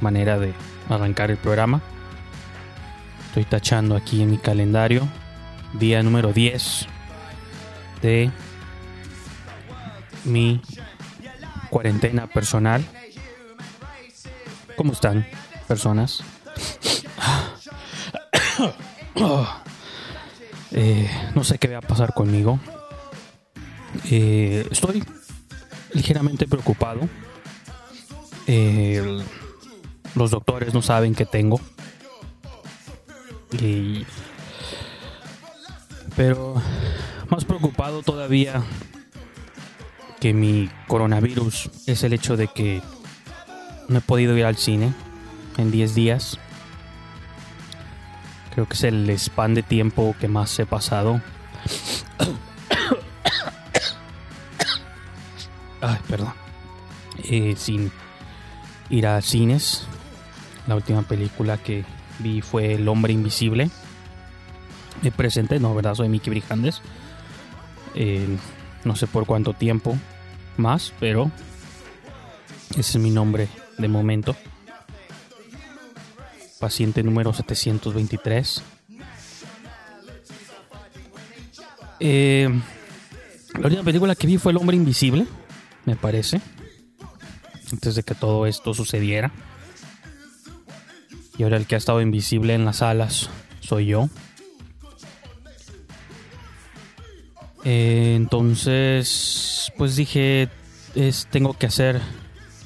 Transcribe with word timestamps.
manera 0.00 0.38
de 0.38 0.52
arrancar 0.88 1.30
el 1.30 1.36
programa. 1.36 1.80
Estoy 3.28 3.44
tachando 3.44 3.96
aquí 3.96 4.22
en 4.22 4.30
mi 4.30 4.38
calendario. 4.38 5.06
Día 5.74 6.02
número 6.02 6.32
10 6.32 6.86
de 8.02 8.30
mi 10.24 10.60
cuarentena 11.70 12.26
personal. 12.26 12.84
¿Cómo 14.76 14.92
están, 14.92 15.26
personas? 15.66 16.22
Eh, 20.70 21.10
no 21.34 21.44
sé 21.44 21.58
qué 21.58 21.66
va 21.66 21.78
a 21.78 21.80
pasar 21.80 22.12
conmigo. 22.12 22.60
Eh, 24.10 24.66
estoy 24.70 25.02
ligeramente 25.94 26.46
preocupado. 26.46 27.08
Eh, 28.46 29.22
los 30.18 30.30
doctores 30.30 30.74
no 30.74 30.82
saben 30.82 31.14
qué 31.14 31.24
tengo. 31.24 31.60
Y- 33.62 34.04
pero 36.16 36.60
más 37.30 37.44
preocupado 37.44 38.02
todavía 38.02 38.62
que 40.20 40.34
mi 40.34 40.68
coronavirus 40.88 41.70
es 41.86 42.02
el 42.02 42.12
hecho 42.12 42.36
de 42.36 42.48
que 42.48 42.82
no 43.88 43.98
he 43.98 44.02
podido 44.02 44.36
ir 44.36 44.44
al 44.44 44.56
cine 44.56 44.92
en 45.56 45.70
10 45.70 45.94
días. 45.94 46.38
Creo 48.52 48.66
que 48.66 48.74
es 48.74 48.84
el 48.84 49.08
span 49.10 49.54
de 49.54 49.62
tiempo 49.62 50.14
que 50.20 50.28
más 50.28 50.58
he 50.58 50.66
pasado. 50.66 51.22
Ay, 55.80 55.98
perdón. 56.08 56.32
Eh, 57.22 57.54
sin 57.56 57.92
ir 58.90 59.06
a 59.06 59.22
cines. 59.22 59.86
La 60.68 60.76
última 60.76 61.02
película 61.02 61.56
que 61.56 61.84
vi 62.20 62.42
fue 62.42 62.74
El 62.74 62.86
Hombre 62.88 63.12
Invisible. 63.12 63.70
Me 65.02 65.10
presenté, 65.10 65.58
no, 65.58 65.74
¿verdad? 65.74 65.94
Soy 65.94 66.08
Mickey 66.08 66.30
Brijandes. 66.30 66.82
No 68.84 68.94
sé 68.94 69.06
por 69.06 69.26
cuánto 69.26 69.54
tiempo 69.54 69.96
más, 70.58 70.92
pero 71.00 71.30
ese 72.70 72.80
es 72.80 72.96
mi 72.98 73.10
nombre 73.10 73.48
de 73.78 73.88
momento. 73.88 74.36
Paciente 76.60 77.02
número 77.02 77.32
723. 77.32 78.62
Eh, 82.00 82.48
la 83.54 83.64
última 83.64 83.82
película 83.82 84.14
que 84.14 84.26
vi 84.26 84.36
fue 84.36 84.52
El 84.52 84.58
Hombre 84.58 84.76
Invisible, 84.76 85.26
me 85.86 85.96
parece. 85.96 86.42
Antes 87.72 87.94
de 87.94 88.02
que 88.02 88.14
todo 88.14 88.46
esto 88.46 88.74
sucediera. 88.74 89.32
Y 91.38 91.44
ahora 91.44 91.56
el 91.56 91.66
que 91.66 91.76
ha 91.76 91.78
estado 91.78 92.02
invisible 92.02 92.54
en 92.54 92.64
las 92.64 92.78
salas 92.78 93.30
soy 93.60 93.86
yo. 93.86 94.08
Eh, 97.64 98.14
entonces, 98.16 99.72
pues 99.78 99.94
dije, 99.94 100.48
es, 100.96 101.28
tengo 101.30 101.54
que 101.54 101.66
hacer 101.66 102.00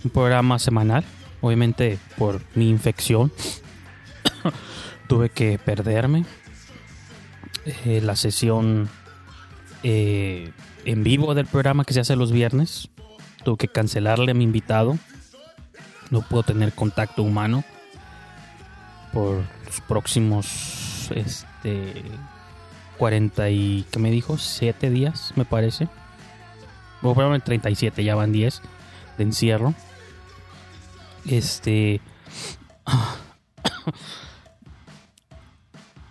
un 0.04 0.10
programa 0.10 0.58
semanal. 0.58 1.04
Obviamente 1.42 1.98
por 2.16 2.40
mi 2.54 2.70
infección 2.70 3.30
tuve 5.08 5.28
que 5.28 5.58
perderme 5.58 6.24
eh, 7.84 8.00
la 8.00 8.16
sesión 8.16 8.88
eh, 9.82 10.52
en 10.84 11.02
vivo 11.02 11.34
del 11.34 11.46
programa 11.46 11.84
que 11.84 11.92
se 11.92 12.00
hace 12.00 12.16
los 12.16 12.32
viernes. 12.32 12.88
Tuve 13.44 13.58
que 13.58 13.68
cancelarle 13.68 14.30
a 14.30 14.34
mi 14.34 14.44
invitado. 14.44 14.96
No 16.10 16.22
puedo 16.22 16.42
tener 16.42 16.72
contacto 16.72 17.22
humano 17.22 17.64
por 19.12 19.44
los 19.66 19.80
próximos 19.86 21.10
este 21.14 22.02
40 22.98 23.50
y 23.50 23.84
¿qué 23.90 23.98
me 23.98 24.10
dijo? 24.10 24.38
7 24.38 24.90
días, 24.90 25.32
me 25.36 25.44
parece. 25.44 25.88
O 27.02 27.14
probablemente 27.14 27.46
37, 27.46 28.04
ya 28.04 28.14
van 28.14 28.32
10 28.32 28.62
de 29.18 29.24
encierro. 29.24 29.74
Este 31.26 32.00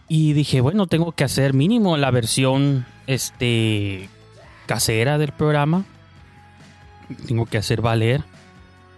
y 0.07 0.33
dije, 0.33 0.61
bueno, 0.61 0.87
tengo 0.87 1.13
que 1.13 1.23
hacer 1.23 1.53
mínimo 1.53 1.97
la 1.97 2.11
versión 2.11 2.85
este 3.07 4.09
casera 4.65 5.17
del 5.17 5.31
programa. 5.31 5.85
Tengo 7.27 7.45
que 7.45 7.57
hacer 7.57 7.81
valer 7.81 8.23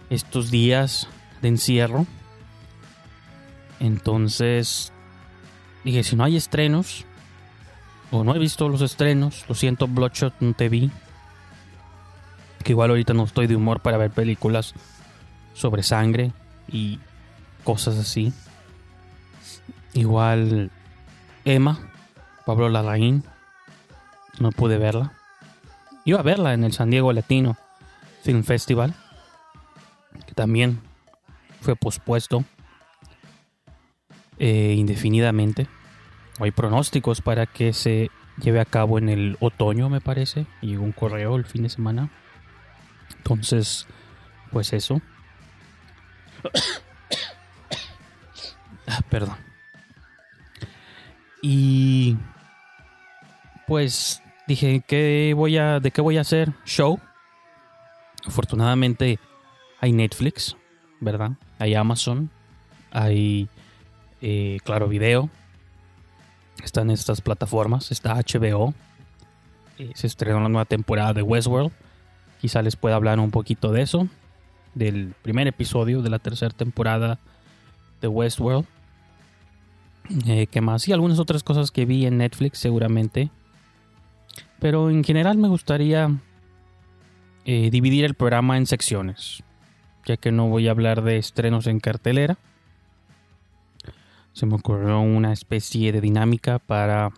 estos 0.09 0.52
días 0.52 1.08
de 1.41 1.50
encierro. 1.50 2.06
Entonces 3.83 4.94
dije, 5.83 6.03
si 6.03 6.16
no 6.16 6.23
hay 6.23 6.38
estrenos 6.38 7.03
o 8.11 8.23
no 8.23 8.33
he 8.33 8.39
visto 8.39 8.69
los 8.69 8.81
estrenos, 8.81 9.44
lo 9.49 9.55
siento 9.55 9.89
Bloodshot, 9.89 10.33
no 10.39 10.53
te 10.53 10.69
vi. 10.69 10.89
Que 12.63 12.72
igual 12.72 12.91
ahorita 12.91 13.13
no 13.13 13.25
estoy 13.25 13.45
de 13.45 13.57
humor 13.57 13.81
para 13.81 13.97
ver 13.97 14.09
películas 14.09 14.73
sobre 15.53 15.83
sangre 15.83 16.31
y 16.69 16.97
cosas 17.66 17.97
así. 17.97 18.31
Igual 19.93 20.72
Emma, 21.43 21.77
Pablo 22.45 22.69
Larraín, 22.69 23.25
no 24.39 24.51
pude 24.51 24.77
verla. 24.77 25.11
Iba 26.05 26.22
a 26.22 26.23
verla 26.23 26.53
en 26.53 26.63
el 26.63 26.72
San 26.72 26.90
Diego 26.90 27.11
Latino 27.11 27.58
Film 28.22 28.46
Festival, 28.46 28.96
que 30.25 30.34
también 30.34 30.79
fue 31.59 31.75
pospuesto 31.75 32.46
eh, 34.43 34.73
indefinidamente. 34.78 35.67
Hay 36.37 36.51
pronósticos 36.51 37.22
para 37.22 37.45
que 37.45 37.72
se 37.72 38.11
lleve 38.41 38.59
a 38.59 38.66
cabo 38.66 38.97
en 38.97 39.07
el 39.07 39.37
otoño, 39.40 39.87
me 39.87 40.01
parece. 40.01 40.47
Llegó 40.59 40.84
un 40.84 40.91
correo 40.91 41.37
el 41.37 41.45
fin 41.45 41.63
de 41.63 41.69
semana. 41.69 42.09
Entonces, 43.17 43.87
pues 44.51 44.73
eso. 44.73 45.01
Ah, 48.85 48.99
Perdón. 49.09 49.37
Y 51.41 52.17
pues 53.66 54.22
dije, 54.46 54.84
¿qué 54.85 55.34
voy 55.34 55.57
a, 55.57 55.79
¿de 55.79 55.89
qué 55.89 56.01
voy 56.01 56.17
a 56.17 56.22
hacer? 56.22 56.51
Show. 56.66 56.99
Afortunadamente 58.28 59.19
hay 59.79 59.93
Netflix, 59.93 60.57
¿verdad? 60.99 61.31
Hay 61.59 61.75
Amazon, 61.75 62.29
hay 62.91 63.47
eh, 64.23 64.58
Claro 64.64 64.87
Video. 64.87 65.29
Están 66.64 66.90
estas 66.90 67.22
plataformas, 67.22 67.91
está 67.91 68.16
HBO. 68.16 68.73
Eh, 69.78 69.91
se 69.96 70.08
estrenó 70.08 70.40
la 70.40 70.49
nueva 70.49 70.66
temporada 70.66 71.14
de 71.14 71.22
Westworld. 71.22 71.72
Quizá 72.40 72.61
les 72.61 72.75
pueda 72.75 72.96
hablar 72.96 73.20
un 73.20 73.31
poquito 73.31 73.72
de 73.72 73.81
eso. 73.81 74.08
Del 74.73 75.14
primer 75.22 75.47
episodio 75.47 76.02
de 76.02 76.09
la 76.09 76.20
tercera 76.20 76.55
temporada 76.55 77.20
de 78.02 78.08
Westworld. 78.08 78.66
Eh, 80.25 80.47
¿Qué 80.47 80.61
más? 80.61 80.87
Y 80.87 80.93
algunas 80.93 81.20
otras 81.20 81.43
cosas 81.43 81.70
que 81.72 81.85
vi 81.85 82.05
en 82.05 82.17
Netflix 82.17 82.59
seguramente. 82.59 83.29
Pero 84.59 84.90
en 84.90 85.03
general 85.03 85.37
me 85.37 85.49
gustaría 85.49 86.09
eh, 87.43 87.70
dividir 87.72 88.05
el 88.05 88.14
programa 88.14 88.55
en 88.58 88.67
secciones, 88.67 89.43
ya 90.05 90.16
que 90.16 90.31
no 90.31 90.47
voy 90.47 90.70
a 90.70 90.72
hablar 90.72 91.02
de 91.03 91.17
estrenos 91.17 91.67
en 91.67 91.81
cartelera. 91.81 92.37
Se 94.34 94.47
me 94.47 94.56
ocurrió 94.56 95.00
una 95.00 95.32
especie 95.32 95.91
de 95.91 96.02
dinámica 96.02 96.58
para 96.58 97.12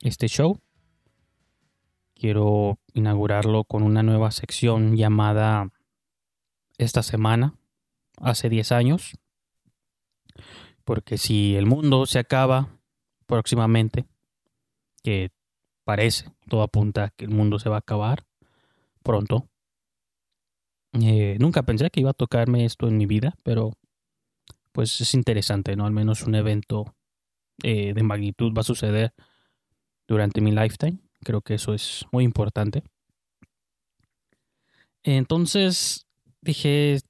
este 0.00 0.26
show. 0.26 0.58
Quiero 2.14 2.78
inaugurarlo 2.94 3.64
con 3.64 3.82
una 3.82 4.02
nueva 4.02 4.30
sección 4.30 4.96
llamada 4.96 5.70
Esta 6.78 7.02
semana, 7.02 7.54
hace 8.16 8.48
10 8.48 8.72
años. 8.72 9.18
Porque 10.84 11.18
si 11.18 11.56
el 11.56 11.66
mundo 11.66 12.06
se 12.06 12.20
acaba 12.20 12.70
próximamente, 13.26 14.06
que 15.02 15.32
parece, 15.84 16.30
todo 16.48 16.62
apunta 16.62 17.04
a 17.04 17.10
que 17.10 17.26
el 17.26 17.30
mundo 17.32 17.58
se 17.58 17.68
va 17.68 17.76
a 17.76 17.80
acabar 17.80 18.24
pronto. 19.02 19.46
Eh, 20.94 21.36
nunca 21.38 21.64
pensé 21.64 21.90
que 21.90 22.00
iba 22.00 22.10
a 22.10 22.14
tocarme 22.14 22.64
esto 22.64 22.88
en 22.88 22.96
mi 22.96 23.04
vida, 23.04 23.36
pero 23.42 23.72
pues 24.76 25.00
es 25.00 25.14
interesante, 25.14 25.74
¿no? 25.74 25.86
Al 25.86 25.92
menos 25.94 26.24
un 26.24 26.34
evento 26.34 26.94
eh, 27.62 27.94
de 27.94 28.02
magnitud 28.02 28.52
va 28.54 28.60
a 28.60 28.62
suceder 28.62 29.14
durante 30.06 30.42
mi 30.42 30.50
lifetime. 30.50 30.98
Creo 31.24 31.40
que 31.40 31.54
eso 31.54 31.72
es 31.72 32.04
muy 32.12 32.24
importante. 32.24 32.82
Entonces 35.02 36.06
dije, 36.42 37.00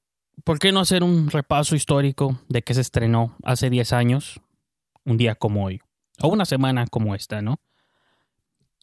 ¿por 0.44 0.60
qué 0.60 0.70
no 0.70 0.78
hacer 0.78 1.02
un 1.02 1.28
repaso 1.28 1.74
histórico 1.74 2.40
de 2.48 2.62
que 2.62 2.72
se 2.72 2.82
estrenó 2.82 3.36
hace 3.42 3.68
10 3.68 3.92
años, 3.94 4.40
un 5.04 5.16
día 5.16 5.34
como 5.34 5.64
hoy? 5.64 5.80
O 6.22 6.28
una 6.28 6.44
semana 6.44 6.86
como 6.86 7.16
esta, 7.16 7.42
¿no? 7.42 7.56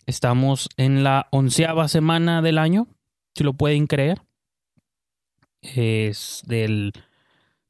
Estamos 0.06 0.68
en 0.76 1.06
la 1.06 1.30
onceava 1.32 1.88
semana 1.88 2.42
del 2.42 2.58
año, 2.58 2.90
si 3.34 3.46
lo 3.46 3.54
pueden 3.54 3.88
creer. 3.88 4.24
Es 5.62 6.44
del 6.46 6.92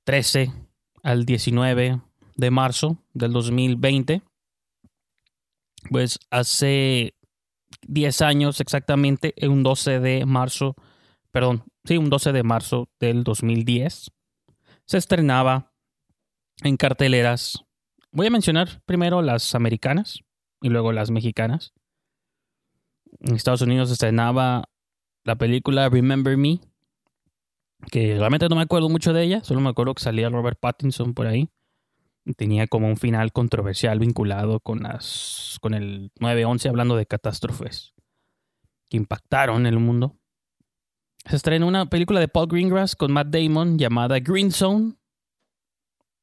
13 0.05 0.62
al 1.03 1.25
19 1.25 2.01
de 2.35 2.51
marzo 2.51 2.97
del 3.13 3.33
2020. 3.33 4.21
Pues 5.89 6.17
hace 6.31 7.13
10 7.87 8.21
años 8.21 8.61
exactamente, 8.61 9.35
un 9.47 9.63
12 9.63 9.99
de 9.99 10.25
marzo, 10.25 10.75
perdón, 11.31 11.65
sí, 11.83 11.97
un 11.97 12.09
12 12.09 12.31
de 12.31 12.43
marzo 12.43 12.89
del 12.99 13.23
2010, 13.23 14.11
se 14.85 14.97
estrenaba 14.97 15.73
en 16.63 16.77
carteleras. 16.77 17.65
Voy 18.11 18.27
a 18.27 18.31
mencionar 18.31 18.81
primero 18.85 19.21
las 19.21 19.55
americanas 19.55 20.19
y 20.61 20.69
luego 20.69 20.93
las 20.93 21.11
mexicanas. 21.11 21.73
En 23.19 23.35
Estados 23.35 23.61
Unidos 23.61 23.89
se 23.89 23.93
estrenaba 23.93 24.69
la 25.23 25.35
película 25.35 25.89
Remember 25.89 26.37
Me, 26.37 26.59
que 27.91 28.17
realmente 28.17 28.49
no 28.49 28.55
me 28.55 28.61
acuerdo 28.61 28.89
mucho 28.89 29.13
de 29.13 29.23
ella, 29.23 29.43
solo 29.43 29.61
me 29.61 29.69
acuerdo 29.69 29.93
que 29.93 30.03
salía 30.03 30.29
Robert 30.29 30.59
Pattinson 30.59 31.13
por 31.13 31.27
ahí. 31.27 31.49
Tenía 32.37 32.67
como 32.67 32.87
un 32.87 32.97
final 32.97 33.33
controversial 33.33 33.99
vinculado 33.99 34.61
con, 34.61 34.83
las, 34.83 35.57
con 35.61 35.73
el 35.73 36.11
9-11, 36.19 36.69
hablando 36.69 36.95
de 36.95 37.05
catástrofes 37.05 37.93
que 38.89 38.97
impactaron 38.97 39.65
el 39.65 39.79
mundo. 39.79 40.17
Se 41.25 41.35
estrenó 41.35 41.67
una 41.67 41.89
película 41.89 42.19
de 42.19 42.27
Paul 42.27 42.47
Greengrass 42.47 42.95
con 42.95 43.11
Matt 43.11 43.27
Damon 43.27 43.77
llamada 43.77 44.19
Green 44.19 44.51
Zone. 44.51 44.95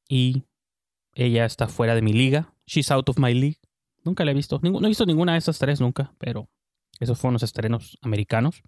Y 0.07 0.43
ella 1.13 1.45
está 1.45 1.67
fuera 1.67 1.95
de 1.95 2.01
mi 2.01 2.13
liga. 2.13 2.53
She's 2.65 2.91
out 2.91 3.09
of 3.09 3.17
my 3.17 3.33
league. 3.33 3.59
Nunca 4.03 4.25
la 4.25 4.31
he 4.31 4.33
visto. 4.33 4.59
No 4.63 4.85
he 4.85 4.87
visto 4.87 5.05
ninguna 5.05 5.33
de 5.33 5.39
estas 5.39 5.59
tres 5.59 5.81
nunca, 5.81 6.13
pero 6.17 6.49
esos 6.99 7.19
fueron 7.19 7.33
los 7.33 7.43
estrenos 7.43 7.97
americanos. 8.01 8.63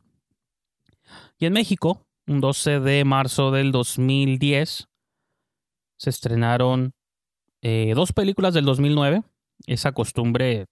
Y 1.38 1.45
en 1.45 1.54
México, 1.54 2.07
un 2.28 2.42
12 2.42 2.80
de 2.80 3.04
marzo 3.06 3.52
del 3.52 3.72
2010, 3.72 4.88
se 5.98 6.10
estrenaron 6.10 6.94
eh, 7.62 7.94
dos 7.96 8.14
películas 8.14 8.54
del 8.54 8.66
2009. 8.66 9.24
Esa 9.68 9.94
costumbre 9.94 10.66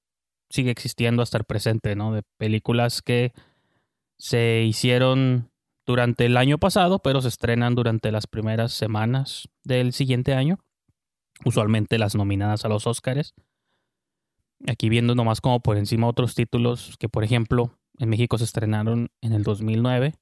sigue 0.50 0.72
existiendo 0.72 1.22
hasta 1.22 1.38
el 1.38 1.46
presente, 1.46 1.96
¿no? 1.96 2.14
De 2.14 2.24
películas 2.38 3.02
que 3.02 3.32
se 4.18 4.64
hicieron 4.64 5.50
durante 5.86 6.26
el 6.26 6.38
año 6.38 6.58
pasado, 6.58 7.00
pero 7.00 7.22
se 7.22 7.30
estrenan 7.30 7.76
durante 7.76 8.12
las 8.12 8.28
primeras 8.28 8.74
semanas 8.74 9.48
del 9.64 9.94
siguiente 9.94 10.34
año. 10.34 10.60
Usualmente 11.46 11.98
las 11.98 12.16
nominadas 12.16 12.66
a 12.66 12.70
los 12.70 12.86
Oscars. 12.86 13.34
Aquí 14.68 14.90
viendo 14.90 15.16
nomás 15.16 15.42
como 15.42 15.62
por 15.62 15.78
encima 15.78 16.08
otros 16.08 16.36
títulos 16.36 16.96
que, 17.00 17.10
por 17.10 17.24
ejemplo, 17.24 17.80
en 17.98 18.10
México 18.10 18.38
se 18.38 18.44
estrenaron 18.44 19.10
en 19.22 19.34
el 19.34 19.44
2009 19.44 20.14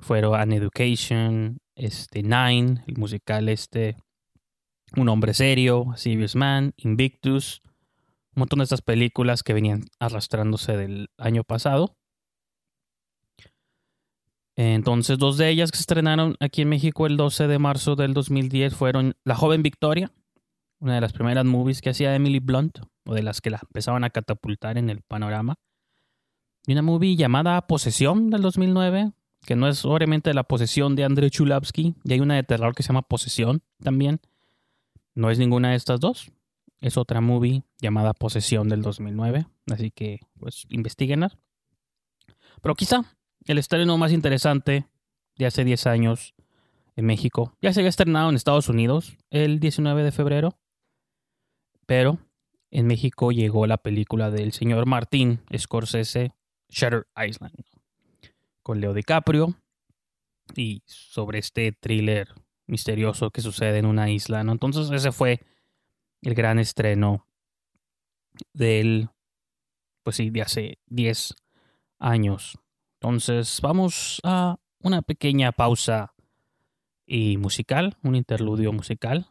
fueron 0.00 0.34
An 0.34 0.52
Education, 0.52 1.58
este, 1.74 2.22
Nine, 2.22 2.84
el 2.86 2.96
musical 2.96 3.48
este, 3.48 3.96
Un 4.96 5.08
Hombre 5.08 5.34
Serio, 5.34 5.92
Serious 5.96 6.36
Man, 6.36 6.72
Invictus, 6.76 7.62
un 8.34 8.40
montón 8.40 8.58
de 8.58 8.64
estas 8.64 8.82
películas 8.82 9.42
que 9.42 9.54
venían 9.54 9.84
arrastrándose 9.98 10.76
del 10.76 11.08
año 11.18 11.44
pasado. 11.44 11.96
Entonces, 14.56 15.18
dos 15.18 15.36
de 15.36 15.48
ellas 15.48 15.70
que 15.72 15.78
se 15.78 15.82
estrenaron 15.82 16.36
aquí 16.38 16.62
en 16.62 16.68
México 16.68 17.06
el 17.06 17.16
12 17.16 17.48
de 17.48 17.58
marzo 17.58 17.96
del 17.96 18.14
2010 18.14 18.74
fueron 18.74 19.14
La 19.24 19.34
joven 19.34 19.62
Victoria, 19.62 20.12
una 20.78 20.94
de 20.94 21.00
las 21.00 21.12
primeras 21.12 21.44
movies 21.44 21.80
que 21.80 21.90
hacía 21.90 22.14
Emily 22.14 22.38
Blunt, 22.38 22.78
o 23.04 23.14
de 23.14 23.22
las 23.22 23.40
que 23.40 23.50
la 23.50 23.60
empezaban 23.62 24.04
a 24.04 24.10
catapultar 24.10 24.78
en 24.78 24.90
el 24.90 25.02
panorama. 25.02 25.56
Y 26.66 26.72
una 26.72 26.82
movie 26.82 27.16
llamada 27.16 27.66
Posesión 27.66 28.30
del 28.30 28.42
2009, 28.42 29.12
que 29.44 29.56
no 29.56 29.68
es 29.68 29.84
obviamente 29.84 30.34
la 30.34 30.44
posesión 30.44 30.96
de 30.96 31.04
Andrei 31.04 31.30
Chulavsky, 31.30 31.94
y 32.02 32.12
hay 32.12 32.20
una 32.20 32.34
de 32.34 32.42
terror 32.42 32.74
que 32.74 32.82
se 32.82 32.88
llama 32.88 33.02
Posesión 33.02 33.62
también. 33.82 34.20
No 35.14 35.30
es 35.30 35.38
ninguna 35.38 35.70
de 35.70 35.76
estas 35.76 36.00
dos. 36.00 36.32
Es 36.80 36.96
otra 36.96 37.20
movie 37.20 37.62
llamada 37.78 38.12
Posesión 38.14 38.68
del 38.68 38.82
2009. 38.82 39.46
Así 39.70 39.90
que, 39.90 40.20
pues, 40.38 40.66
investiguenlas. 40.68 41.38
Pero 42.60 42.74
quizá 42.74 43.04
el 43.46 43.58
estreno 43.58 43.96
más 43.96 44.12
interesante 44.12 44.86
de 45.36 45.46
hace 45.46 45.64
10 45.64 45.86
años 45.86 46.34
en 46.96 47.06
México. 47.06 47.56
Ya 47.60 47.72
se 47.72 47.80
había 47.80 47.90
estrenado 47.90 48.28
en 48.28 48.36
Estados 48.36 48.68
Unidos 48.68 49.16
el 49.30 49.60
19 49.60 50.02
de 50.02 50.12
febrero. 50.12 50.58
Pero 51.86 52.18
en 52.70 52.86
México 52.86 53.30
llegó 53.30 53.66
la 53.66 53.78
película 53.78 54.30
del 54.30 54.52
señor 54.52 54.86
Martín 54.86 55.40
Scorsese, 55.56 56.34
Shutter 56.68 57.06
Island 57.16 57.54
con 58.64 58.80
Leo 58.80 58.94
DiCaprio 58.94 59.54
y 60.56 60.82
sobre 60.86 61.38
este 61.38 61.70
thriller 61.70 62.34
misterioso 62.66 63.30
que 63.30 63.42
sucede 63.42 63.78
en 63.78 63.86
una 63.86 64.10
isla, 64.10 64.42
¿no? 64.42 64.52
Entonces 64.52 64.90
ese 64.90 65.12
fue 65.12 65.40
el 66.22 66.34
gran 66.34 66.58
estreno 66.58 67.28
del, 68.52 69.10
pues 70.02 70.16
sí, 70.16 70.30
de 70.30 70.42
hace 70.42 70.78
10 70.86 71.34
años. 71.98 72.58
Entonces 73.00 73.60
vamos 73.60 74.20
a 74.24 74.56
una 74.80 75.02
pequeña 75.02 75.52
pausa 75.52 76.14
y 77.06 77.36
musical, 77.36 77.98
un 78.02 78.16
interludio 78.16 78.72
musical, 78.72 79.30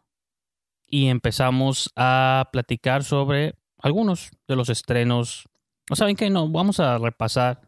y 0.86 1.08
empezamos 1.08 1.90
a 1.96 2.48
platicar 2.52 3.02
sobre 3.02 3.56
algunos 3.78 4.30
de 4.46 4.54
los 4.54 4.68
estrenos. 4.68 5.48
¿No 5.90 5.96
saben 5.96 6.14
qué? 6.14 6.30
No, 6.30 6.48
vamos 6.48 6.78
a 6.78 6.98
repasar 6.98 7.63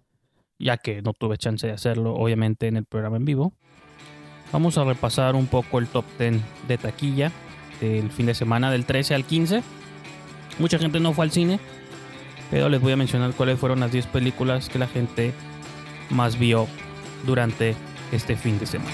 ya 0.59 0.77
que 0.77 1.03
no 1.03 1.13
tuve 1.13 1.37
chance 1.39 1.67
de 1.67 1.73
hacerlo 1.73 2.15
obviamente 2.15 2.69
en 2.69 2.77
el 2.77 2.85
programa 2.85 3.17
en 3.17 3.25
vivo. 3.25 3.53
Vamos 4.53 4.79
a 4.79 4.85
repasar 4.85 5.35
un 5.35 5.47
poco 5.47 5.79
el 5.79 5.87
top 5.87 6.05
10 6.19 6.41
de 6.69 6.79
taquilla 6.79 7.33
del 7.81 8.11
fin 8.11 8.27
de 8.27 8.35
semana 8.35 8.71
del 8.71 8.85
13 8.85 9.15
al 9.15 9.25
15. 9.25 9.63
Mucha 10.59 10.79
gente 10.79 11.01
no 11.01 11.13
fue 11.13 11.25
al 11.25 11.31
cine, 11.31 11.59
pero 12.51 12.69
les 12.69 12.81
voy 12.81 12.93
a 12.93 12.97
mencionar 12.97 13.33
cuáles 13.33 13.59
fueron 13.59 13.81
las 13.81 13.93
10 13.93 14.07
películas 14.07 14.69
que 14.69 14.79
la 14.79 14.87
gente 14.87 15.35
más 16.11 16.39
vio 16.39 16.67
durante 17.27 17.75
este 18.13 18.37
fin 18.37 18.59
de 18.59 18.67
semana. 18.67 18.91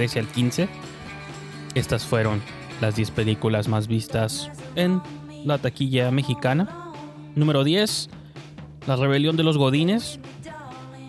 13 0.00 0.20
al 0.20 0.28
15. 0.28 0.68
Estas 1.74 2.06
fueron 2.06 2.40
las 2.80 2.96
10 2.96 3.10
películas 3.10 3.68
más 3.68 3.86
vistas 3.86 4.50
en 4.74 5.02
la 5.44 5.58
taquilla 5.58 6.10
mexicana. 6.10 6.90
Número 7.34 7.64
10, 7.64 8.08
La 8.86 8.96
rebelión 8.96 9.36
de 9.36 9.42
los 9.42 9.58
Godines. 9.58 10.18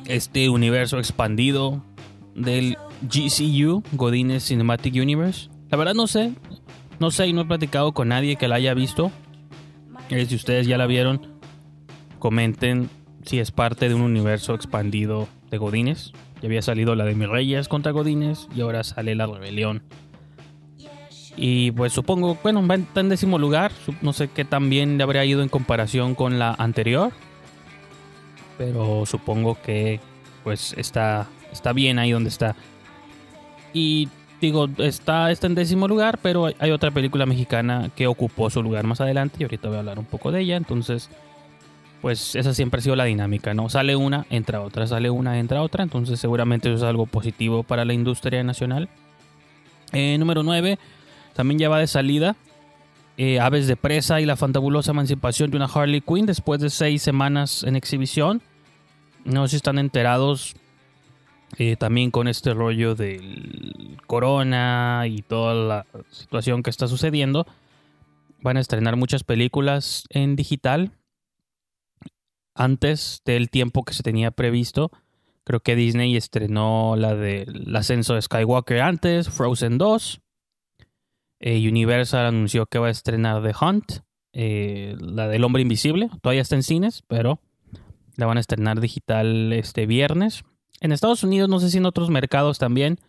Este 0.08 0.50
universo 0.50 1.00
expandido 1.00 1.86
del 2.36 2.78
GCU, 3.04 3.82
Godines 3.94 4.46
Cinematic 4.46 4.96
Universe. 4.96 5.50
La 5.70 5.78
verdad 5.78 5.94
no 5.94 6.08
sé, 6.08 6.34
no 7.00 7.12
sé 7.12 7.28
y 7.28 7.34
no 7.34 7.44
he 7.44 7.46
platicado 7.46 7.94
con 7.94 8.10
nadie 8.10 8.36
que 8.36 8.50
la 8.50 8.56
haya 8.56 8.74
visto. 8.74 9.10
Eh, 10.10 10.26
si 10.26 10.36
ustedes 10.36 10.68
ya 10.68 10.78
la 10.78 10.86
vieron, 10.86 11.40
comenten 12.20 12.90
si 13.24 13.40
es 13.40 13.52
parte 13.52 13.88
de 13.88 13.96
un 13.96 14.02
universo 14.02 14.54
expandido 14.54 15.30
de 15.50 15.58
Godines. 15.58 16.12
Ya 16.42 16.48
había 16.48 16.62
salido 16.62 16.96
la 16.96 17.06
de 17.06 17.16
Mis 17.16 17.30
Reyes 17.30 17.68
contra 17.68 17.92
Godines 17.92 18.48
y 18.56 18.62
ahora 18.62 18.84
sale 18.84 19.16
la 19.16 19.28
rebelión. 19.28 19.84
Y 21.38 21.72
pues 21.72 21.94
supongo, 21.94 22.38
bueno, 22.44 22.66
va 22.68 22.76
en 22.76 23.10
décimo 23.10 23.38
lugar. 23.38 23.72
No 24.02 24.14
sé 24.14 24.28
qué 24.28 24.44
tan 24.44 24.70
bien 24.70 24.98
le 24.98 25.04
habría 25.04 25.24
ido 25.26 25.42
en 25.42 25.50
comparación 25.50 26.16
con 26.16 26.40
la 26.40 26.54
anterior. 26.54 27.12
Pero 28.58 29.06
supongo 29.06 29.58
que 29.62 30.00
pues 30.44 30.74
está, 30.78 31.28
está 31.52 31.74
bien 31.74 32.00
ahí 32.00 32.12
donde 32.12 32.30
está. 32.30 32.56
Y 33.74 34.10
digo, 34.42 34.68
está, 34.78 35.32
está 35.32 35.48
en 35.48 35.56
décimo 35.56 35.88
lugar, 35.88 36.20
pero 36.22 36.50
hay 36.60 36.72
otra 36.72 36.92
película 36.92 37.26
mexicana 37.26 37.90
que 37.96 38.08
ocupó 38.08 38.50
su 38.50 38.62
lugar 38.62 38.86
más 38.86 39.00
adelante 39.00 39.38
y 39.40 39.44
ahorita 39.44 39.68
voy 39.68 39.78
a 39.78 39.80
hablar 39.80 40.00
un 40.00 40.06
poco 40.06 40.32
de 40.32 40.42
ella. 40.42 40.58
Entonces, 40.58 41.10
pues 42.02 42.36
esa 42.36 42.54
siempre 42.54 42.80
ha 42.80 42.82
sido 42.82 42.96
la 42.96 43.06
dinámica, 43.06 43.54
¿no? 43.54 43.70
Sale 43.70 43.96
una, 43.96 44.26
entra 44.30 44.62
otra, 44.62 44.88
sale 44.88 45.10
una, 45.10 45.40
entra 45.40 45.62
otra. 45.62 45.84
Entonces 45.84 46.20
seguramente 46.20 46.70
eso 46.70 46.84
es 46.84 46.90
algo 46.90 47.06
positivo 47.06 47.64
para 47.64 47.86
la 47.86 47.94
industria 47.94 48.44
nacional. 48.44 48.90
Eh, 49.94 50.18
número 50.18 50.42
9, 50.42 50.80
también 51.34 51.60
ya 51.60 51.70
va 51.70 51.80
de 51.80 51.88
salida. 51.88 52.36
Eh, 53.18 53.40
Aves 53.40 53.68
de 53.68 53.76
Presa 53.76 54.20
y 54.20 54.26
la 54.26 54.36
fantabulosa 54.36 54.92
emancipación 54.92 55.52
de 55.52 55.58
una 55.58 55.66
Harley 55.66 56.02
Quinn 56.02 56.26
después 56.26 56.60
de 56.60 56.70
seis 56.70 57.04
semanas 57.04 57.64
en 57.64 57.76
exhibición. 57.76 58.42
No 59.24 59.46
sé 59.46 59.52
si 59.52 59.56
están 59.58 59.78
enterados 59.78 60.56
eh, 61.58 61.76
también 61.76 62.10
con 62.10 62.28
este 62.28 62.54
rollo 62.54 62.96
del 62.96 63.98
corona 64.08 65.04
y 65.08 65.22
toda 65.22 65.54
la 65.54 65.86
situación 66.10 66.64
que 66.64 66.72
está 66.72 66.88
sucediendo. 66.88 67.46
Van 68.42 68.58
a 68.58 68.62
estrenar 68.62 68.96
muchas 68.96 69.24
películas 69.24 70.06
en 70.10 70.36
digital 70.36 70.94
antes 72.54 73.22
del 73.26 73.50
tiempo 73.50 73.84
que 73.84 73.94
se 73.94 74.04
tenía 74.04 74.32
previsto. 74.32 74.92
Creo 75.44 75.62
que 75.62 75.76
Disney 75.76 76.16
estrenó 76.16 76.96
la 76.96 77.16
del 77.16 77.76
ascenso 77.76 78.14
de 78.16 78.22
Skywalker 78.22 78.82
antes, 78.82 79.30
Frozen 79.30 79.78
2. 79.78 80.22
Eh, 81.40 81.68
Universal 81.68 82.28
anunció 82.28 82.68
que 82.68 82.78
va 82.78 82.88
a 82.88 82.92
estrenar 82.92 83.42
The 83.42 83.54
Hunt, 83.60 83.92
eh, 84.34 84.96
la 85.00 85.28
del 85.28 85.44
hombre 85.44 85.64
invisible. 85.64 86.10
Todavía 86.22 86.44
está 86.44 86.56
en 86.56 86.64
cines, 86.64 87.04
pero 87.08 87.40
la 88.16 88.28
van 88.28 88.38
a 88.38 88.42
estrenar 88.42 88.80
digital 88.80 89.52
este 89.54 89.88
viernes. 89.88 90.44
En 90.80 90.92
Estados 90.92 91.24
Unidos, 91.24 91.50
no 91.50 91.60
sé 91.60 91.70
si 91.70 91.80
en 91.80 91.86
otros 91.86 92.10
mercados 92.10 92.60
también, 92.60 93.00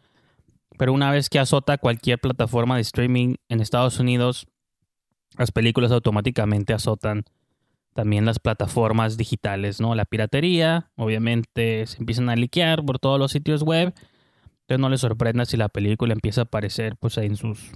pero 0.78 0.92
una 0.92 1.10
vez 1.10 1.28
que 1.28 1.38
azota 1.38 1.78
cualquier 1.78 2.18
plataforma 2.18 2.76
de 2.76 2.82
streaming 2.82 3.34
en 3.48 3.60
Estados 3.60 3.98
Unidos, 3.98 4.46
las 5.36 5.52
películas 5.52 5.92
automáticamente 5.92 6.72
azotan 6.72 7.24
también 7.94 8.24
las 8.24 8.38
plataformas 8.38 9.16
digitales, 9.16 9.80
¿no? 9.80 9.94
La 9.94 10.04
piratería, 10.04 10.90
obviamente 10.96 11.86
se 11.86 11.98
empiezan 11.98 12.28
a 12.30 12.36
liquear 12.36 12.84
por 12.84 12.98
todos 12.98 13.18
los 13.18 13.32
sitios 13.32 13.62
web. 13.62 13.94
Entonces 14.62 14.80
no 14.80 14.88
les 14.88 15.00
sorprenda 15.00 15.44
si 15.44 15.56
la 15.56 15.68
película 15.68 16.12
empieza 16.12 16.42
a 16.42 16.44
aparecer 16.44 16.96
pues 16.96 17.18
en 17.18 17.36
sus 17.36 17.72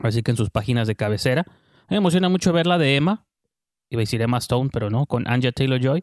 así 0.00 0.22
que 0.22 0.32
en 0.32 0.36
sus 0.36 0.50
páginas 0.50 0.86
de 0.88 0.96
cabecera. 0.96 1.44
Me 1.88 1.96
emociona 1.96 2.28
mucho 2.28 2.52
ver 2.52 2.66
la 2.66 2.78
de 2.78 2.96
Emma. 2.96 3.26
Iba 3.90 4.00
a 4.00 4.02
decir 4.02 4.20
Emma 4.22 4.38
Stone, 4.38 4.70
pero 4.72 4.90
no, 4.90 5.06
con 5.06 5.28
Anja 5.28 5.52
Taylor-Joy. 5.52 6.02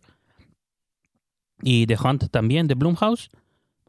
Y 1.63 1.85
The 1.87 1.97
Hunt 2.03 2.29
también, 2.31 2.67
de 2.67 2.75
Blumhouse. 2.75 3.29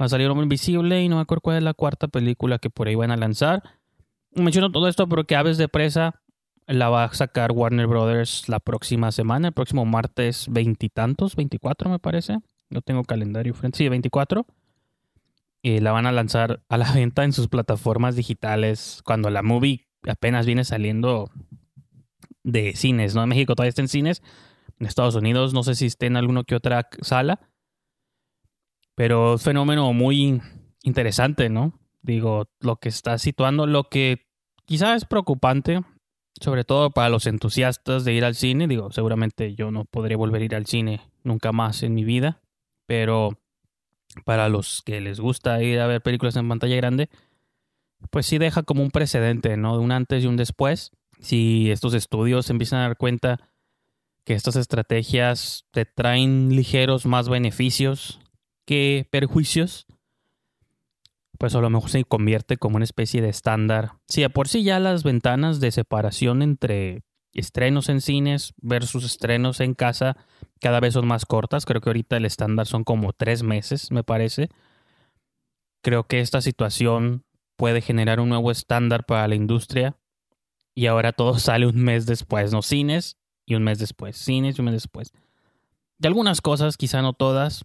Va 0.01 0.07
a 0.07 0.09
salir 0.09 0.29
Hombre 0.29 0.45
Invisible 0.45 1.03
y 1.03 1.09
no 1.09 1.17
me 1.17 1.23
acuerdo 1.23 1.43
cuál 1.43 1.59
es 1.59 1.63
la 1.63 1.75
cuarta 1.75 2.09
película 2.09 2.59
que 2.59 2.71
por 2.71 2.89
ahí 2.89 2.95
van 2.95 3.11
a 3.11 3.17
lanzar. 3.17 3.63
Menciono 4.35 4.73
todo 4.73 4.89
esto 4.89 5.07
porque 5.09 5.37
Aves 5.37 5.59
de 5.59 5.69
Presa 5.69 6.22
la 6.67 6.89
va 6.89 7.05
a 7.05 7.15
sacar 7.15 7.53
Warner 7.53 7.87
Brothers 7.87 8.49
la 8.49 8.61
próxima 8.61 9.13
semana, 9.13 9.49
el 9.49 9.55
próximo 9.55 9.85
martes 9.85 10.47
veintitantos, 10.51 11.37
veinticuatro 11.37 11.91
me 11.91 11.99
parece. 11.99 12.39
No 12.71 12.81
tengo 12.81 13.05
calendario 13.05 13.55
frente. 13.55 13.79
Sí, 13.79 13.89
veinticuatro. 13.89 14.47
Y 15.61 15.81
la 15.81 15.93
van 15.93 16.07
a 16.07 16.13
lanzar 16.13 16.63
a 16.69 16.77
la 16.77 16.91
venta 16.95 17.25
en 17.25 17.33
sus 17.33 17.49
plataformas 17.49 18.17
digitales 18.17 19.03
cuando 19.05 19.31
la 19.31 19.43
movie 19.43 19.87
apenas 20.09 20.47
viene 20.47 20.65
saliendo 20.65 21.31
de 22.43 22.75
cines, 22.75 23.15
¿no? 23.15 23.23
En 23.23 23.29
México 23.29 23.55
todavía 23.55 23.69
está 23.69 23.83
en 23.83 23.89
cines. 23.89 24.23
En 24.79 24.87
Estados 24.87 25.15
Unidos 25.15 25.55
no 25.55 25.63
sé 25.63 25.75
si 25.75 25.87
esté 25.87 26.07
en 26.07 26.17
alguna 26.17 26.45
que 26.45 26.57
otra 26.57 26.89
sala. 27.03 27.41
Pero 28.95 29.39
fenómeno 29.39 29.93
muy 29.93 30.41
interesante, 30.83 31.49
¿no? 31.49 31.79
Digo, 32.03 32.49
lo 32.61 32.77
que 32.77 32.89
está 32.89 33.17
situando, 33.19 33.67
lo 33.67 33.85
que 33.85 34.27
quizás 34.65 34.97
es 34.97 35.05
preocupante 35.05 35.83
sobre 36.41 36.65
todo 36.65 36.91
para 36.91 37.09
los 37.09 37.27
entusiastas 37.27 38.05
de 38.05 38.13
ir 38.13 38.25
al 38.25 38.35
cine. 38.35 38.67
Digo, 38.67 38.91
seguramente 38.91 39.55
yo 39.55 39.71
no 39.71 39.85
podré 39.85 40.17
volver 40.17 40.43
a 40.43 40.45
ir 40.45 40.55
al 40.55 40.67
cine 40.67 41.01
nunca 41.23 41.53
más 41.53 41.83
en 41.83 41.95
mi 41.95 42.05
vida, 42.05 42.41
pero 42.87 43.39
para 44.25 44.49
los 44.49 44.83
que 44.83 45.01
les 45.01 45.21
gusta 45.21 45.63
ir 45.63 45.81
a 45.81 45.87
ver 45.87 46.03
películas 46.03 46.37
en 46.37 46.49
pantalla 46.49 46.77
grande, 46.77 47.09
pues 48.11 48.27
sí 48.27 48.39
deja 48.39 48.63
como 48.63 48.83
un 48.83 48.91
precedente, 48.91 49.57
¿no? 49.57 49.77
De 49.77 49.85
un 49.85 49.93
antes 49.93 50.25
y 50.25 50.27
un 50.27 50.37
después. 50.37 50.91
Si 51.21 51.71
estos 51.71 51.95
estudios 51.95 52.51
empiezan 52.51 52.81
a 52.81 52.89
dar 52.89 52.97
cuenta 52.97 53.49
que 54.25 54.35
estas 54.35 54.57
estrategias 54.57 55.67
te 55.71 55.85
traen 55.85 56.55
ligeros 56.55 57.07
más 57.07 57.29
beneficios 57.29 58.21
que 58.67 59.09
perjuicios, 59.11 59.87
pues 61.43 61.57
a 61.57 61.61
lo 61.61 61.71
mejor 61.71 61.91
se 61.91 62.05
convierte 62.05 62.57
como 62.57 62.77
una 62.77 62.85
especie 62.85 63.21
de 63.21 63.29
estándar. 63.29 63.95
Si 64.07 64.23
sí, 64.23 64.29
por 64.29 64.47
sí 64.47 64.63
ya 64.63 64.79
las 64.79 65.03
ventanas 65.03 65.59
de 65.59 65.73
separación 65.73 66.41
entre 66.41 67.03
estrenos 67.33 67.89
en 67.89 68.01
cines 68.01 68.55
versus 68.59 69.03
estrenos 69.05 69.59
en 69.59 69.75
casa 69.75 70.17
cada 70.61 70.79
vez 70.79 70.95
son 70.95 71.09
más 71.09 71.27
cortas. 71.27 71.65
Creo 71.65 71.81
que 71.81 71.89
ahorita 71.89 72.17
el 72.17 72.27
estándar 72.27 72.69
son 72.69 72.85
como 72.85 73.13
tres 73.13 73.43
meses, 73.43 73.91
me 73.91 74.05
parece. 74.05 74.51
Creo 75.83 76.05
que 76.05 76.21
esta 76.21 76.41
situación 76.41 77.25
puede 77.57 77.81
generar 77.81 78.21
un 78.21 78.29
nuevo 78.29 78.53
estándar 78.53 79.05
para 79.05 79.27
la 79.27 79.35
industria 79.35 79.97
y 80.77 80.87
ahora 80.87 81.11
todo 81.11 81.39
sale 81.41 81.67
un 81.67 81.83
mes 81.83 82.07
después, 82.07 82.53
¿no? 82.53 82.63
Cines 82.63 83.17
y 83.47 83.57
un 83.57 83.65
mes 83.65 83.81
después, 83.81 84.17
cines 84.17 84.59
y 84.59 84.61
un 84.61 84.67
mes 84.67 84.75
después. 84.75 85.13
De 85.99 86.07
algunas 86.07 86.41
cosas, 86.41 86.77
quizá 86.77 87.03
no 87.03 87.15
todas, 87.15 87.65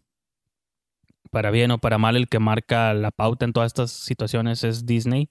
para 1.28 1.52
bien 1.52 1.72
o 1.72 1.78
para 1.78 1.98
mal, 1.98 2.16
el 2.16 2.28
que 2.28 2.40
marca 2.40 2.94
la 2.94 3.12
pauta 3.12 3.46
en 3.46 3.54
todas 3.54 3.68
estas 3.68 3.92
situaciones 3.92 4.64
es 4.64 4.86
Disney. 4.86 5.30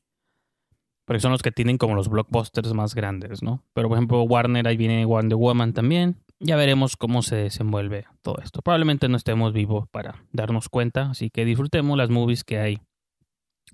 Porque 1.05 1.21
son 1.21 1.31
los 1.31 1.43
que 1.43 1.53
tienen 1.53 1.79
como 1.79 1.95
los 1.95 2.09
blockbusters 2.09 2.73
más 2.73 2.95
grandes, 2.95 3.43
¿no? 3.43 3.63
Pero 3.75 3.89
por 3.89 3.97
ejemplo, 3.97 4.23
Warner, 4.23 4.67
ahí 4.67 4.77
viene 4.77 5.05
Wonder 5.05 5.37
Woman 5.37 5.73
también. 5.73 6.17
Ya 6.41 6.57
veremos 6.57 6.97
cómo 6.97 7.23
se 7.23 7.37
desenvuelve 7.37 8.07
todo 8.23 8.39
esto. 8.43 8.61
Probablemente 8.61 9.09
no 9.09 9.17
estemos 9.17 9.53
vivos 9.53 9.89
para 9.89 10.25
darnos 10.33 10.69
cuenta, 10.69 11.11
así 11.11 11.31
que 11.31 11.45
disfrutemos 11.45 11.97
las 11.97 12.11
movies 12.11 12.43
que 12.43 12.59
hay 12.59 12.81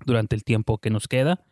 durante 0.05 0.35
el 0.35 0.43
tiempo 0.43 0.77
que 0.77 0.91
nos 0.91 1.07
queda. 1.07 1.43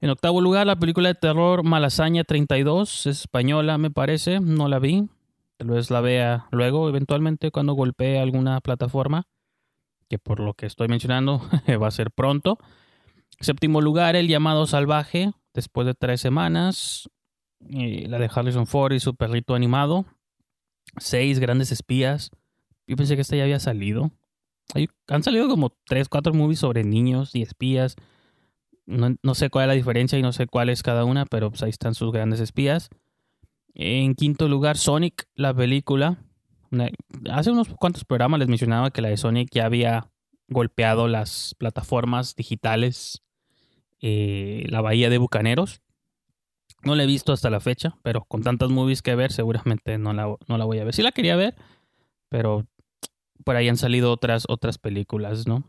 En 0.00 0.10
octavo 0.10 0.40
lugar, 0.40 0.66
la 0.66 0.78
película 0.78 1.08
de 1.08 1.16
terror 1.16 1.64
Malasaña 1.64 2.22
32, 2.22 3.06
es 3.06 3.20
española, 3.20 3.76
me 3.78 3.90
parece, 3.90 4.38
no 4.38 4.68
la 4.68 4.78
vi. 4.78 5.08
Tal 5.56 5.70
vez 5.70 5.90
la 5.90 6.00
vea 6.00 6.46
luego, 6.52 6.88
eventualmente, 6.88 7.50
cuando 7.50 7.72
golpee 7.72 8.20
alguna 8.20 8.60
plataforma 8.60 9.26
que 10.08 10.18
por 10.18 10.40
lo 10.40 10.54
que 10.54 10.66
estoy 10.66 10.88
mencionando 10.88 11.40
va 11.82 11.88
a 11.88 11.92
ser 11.92 12.10
pronto. 12.10 12.58
Séptimo 13.40 13.80
lugar, 13.80 14.16
El 14.16 14.28
llamado 14.28 14.66
salvaje, 14.66 15.32
después 15.54 15.86
de 15.86 15.94
tres 15.94 16.20
semanas. 16.20 17.08
la 17.60 18.18
de 18.18 18.30
Harrison 18.32 18.66
Ford 18.66 18.92
y 18.92 19.00
su 19.00 19.14
perrito 19.14 19.54
animado. 19.54 20.06
Seis 20.96 21.38
grandes 21.38 21.70
espías. 21.70 22.30
Yo 22.86 22.96
pensé 22.96 23.14
que 23.14 23.22
esta 23.22 23.36
ya 23.36 23.44
había 23.44 23.60
salido. 23.60 24.10
han 25.06 25.22
salido 25.22 25.48
como 25.48 25.72
tres, 25.84 26.08
cuatro 26.08 26.34
movies 26.34 26.60
sobre 26.60 26.84
niños 26.84 27.34
y 27.34 27.42
espías. 27.42 27.96
No, 28.86 29.14
no, 29.22 29.34
sé 29.34 29.50
cuál 29.50 29.64
es 29.64 29.68
la 29.68 29.74
diferencia 29.74 30.18
y 30.18 30.22
no 30.22 30.32
sé 30.32 30.46
cuál 30.46 30.70
es 30.70 30.82
cada 30.82 31.04
una, 31.04 31.26
pero 31.26 31.50
pues 31.50 31.62
ahí 31.62 31.70
están 31.70 31.94
sus 31.94 32.10
grandes 32.10 32.40
espías. 32.40 32.88
En 33.74 34.14
quinto 34.14 34.48
lugar, 34.48 34.78
Sonic, 34.78 35.28
la 35.34 35.54
película 35.54 36.18
hace 37.30 37.50
unos 37.50 37.68
cuantos 37.68 38.04
programas 38.04 38.40
les 38.40 38.48
mencionaba 38.48 38.90
que 38.90 39.02
la 39.02 39.08
de 39.08 39.16
Sonic 39.16 39.50
ya 39.52 39.66
había 39.66 40.10
golpeado 40.48 41.08
las 41.08 41.54
plataformas 41.58 42.34
digitales, 42.34 43.22
eh, 44.00 44.64
la 44.68 44.80
Bahía 44.80 45.10
de 45.10 45.18
Bucaneros. 45.18 45.82
No 46.84 46.94
la 46.94 47.04
he 47.04 47.06
visto 47.06 47.32
hasta 47.32 47.50
la 47.50 47.60
fecha, 47.60 47.96
pero 48.02 48.24
con 48.24 48.42
tantas 48.42 48.70
movies 48.70 49.02
que 49.02 49.14
ver, 49.14 49.32
seguramente 49.32 49.98
no 49.98 50.12
la, 50.12 50.36
no 50.46 50.58
la 50.58 50.64
voy 50.64 50.78
a 50.78 50.84
ver. 50.84 50.94
Sí 50.94 51.02
la 51.02 51.12
quería 51.12 51.36
ver, 51.36 51.56
pero 52.28 52.66
por 53.44 53.56
ahí 53.56 53.68
han 53.68 53.76
salido 53.76 54.12
otras, 54.12 54.44
otras 54.48 54.78
películas, 54.78 55.46
¿no? 55.46 55.64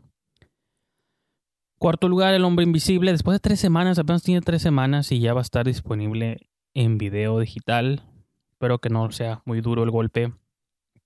Cuarto 1.78 2.08
lugar, 2.08 2.34
El 2.34 2.44
Hombre 2.44 2.64
Invisible. 2.64 3.10
Después 3.10 3.36
de 3.36 3.40
tres 3.40 3.58
semanas, 3.58 3.98
apenas 3.98 4.22
tiene 4.22 4.42
tres 4.42 4.60
semanas 4.60 5.10
y 5.12 5.18
ya 5.18 5.32
va 5.32 5.40
a 5.40 5.42
estar 5.42 5.66
disponible 5.66 6.48
en 6.74 6.98
video 6.98 7.38
digital. 7.38 8.02
Espero 8.50 8.78
que 8.80 8.90
no 8.90 9.10
sea 9.10 9.40
muy 9.46 9.62
duro 9.62 9.82
el 9.82 9.90
golpe 9.90 10.32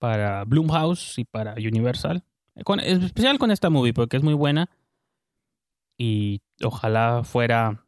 para 0.05 0.45
Bloomhouse 0.45 1.19
y 1.19 1.25
para 1.25 1.55
Universal. 1.55 2.23
Con, 2.63 2.79
especial 2.79 3.39
con 3.39 3.51
esta 3.51 3.71
movie 3.71 3.95
porque 3.95 4.19
es 4.19 4.23
muy 4.23 4.35
buena. 4.35 4.69
Y 5.97 6.43
ojalá 6.63 7.23
fuera, 7.25 7.87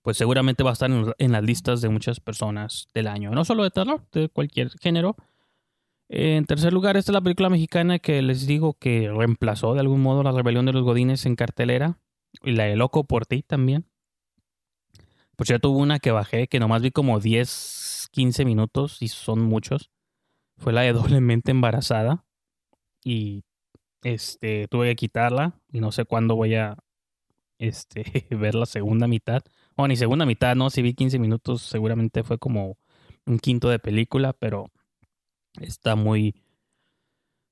pues 0.00 0.16
seguramente 0.16 0.62
va 0.62 0.70
a 0.70 0.72
estar 0.72 0.90
en, 0.90 1.32
las 1.32 1.44
listas 1.44 1.82
de 1.82 1.90
muchas 1.90 2.18
personas 2.18 2.88
del 2.94 3.08
año. 3.08 3.30
No 3.32 3.44
solo 3.44 3.62
de 3.62 3.70
terror, 3.70 4.06
de 4.10 4.30
cualquier 4.30 4.70
género. 4.80 5.16
En 6.08 6.46
tercer 6.46 6.72
lugar, 6.72 6.96
esta 6.96 7.12
es 7.12 7.14
la 7.14 7.20
película 7.20 7.50
mexicana 7.50 7.98
que 7.98 8.22
les 8.22 8.46
digo 8.46 8.72
que 8.72 9.10
reemplazó 9.14 9.74
de 9.74 9.80
algún 9.80 10.00
modo 10.00 10.22
la 10.22 10.32
rebelión 10.32 10.64
de 10.64 10.72
los 10.72 10.82
Godines 10.82 11.26
en 11.26 11.36
cartelera. 11.36 11.98
Y 12.42 12.52
la 12.52 12.64
de 12.64 12.76
Loco 12.76 13.04
por 13.04 13.26
ti 13.26 13.42
también. 13.42 13.84
Por 15.36 15.46
cierto, 15.46 15.68
hubo 15.68 15.80
una 15.80 15.98
que 15.98 16.10
bajé 16.10 16.48
que 16.48 16.58
nomás 16.58 16.80
vi 16.80 16.90
como 16.90 17.20
10, 17.20 18.08
15 18.12 18.46
minutos 18.46 19.02
y 19.02 19.08
son 19.08 19.42
muchos. 19.42 19.90
Fue 20.58 20.72
la 20.72 20.82
de 20.82 20.92
doblemente 20.92 21.50
embarazada. 21.50 22.24
Y 23.04 23.44
este 24.02 24.68
tuve 24.68 24.88
que 24.88 24.96
quitarla. 24.96 25.60
Y 25.72 25.80
no 25.80 25.92
sé 25.92 26.04
cuándo 26.04 26.36
voy 26.36 26.54
a 26.54 26.76
este, 27.58 28.26
ver 28.30 28.54
la 28.54 28.66
segunda 28.66 29.06
mitad. 29.06 29.42
Bueno, 29.76 29.88
ni 29.88 29.96
segunda 29.96 30.26
mitad, 30.26 30.56
no. 30.56 30.70
Si 30.70 30.82
vi 30.82 30.94
15 30.94 31.18
minutos, 31.18 31.62
seguramente 31.62 32.22
fue 32.22 32.38
como 32.38 32.76
un 33.26 33.38
quinto 33.38 33.68
de 33.68 33.78
película, 33.78 34.32
pero 34.32 34.70
Está 35.60 35.96
muy, 35.96 36.34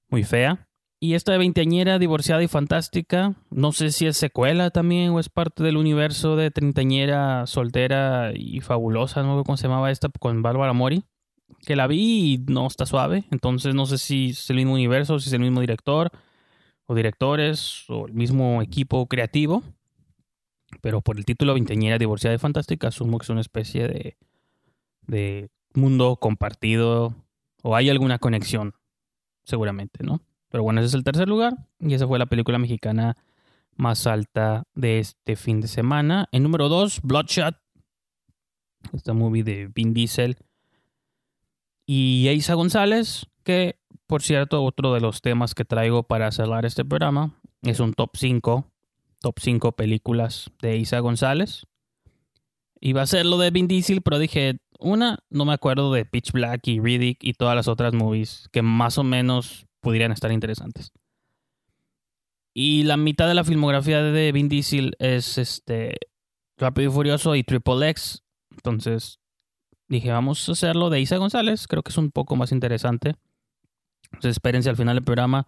muy 0.08 0.24
fea. 0.24 0.68
Y 0.98 1.14
esta 1.14 1.32
de 1.32 1.38
veinteañera, 1.38 1.98
divorciada 1.98 2.42
y 2.42 2.48
fantástica, 2.48 3.34
no 3.50 3.72
sé 3.72 3.90
si 3.90 4.06
es 4.06 4.16
secuela 4.16 4.70
también 4.70 5.10
o 5.10 5.20
es 5.20 5.28
parte 5.28 5.62
del 5.62 5.76
universo 5.76 6.36
de 6.36 6.50
treintañera, 6.50 7.46
soltera 7.46 8.32
y 8.34 8.60
fabulosa, 8.60 9.22
no 9.22 9.38
sé 9.38 9.44
cómo 9.44 9.56
se 9.58 9.68
llamaba 9.68 9.90
esta, 9.90 10.08
con 10.08 10.40
Bárbara 10.40 10.72
Mori, 10.72 11.04
que 11.60 11.76
la 11.76 11.86
vi 11.86 12.34
y 12.34 12.38
no 12.52 12.66
está 12.66 12.86
suave, 12.86 13.24
entonces 13.30 13.74
no 13.74 13.86
sé 13.86 13.98
si 13.98 14.30
es 14.30 14.50
el 14.50 14.56
mismo 14.56 14.74
universo, 14.74 15.18
si 15.18 15.28
es 15.28 15.32
el 15.32 15.40
mismo 15.40 15.60
director 15.60 16.10
o 16.86 16.94
directores 16.94 17.84
o 17.88 18.06
el 18.06 18.14
mismo 18.14 18.62
equipo 18.62 19.06
creativo, 19.06 19.62
pero 20.80 21.00
por 21.00 21.16
el 21.16 21.24
título 21.24 21.54
veinteañera, 21.54 21.98
divorciada 21.98 22.34
y 22.34 22.38
fantástica, 22.38 22.88
asumo 22.88 23.18
que 23.18 23.24
es 23.24 23.30
una 23.30 23.40
especie 23.40 23.88
de, 23.88 24.16
de 25.02 25.50
mundo 25.74 26.16
compartido 26.16 27.14
o 27.62 27.74
hay 27.74 27.90
alguna 27.90 28.18
conexión, 28.18 28.74
seguramente, 29.44 30.04
¿no? 30.04 30.20
Pero 30.48 30.62
bueno, 30.62 30.80
ese 30.80 30.88
es 30.88 30.94
el 30.94 31.04
tercer 31.04 31.28
lugar 31.28 31.54
y 31.80 31.94
esa 31.94 32.06
fue 32.06 32.18
la 32.18 32.26
película 32.26 32.58
mexicana 32.58 33.16
más 33.74 34.06
alta 34.06 34.64
de 34.74 35.00
este 35.00 35.36
fin 35.36 35.60
de 35.60 35.68
semana. 35.68 36.28
En 36.32 36.42
número 36.42 36.68
dos, 36.68 37.00
Bloodshot, 37.02 37.56
esta 38.92 39.12
movie 39.12 39.42
de 39.42 39.70
Vin 39.74 39.92
Diesel 39.92 40.36
y 41.86 42.28
Eisa 42.28 42.54
González, 42.54 43.26
que 43.44 43.78
por 44.06 44.22
cierto, 44.22 44.62
otro 44.62 44.94
de 44.94 45.00
los 45.00 45.20
temas 45.20 45.54
que 45.54 45.64
traigo 45.64 46.04
para 46.04 46.30
cerrar 46.30 46.64
este 46.64 46.84
programa 46.84 47.40
es 47.62 47.80
un 47.80 47.92
top 47.92 48.10
5, 48.14 48.70
top 49.20 49.34
5 49.40 49.72
películas 49.72 50.50
de 50.62 50.76
Isa 50.76 51.00
González. 51.00 51.66
Iba 52.80 53.02
a 53.02 53.06
ser 53.06 53.26
lo 53.26 53.36
de 53.38 53.50
Vin 53.50 53.66
Diesel, 53.66 54.02
pero 54.02 54.20
dije, 54.20 54.58
una, 54.78 55.18
no 55.28 55.44
me 55.44 55.54
acuerdo 55.54 55.92
de 55.92 56.04
Pitch 56.04 56.30
Black 56.30 56.68
y 56.68 56.78
Riddick 56.78 57.24
y 57.24 57.32
todas 57.32 57.56
las 57.56 57.66
otras 57.66 57.94
movies 57.94 58.48
que 58.52 58.62
más 58.62 58.96
o 58.98 59.02
menos 59.02 59.66
pudieran 59.80 60.12
estar 60.12 60.30
interesantes. 60.30 60.92
Y 62.54 62.84
la 62.84 62.96
mitad 62.96 63.26
de 63.26 63.34
la 63.34 63.44
filmografía 63.44 64.02
de 64.02 64.32
Vin 64.32 64.48
Diesel 64.48 64.94
es 65.00 65.36
este 65.36 65.96
Rápido 66.58 66.90
y 66.90 66.92
Furioso 66.92 67.34
y 67.34 67.42
Triple 67.42 67.90
X. 67.90 68.22
Entonces 68.50 69.18
dije, 69.88 70.10
vamos 70.10 70.48
a 70.48 70.52
hacerlo 70.52 70.90
de 70.90 71.00
Isa 71.00 71.16
González. 71.16 71.66
Creo 71.66 71.82
que 71.82 71.90
es 71.90 71.98
un 71.98 72.10
poco 72.10 72.36
más 72.36 72.52
interesante. 72.52 73.14
Entonces 74.06 74.32
espérense 74.32 74.70
al 74.70 74.76
final 74.76 74.96
del 74.96 75.04
programa 75.04 75.46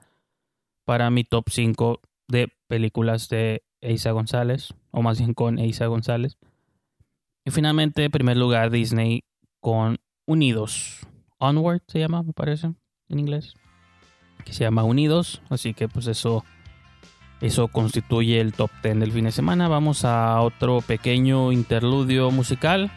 para 0.85 1.11
mi 1.11 1.25
top 1.25 1.45
5 1.51 2.01
de 2.29 2.49
películas 2.67 3.29
de 3.29 3.63
Isa 3.81 4.11
González. 4.13 4.75
O 4.91 5.03
más 5.03 5.19
bien 5.19 5.35
con 5.35 5.59
Isa 5.59 5.87
González. 5.87 6.39
Y 7.45 7.51
finalmente, 7.51 8.05
en 8.05 8.11
primer 8.11 8.37
lugar, 8.37 8.71
Disney 8.71 9.23
con 9.61 9.99
Unidos. 10.27 10.99
Onward 11.39 11.83
se 11.87 11.99
llama, 11.99 12.23
me 12.23 12.33
parece, 12.33 12.75
en 13.09 13.19
inglés. 13.19 13.55
Que 14.45 14.53
se 14.53 14.65
llama 14.65 14.85
Unidos. 14.85 15.41
Así 15.49 15.73
que 15.73 15.89
pues 15.89 16.07
eso, 16.09 16.45
eso 17.41 17.69
constituye 17.69 18.41
el 18.41 18.53
top 18.53 18.71
10 18.83 19.01
del 19.01 19.13
fin 19.13 19.25
de 19.25 19.33
semana. 19.33 19.69
Vamos 19.69 20.05
a 20.05 20.41
otro 20.43 20.81
pequeño 20.81 21.53
interludio 21.53 22.31
musical. 22.31 22.91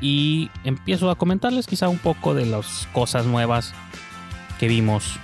Y 0.00 0.50
empiezo 0.64 1.10
a 1.10 1.16
comentarles 1.16 1.66
quizá 1.66 1.88
un 1.88 1.98
poco 1.98 2.34
de 2.34 2.46
las 2.46 2.88
cosas 2.92 3.26
nuevas 3.26 3.72
que 4.58 4.68
vimos 4.68 5.18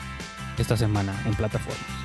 esta 0.59 0.77
semana 0.77 1.15
en 1.27 1.35
plataformas. 1.35 2.02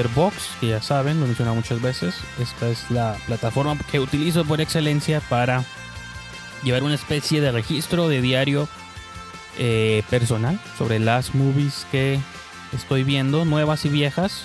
Letterbox, 0.00 0.56
que 0.60 0.68
ya 0.68 0.80
saben, 0.80 1.18
lo 1.18 1.24
he 1.24 1.28
mencionado 1.28 1.56
muchas 1.56 1.82
veces. 1.82 2.14
Esta 2.40 2.68
es 2.68 2.90
la 2.90 3.16
plataforma 3.26 3.76
que 3.90 4.00
utilizo 4.00 4.44
por 4.44 4.60
excelencia 4.60 5.20
para 5.20 5.64
llevar 6.62 6.82
una 6.82 6.94
especie 6.94 7.40
de 7.40 7.52
registro 7.52 8.08
de 8.08 8.22
diario 8.22 8.68
eh, 9.58 10.02
personal 10.08 10.58
sobre 10.78 10.98
las 10.98 11.34
movies 11.34 11.86
que 11.90 12.18
estoy 12.72 13.04
viendo, 13.04 13.44
nuevas 13.44 13.84
y 13.84 13.90
viejas. 13.90 14.44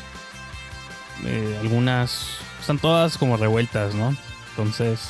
Eh, 1.23 1.57
algunas 1.61 2.37
están 2.59 2.77
todas 2.77 3.17
como 3.17 3.37
revueltas, 3.37 3.95
¿no? 3.95 4.13
Entonces, 4.49 5.07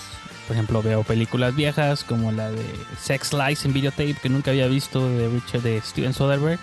por 0.47 0.55
ejemplo, 0.55 0.83
veo 0.83 1.03
películas 1.03 1.55
viejas 1.55 2.03
como 2.03 2.31
la 2.31 2.51
de 2.51 2.65
Sex 2.99 3.33
Lies 3.33 3.65
en 3.65 3.73
videotape 3.73 4.17
que 4.21 4.29
nunca 4.29 4.51
había 4.51 4.67
visto 4.67 5.09
de 5.09 5.27
Richard 5.27 5.61
de 5.63 5.81
Steven 5.81 6.13
Soderbergh. 6.13 6.59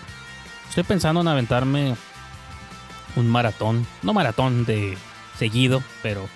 Estoy 0.69 0.83
pensando 0.83 1.19
en 1.19 1.27
aventarme 1.27 1.95
un 3.15 3.27
maratón, 3.27 3.85
no 4.01 4.13
maratón 4.13 4.65
de 4.65 4.97
seguido, 5.37 5.83
pero 6.01 6.27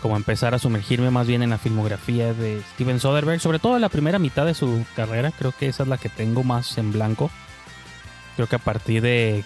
como 0.00 0.16
empezar 0.16 0.54
a 0.54 0.58
sumergirme 0.58 1.10
más 1.10 1.26
bien 1.26 1.42
en 1.42 1.50
la 1.50 1.58
filmografía 1.58 2.32
de 2.32 2.62
Steven 2.74 3.00
Soderbergh, 3.00 3.40
sobre 3.40 3.58
todo 3.58 3.78
la 3.78 3.88
primera 3.88 4.18
mitad 4.18 4.46
de 4.46 4.54
su 4.54 4.84
carrera, 4.94 5.32
creo 5.32 5.52
que 5.52 5.66
esa 5.66 5.82
es 5.82 5.88
la 5.88 5.98
que 5.98 6.08
tengo 6.08 6.44
más 6.44 6.78
en 6.78 6.92
blanco. 6.92 7.30
Creo 8.36 8.48
que 8.48 8.56
a 8.56 8.60
partir 8.60 9.02
de 9.02 9.44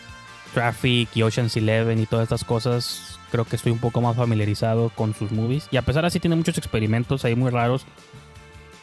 Traffic 0.52 1.08
y 1.14 1.22
Ocean's 1.22 1.56
Eleven 1.56 1.98
y 2.00 2.06
todas 2.06 2.24
estas 2.24 2.44
cosas, 2.44 3.18
creo 3.30 3.44
que 3.44 3.56
estoy 3.56 3.72
un 3.72 3.78
poco 3.78 4.00
más 4.00 4.16
familiarizado 4.16 4.90
con 4.90 5.14
sus 5.14 5.30
movies. 5.30 5.68
Y 5.70 5.76
a 5.76 5.82
pesar 5.82 6.02
de 6.02 6.08
así 6.08 6.20
tiene 6.20 6.36
muchos 6.36 6.58
experimentos 6.58 7.24
ahí 7.24 7.36
muy 7.36 7.50
raros 7.50 7.86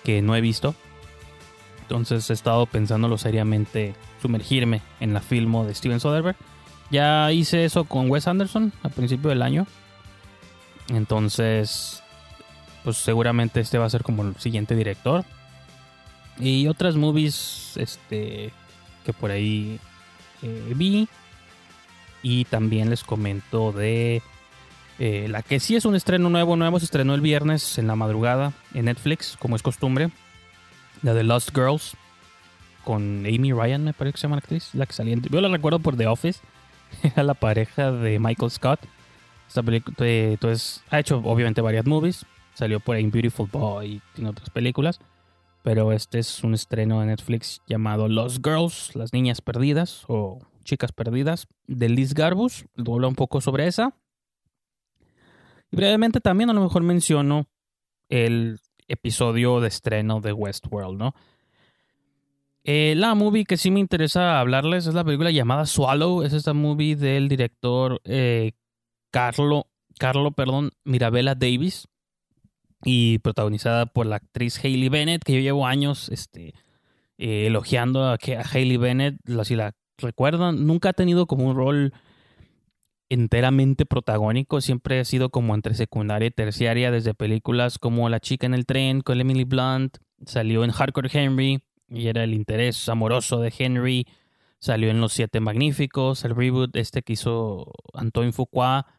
que 0.03 0.21
no 0.21 0.35
he 0.35 0.41
visto. 0.41 0.73
Entonces 1.81 2.29
he 2.29 2.33
estado 2.33 2.65
pensándolo 2.65 3.17
seriamente 3.17 3.95
sumergirme 4.21 4.81
en 4.99 5.13
la 5.13 5.21
filmo 5.21 5.65
de 5.65 5.75
Steven 5.75 5.99
Soderbergh. 5.99 6.37
Ya 6.89 7.32
hice 7.32 7.65
eso 7.65 7.84
con 7.84 8.10
Wes 8.10 8.28
Anderson 8.28 8.71
a 8.84 8.89
principio 8.89 9.30
del 9.30 9.41
año. 9.41 9.67
Entonces, 10.89 12.02
pues 12.84 12.97
seguramente 12.97 13.60
este 13.60 13.78
va 13.78 13.86
a 13.86 13.89
ser 13.89 14.04
como 14.04 14.23
el 14.23 14.36
siguiente 14.38 14.76
director. 14.76 15.26
Y 16.39 16.67
otras 16.67 16.95
movies 16.95 17.73
este, 17.76 18.54
que 19.06 19.13
por 19.13 19.32
ahí 19.32 19.80
eh, 20.41 20.73
vi. 20.76 21.08
Y 22.23 22.45
también 22.45 22.89
les 22.89 23.04
comento 23.04 23.71
de 23.71 24.21
eh, 25.00 25.28
la 25.30 25.43
que 25.43 25.60
sí 25.60 25.76
es 25.76 25.86
un 25.86 25.95
estreno 25.95 26.30
nuevo, 26.30 26.56
nuevo. 26.56 26.80
Se 26.80 26.86
estrenó 26.86 27.13
el 27.13 27.21
viernes 27.21 27.78
en 27.78 27.88
la 27.88 27.95
madrugada 27.95 28.54
en 28.73 28.86
Netflix, 28.86 29.36
como 29.38 29.56
es 29.56 29.62
costumbre. 29.62 30.10
La 31.02 31.13
de 31.13 31.23
Lost 31.23 31.50
Girls. 31.54 31.95
Con 32.84 33.26
Amy 33.26 33.52
Ryan, 33.52 33.84
me 33.84 33.91
parece 33.91 34.13
que 34.13 34.17
se 34.19 34.23
llama 34.23 34.38
la 34.38 34.39
actriz. 34.39 34.69
La 34.73 34.86
que 34.86 34.93
salía. 34.93 35.17
Yo 35.30 35.41
la 35.41 35.50
recuerdo 35.50 35.80
por 35.80 35.97
The 35.97 36.08
Office. 36.08 36.39
Era 37.04 37.23
la 37.23 37.34
pareja 37.34 37.91
de 37.91 38.19
Michael 38.19 38.52
Scott. 38.52 38.80
Entonces, 39.56 40.84
ha 40.89 41.00
hecho 41.00 41.21
obviamente 41.23 41.62
varias 41.62 41.86
movies. 41.86 42.26
Salió 42.54 42.80
por 42.80 42.95
ahí 42.95 43.04
en 43.04 43.12
Beautiful 43.12 43.47
Boy 43.52 43.95
y 43.95 44.02
tiene 44.13 44.30
otras 44.30 44.50
películas. 44.50 45.00
Pero 45.63 45.91
este 45.91 46.19
es 46.19 46.43
un 46.43 46.54
estreno 46.54 47.02
de 47.02 47.08
Netflix 47.08 47.62
llamado 47.67 48.08
Lost 48.08 48.38
Girls, 48.43 48.95
las 48.95 49.13
niñas 49.13 49.41
perdidas 49.41 50.06
o 50.08 50.39
chicas 50.63 50.91
perdidas, 50.91 51.47
de 51.65 51.89
Liz 51.89 52.13
Garbus. 52.13 52.65
Habla 52.78 53.08
un 53.08 53.15
poco 53.15 53.41
sobre 53.41 53.67
esa. 53.67 53.95
Y 55.71 55.76
brevemente 55.76 56.19
también 56.21 56.50
a 56.50 56.54
lo 56.54 56.62
mejor 56.62 56.84
menciono 56.84 57.47
el 58.10 58.60
episodio 58.88 59.60
de 59.60 59.67
estreno 59.67 60.21
de 60.21 60.34
Westworld, 60.34 60.97
¿no? 60.97 61.13
Eh, 62.69 62.95
la 62.97 63.15
movie 63.15 63.45
que 63.45 63.56
sí 63.56 63.71
me 63.71 63.80
interesa 63.80 64.41
hablarles 64.41 64.88
es 64.88 64.93
la 64.93 65.06
película 65.06 65.32
llamada 65.32 65.65
Swallow. 65.65 66.23
Es 66.23 66.34
esta 66.34 66.51
movie 66.53 66.97
del 66.97 67.30
director 67.30 68.01
eh, 68.03 68.51
Carlo, 69.10 69.67
Carlo 69.97 70.32
perdón, 70.34 70.71
Mirabella 70.84 71.34
Davis 71.34 71.88
y 72.84 73.19
protagonizada 73.19 73.86
por 73.86 74.06
la 74.06 74.17
actriz 74.17 74.63
Hailey 74.63 74.89
Bennett, 74.89 75.23
que 75.23 75.34
yo 75.34 75.39
llevo 75.39 75.65
años 75.65 76.10
este, 76.10 76.56
eh, 77.17 77.47
elogiando 77.47 78.03
a, 78.03 78.15
a 78.15 78.17
Hailey 78.51 78.75
Bennett, 78.75 79.15
si 79.45 79.56
la 79.56 79.73
recuerdan, 79.97 80.67
nunca 80.67 80.89
ha 80.89 80.93
tenido 80.93 81.25
como 81.25 81.47
un 81.47 81.56
rol 81.56 81.93
enteramente 83.08 83.86
protagónico, 83.86 84.60
siempre 84.60 84.99
ha 84.99 85.06
sido 85.06 85.30
como 85.30 85.56
entre 85.56 85.73
secundaria 85.73 86.27
y 86.27 86.32
terciaria, 86.32 86.91
desde 86.91 87.13
películas 87.13 87.80
como 87.80 88.10
La 88.10 88.19
chica 88.19 88.45
en 88.45 88.53
el 88.53 88.65
tren 88.65 88.99
con 88.99 89.21
Emily 89.21 89.45
Blunt, 89.45 89.99
salió 90.25 90.65
en 90.65 90.71
Hardcore 90.71 91.10
Henry 91.13 91.63
y 91.89 92.08
era 92.08 92.23
el 92.23 92.34
interés 92.34 92.89
amoroso 92.89 93.39
de 93.39 93.54
Henry, 93.58 94.08
salió 94.60 94.89
en 94.89 95.02
Los 95.02 95.13
Siete 95.13 95.39
Magníficos, 95.39 96.26
el 96.26 96.36
reboot 96.36 96.76
este 96.76 97.02
que 97.02 97.13
hizo 97.13 97.73
Antoine 97.93 98.34
Fuqua, 98.34 98.97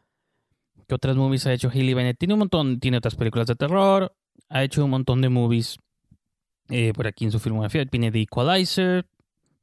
¿Qué 0.89 0.95
otras 0.95 1.15
movies 1.15 1.45
ha 1.45 1.53
hecho 1.53 1.69
Hailey 1.69 1.93
Bennett? 1.93 2.17
Tiene 2.17 2.33
un 2.33 2.39
montón, 2.39 2.79
tiene 2.79 2.97
otras 2.97 3.13
películas 3.13 3.45
de 3.45 3.55
terror, 3.55 4.11
ha 4.49 4.63
hecho 4.63 4.83
un 4.83 4.89
montón 4.89 5.21
de 5.21 5.29
movies 5.29 5.77
eh, 6.69 6.93
por 6.95 7.05
aquí 7.05 7.25
en 7.25 7.31
su 7.31 7.39
filmografía. 7.39 7.85
Tiene 7.85 8.11
The 8.11 8.21
Equalizer. 8.21 9.07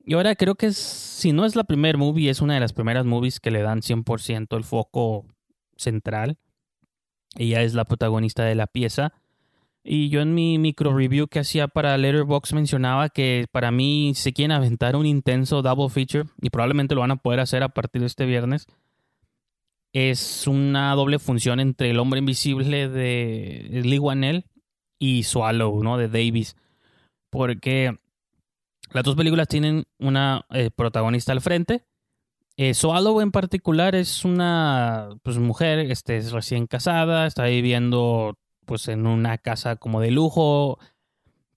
Y 0.05 0.15
ahora 0.15 0.37
creo 0.37 0.55
que 0.55 0.73
si 0.73 1.33
no 1.33 1.45
es 1.45 1.57
la 1.57 1.65
primera 1.65 1.99
movie, 1.99 2.31
es 2.31 2.41
una 2.41 2.55
de 2.55 2.61
las 2.61 2.73
primeras 2.73 3.07
movies 3.07 3.41
que 3.41 3.51
le 3.51 3.61
dan 3.61 3.81
100% 3.81 4.57
el 4.57 4.63
foco 4.63 5.27
central. 5.77 6.39
Ella 7.35 7.63
es 7.63 7.75
la 7.75 7.85
protagonista 7.85 8.45
de 8.45 8.55
la 8.55 8.69
pieza. 8.69 9.13
Y 9.89 10.09
yo 10.09 10.21
en 10.21 10.35
mi 10.35 10.59
micro 10.59 10.97
review 10.97 11.29
que 11.29 11.39
hacía 11.39 11.69
para 11.69 11.97
Letterboxd 11.97 12.55
mencionaba 12.55 13.09
que 13.09 13.47
para 13.53 13.71
mí 13.71 14.13
se 14.17 14.33
quieren 14.33 14.51
aventar 14.51 14.97
un 14.97 15.07
intenso 15.07 15.63
double 15.63 15.89
feature 15.89 16.29
y 16.43 16.51
probablemente 16.51 16.95
lo 16.95 17.03
van 17.03 17.13
a 17.13 17.17
poder 17.17 17.41
hacer 17.41 17.63
a 17.63 17.69
partir 17.69 18.01
de 18.01 18.09
este 18.09 18.27
viernes 18.27 18.67
es 19.97 20.47
una 20.47 20.95
doble 20.95 21.19
función 21.19 21.59
entre 21.59 21.89
El 21.89 21.99
hombre 21.99 22.19
invisible 22.19 22.87
de 22.91 23.81
Lee 23.83 23.99
Wanell 23.99 24.45
y 24.99 25.23
Swallow, 25.23 25.83
¿no? 25.83 25.97
De 25.97 26.09
Davis. 26.09 26.55
Porque 27.31 27.99
las 28.93 29.05
dos 29.05 29.17
películas 29.17 29.49
tienen 29.49 29.85
una 29.99 30.45
eh, 30.51 30.71
protagonista 30.71 31.33
al 31.33 31.41
frente. 31.41 31.87
Eh, 32.59 32.75
Swallow 32.75 33.23
en 33.23 33.31
particular 33.31 33.95
es 33.95 34.27
una 34.27 35.09
pues, 35.23 35.39
mujer 35.39 35.79
este, 35.91 36.19
es 36.19 36.31
recién 36.31 36.67
casada, 36.67 37.27
está 37.27 37.45
viviendo 37.47 38.37
pues 38.67 38.89
en 38.89 39.07
una 39.07 39.39
casa 39.39 39.77
como 39.77 40.01
de 40.01 40.11
lujo, 40.11 40.79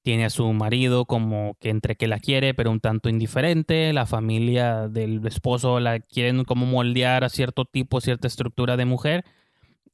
tiene 0.01 0.25
a 0.25 0.29
su 0.29 0.51
marido 0.53 1.05
como 1.05 1.55
que 1.59 1.69
entre 1.69 1.95
que 1.95 2.07
la 2.07 2.19
quiere, 2.19 2.53
pero 2.53 2.71
un 2.71 2.79
tanto 2.79 3.09
indiferente. 3.09 3.93
La 3.93 4.05
familia 4.05 4.87
del 4.87 5.25
esposo 5.27 5.79
la 5.79 5.99
quieren 5.99 6.45
como 6.45 6.65
moldear 6.65 7.23
a 7.23 7.29
cierto 7.29 7.65
tipo, 7.65 8.01
cierta 8.01 8.27
estructura 8.27 8.77
de 8.77 8.85
mujer. 8.85 9.25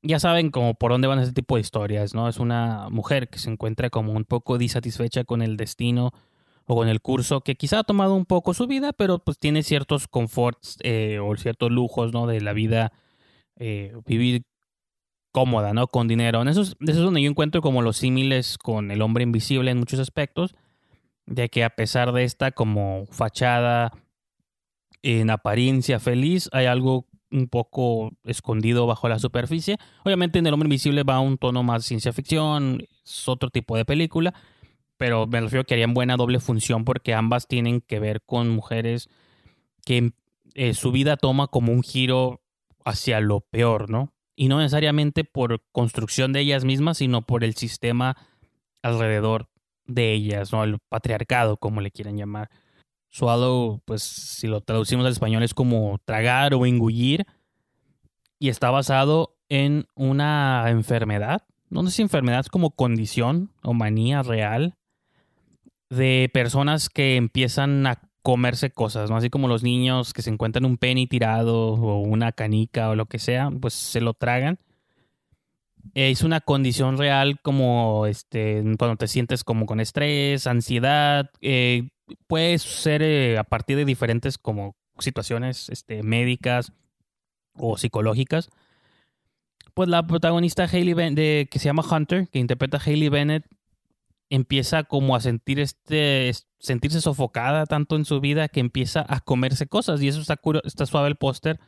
Ya 0.03 0.19
saben 0.19 0.51
como 0.51 0.75
por 0.75 0.91
dónde 0.91 1.07
van 1.07 1.19
ese 1.19 1.33
tipo 1.33 1.55
de 1.55 1.61
historias, 1.61 2.13
¿no? 2.13 2.29
Es 2.29 2.37
una 2.39 2.89
mujer 2.91 3.29
que 3.29 3.39
se 3.39 3.49
encuentra 3.49 3.89
como 3.89 4.13
un 4.13 4.25
poco 4.25 4.57
disatisfecha 4.57 5.23
con 5.23 5.41
el 5.41 5.57
destino 5.57 6.11
o 6.67 6.75
con 6.75 6.87
el 6.87 7.01
curso 7.01 7.41
que 7.41 7.55
quizá 7.55 7.79
ha 7.79 7.83
tomado 7.83 8.15
un 8.15 8.25
poco 8.25 8.53
su 8.53 8.67
vida, 8.67 8.93
pero 8.93 9.19
pues 9.19 9.39
tiene 9.39 9.63
ciertos 9.63 10.07
conforts 10.07 10.77
eh, 10.83 11.19
o 11.19 11.35
ciertos 11.37 11.71
lujos, 11.71 12.13
¿no? 12.13 12.27
De 12.27 12.41
la 12.41 12.53
vida, 12.53 12.91
eh, 13.57 13.93
vivir 14.05 14.43
cómoda, 15.35 15.73
¿no? 15.73 15.87
Con 15.87 16.07
dinero. 16.07 16.41
En 16.41 16.47
eso, 16.47 16.61
es, 16.61 16.77
eso 16.79 16.91
es 16.91 16.97
donde 16.97 17.21
yo 17.21 17.29
encuentro 17.29 17.61
como 17.61 17.81
los 17.81 17.97
símiles 17.97 18.57
con 18.57 18.89
el 18.89 19.01
hombre 19.01 19.23
invisible 19.23 19.69
en 19.69 19.79
muchos 19.79 19.99
aspectos, 19.99 20.55
de 21.25 21.49
que 21.49 21.65
a 21.65 21.71
pesar 21.71 22.13
de 22.13 22.23
esta 22.23 22.51
como 22.51 23.05
fachada 23.11 23.91
en 25.03 25.29
apariencia 25.29 25.99
feliz, 25.99 26.49
hay 26.53 26.67
algo 26.67 27.05
un 27.31 27.49
poco 27.49 28.13
escondido 28.23 28.87
bajo 28.87 29.09
la 29.09 29.19
superficie. 29.19 29.75
Obviamente 30.05 30.39
en 30.39 30.47
El 30.47 30.53
hombre 30.53 30.67
invisible 30.67 31.03
va 31.03 31.15
a 31.15 31.19
un 31.19 31.37
tono 31.37 31.63
más 31.63 31.83
ciencia 31.83 32.13
ficción, 32.13 32.87
es 33.03 33.27
otro 33.27 33.49
tipo 33.49 33.75
de 33.75 33.83
película, 33.83 34.33
pero 34.95 35.27
me 35.27 35.41
refiero 35.41 35.65
que 35.65 35.73
harían 35.73 35.93
buena 35.93 36.15
doble 36.15 36.39
función 36.39 36.85
porque 36.85 37.13
ambas 37.13 37.49
tienen 37.49 37.81
que 37.81 37.99
ver 37.99 38.21
con 38.21 38.47
mujeres 38.47 39.09
que 39.85 40.13
eh, 40.53 40.73
su 40.73 40.93
vida 40.93 41.17
toma 41.17 41.47
como 41.47 41.73
un 41.73 41.83
giro 41.83 42.41
hacia 42.85 43.19
lo 43.19 43.41
peor, 43.41 43.89
¿no? 43.89 44.14
Y 44.35 44.47
no 44.47 44.59
necesariamente 44.59 45.23
por 45.23 45.61
construcción 45.71 46.33
de 46.33 46.41
ellas 46.41 46.65
mismas, 46.65 46.97
sino 46.97 47.21
por 47.21 47.43
el 47.43 47.55
sistema 47.55 48.17
alrededor 48.81 49.49
de 49.85 50.13
ellas, 50.13 50.51
¿no? 50.51 50.63
El 50.63 50.79
patriarcado, 50.89 51.57
como 51.57 51.81
le 51.81 51.91
quieran 51.91 52.17
llamar. 52.17 52.49
Swallow, 53.09 53.81
pues 53.85 54.03
si 54.03 54.47
lo 54.47 54.61
traducimos 54.61 55.05
al 55.05 55.13
español 55.13 55.43
es 55.43 55.53
como 55.53 55.99
tragar 56.03 56.53
o 56.53 56.65
engullir 56.65 57.25
y 58.39 58.49
está 58.49 58.71
basado 58.71 59.37
en 59.47 59.87
una 59.95 60.65
enfermedad, 60.67 61.43
no 61.69 61.83
sé 61.83 61.91
si 61.91 62.01
enfermedad 62.01 62.41
es 62.41 62.49
como 62.49 62.71
condición 62.71 63.51
o 63.63 63.73
manía 63.73 64.21
real 64.21 64.75
de 65.89 66.29
personas 66.33 66.89
que 66.89 67.15
empiezan 67.15 67.87
a 67.87 68.01
comerse 68.25 68.71
cosas, 68.71 69.11
¿no? 69.11 69.17
Así 69.17 69.29
como 69.29 69.47
los 69.47 69.61
niños 69.61 70.11
que 70.11 70.23
se 70.23 70.31
encuentran 70.31 70.65
un 70.65 70.77
penny 70.77 71.05
tirado 71.05 71.73
o 71.73 71.99
una 71.99 72.31
canica 72.31 72.89
o 72.89 72.95
lo 72.95 73.05
que 73.05 73.19
sea, 73.19 73.51
pues 73.61 73.75
se 73.75 74.01
lo 74.01 74.15
tragan. 74.15 74.57
Es 75.93 76.23
una 76.23 76.41
condición 76.41 76.97
real 76.97 77.39
como 77.43 78.07
este 78.07 78.63
cuando 78.79 78.95
te 78.95 79.07
sientes 79.07 79.43
como 79.43 79.67
con 79.67 79.79
estrés, 79.79 80.47
ansiedad, 80.47 81.29
eh, 81.41 81.89
puede 82.25 82.57
ser 82.57 83.03
eh, 83.03 83.37
a 83.37 83.43
partir 83.43 83.77
de 83.77 83.85
diferentes 83.85 84.39
como 84.39 84.75
situaciones 84.97 85.69
este, 85.69 86.01
médicas 86.01 86.73
o 87.53 87.77
psicológicas. 87.77 88.49
Pues 89.75 89.87
la 89.87 90.07
protagonista 90.07 90.63
Hailey 90.63 90.95
de, 91.13 91.47
que 91.51 91.59
se 91.59 91.65
llama 91.65 91.85
Hunter, 91.87 92.27
que 92.29 92.39
interpreta 92.39 92.77
a 92.77 92.81
Hailey 92.83 93.09
Bennett, 93.09 93.45
empieza 94.29 94.83
como 94.83 95.15
a 95.15 95.19
sentir 95.19 95.59
este, 95.59 96.31
sentirse 96.59 97.01
sofocada 97.01 97.65
tanto 97.65 97.95
en 97.95 98.05
su 98.05 98.19
vida 98.19 98.47
que 98.47 98.59
empieza 98.59 99.05
a 99.07 99.19
comerse 99.19 99.67
cosas. 99.67 100.01
Y 100.01 100.07
eso 100.07 100.21
está, 100.21 100.39
está 100.63 100.85
suave 100.85 101.07
el 101.07 101.15
póster 101.15 101.59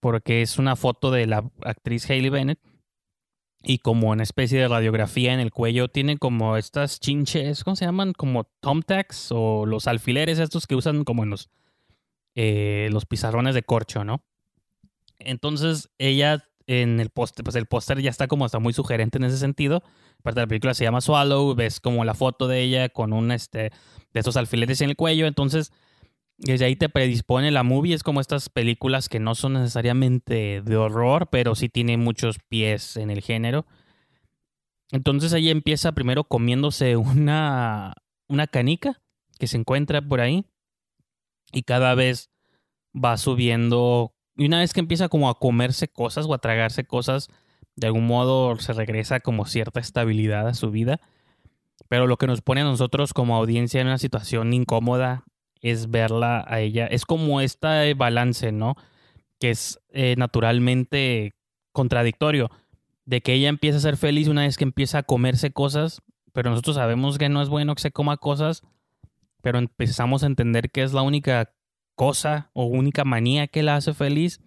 porque 0.00 0.42
es 0.42 0.58
una 0.58 0.74
foto 0.74 1.10
de 1.10 1.26
la 1.26 1.48
actriz 1.64 2.08
Hailey 2.10 2.30
Bennett 2.30 2.58
y 3.62 3.78
como 3.78 4.10
una 4.10 4.24
especie 4.24 4.58
de 4.58 4.68
radiografía 4.68 5.32
en 5.32 5.40
el 5.40 5.52
cuello 5.52 5.88
tiene 5.88 6.18
como 6.18 6.56
estas 6.56 6.98
chinches, 6.98 7.62
¿cómo 7.62 7.76
se 7.76 7.84
llaman? 7.84 8.12
Como 8.12 8.44
thumbtacks 8.60 9.28
o 9.30 9.66
los 9.66 9.86
alfileres 9.86 10.38
estos 10.40 10.66
que 10.66 10.74
usan 10.74 11.04
como 11.04 11.22
en 11.22 11.30
los, 11.30 11.50
eh, 12.34 12.88
los 12.90 13.06
pizarrones 13.06 13.54
de 13.54 13.62
corcho, 13.62 14.02
¿no? 14.02 14.24
Entonces 15.20 15.90
ella 15.98 16.44
en 16.66 17.00
el 17.00 17.10
póster, 17.10 17.44
pues 17.44 17.56
el 17.56 17.66
póster 17.66 18.00
ya 18.00 18.10
está 18.10 18.28
como 18.28 18.44
hasta 18.44 18.58
muy 18.58 18.72
sugerente 18.72 19.18
en 19.18 19.24
ese 19.24 19.38
sentido. 19.38 19.82
Parte 20.22 20.40
de 20.40 20.46
la 20.46 20.48
película 20.48 20.74
se 20.74 20.84
llama 20.84 21.00
Swallow, 21.00 21.54
ves 21.54 21.80
como 21.80 22.04
la 22.04 22.14
foto 22.14 22.48
de 22.48 22.62
ella 22.62 22.88
con 22.88 23.12
un 23.12 23.32
este 23.32 23.70
de 24.12 24.20
estos 24.20 24.36
alfileres 24.36 24.80
en 24.80 24.90
el 24.90 24.96
cuello, 24.96 25.26
entonces 25.26 25.72
desde 26.38 26.64
ahí 26.64 26.76
te 26.76 26.88
predispone 26.88 27.50
la 27.50 27.62
movie, 27.62 27.94
es 27.94 28.02
como 28.02 28.20
estas 28.20 28.48
películas 28.48 29.08
que 29.08 29.20
no 29.20 29.34
son 29.34 29.54
necesariamente 29.54 30.60
de 30.62 30.76
horror, 30.76 31.28
pero 31.30 31.54
sí 31.54 31.68
tienen 31.68 32.00
muchos 32.00 32.38
pies 32.48 32.96
en 32.96 33.10
el 33.10 33.22
género. 33.22 33.64
Entonces 34.90 35.32
ella 35.32 35.50
empieza 35.50 35.92
primero 35.92 36.24
comiéndose 36.24 36.96
una 36.96 37.94
una 38.28 38.46
canica 38.46 39.00
que 39.38 39.46
se 39.46 39.58
encuentra 39.58 40.00
por 40.00 40.20
ahí 40.20 40.46
y 41.52 41.62
cada 41.62 41.94
vez 41.94 42.30
va 42.92 43.16
subiendo 43.16 44.14
Y 44.36 44.46
una 44.46 44.60
vez 44.60 44.72
que 44.72 44.80
empieza 44.80 45.08
como 45.08 45.28
a 45.28 45.38
comerse 45.38 45.88
cosas 45.88 46.26
o 46.26 46.34
a 46.34 46.38
tragarse 46.38 46.84
cosas, 46.84 47.28
de 47.76 47.86
algún 47.86 48.06
modo 48.06 48.56
se 48.58 48.72
regresa 48.72 49.20
como 49.20 49.46
cierta 49.46 49.80
estabilidad 49.80 50.48
a 50.48 50.54
su 50.54 50.70
vida. 50.70 51.00
Pero 51.88 52.06
lo 52.06 52.16
que 52.16 52.26
nos 52.26 52.40
pone 52.40 52.62
a 52.62 52.64
nosotros 52.64 53.12
como 53.12 53.36
audiencia 53.36 53.80
en 53.80 53.88
una 53.88 53.98
situación 53.98 54.52
incómoda 54.52 55.24
es 55.60 55.90
verla 55.90 56.44
a 56.48 56.60
ella. 56.60 56.86
Es 56.86 57.04
como 57.04 57.40
este 57.40 57.94
balance, 57.94 58.52
¿no? 58.52 58.76
Que 59.38 59.50
es 59.50 59.78
eh, 59.90 60.14
naturalmente 60.16 61.34
contradictorio. 61.72 62.50
De 63.04 63.20
que 63.20 63.34
ella 63.34 63.48
empieza 63.48 63.78
a 63.78 63.82
ser 63.82 63.96
feliz 63.96 64.28
una 64.28 64.42
vez 64.42 64.56
que 64.56 64.64
empieza 64.64 64.98
a 64.98 65.02
comerse 65.02 65.52
cosas, 65.52 66.02
pero 66.32 66.50
nosotros 66.50 66.76
sabemos 66.76 67.18
que 67.18 67.28
no 67.28 67.42
es 67.42 67.48
bueno 67.48 67.74
que 67.74 67.82
se 67.82 67.90
coma 67.90 68.16
cosas, 68.16 68.62
pero 69.42 69.58
empezamos 69.58 70.22
a 70.22 70.26
entender 70.26 70.70
que 70.70 70.82
es 70.82 70.92
la 70.92 71.02
única 71.02 71.52
cosa 71.94 72.50
o 72.52 72.64
única 72.64 73.04
manía 73.04 73.46
que 73.46 73.62
la 73.62 73.76
hace 73.76 73.94
feliz. 73.94 74.40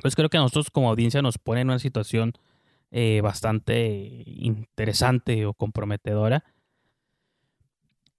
Pues 0.00 0.16
creo 0.16 0.28
que 0.28 0.38
a 0.38 0.40
nosotros 0.40 0.70
como 0.70 0.88
audiencia 0.88 1.22
nos 1.22 1.38
pone 1.38 1.60
en 1.60 1.68
una 1.68 1.78
situación 1.78 2.32
eh, 2.90 3.20
bastante 3.22 4.24
interesante 4.26 5.46
o 5.46 5.54
comprometedora. 5.54 6.44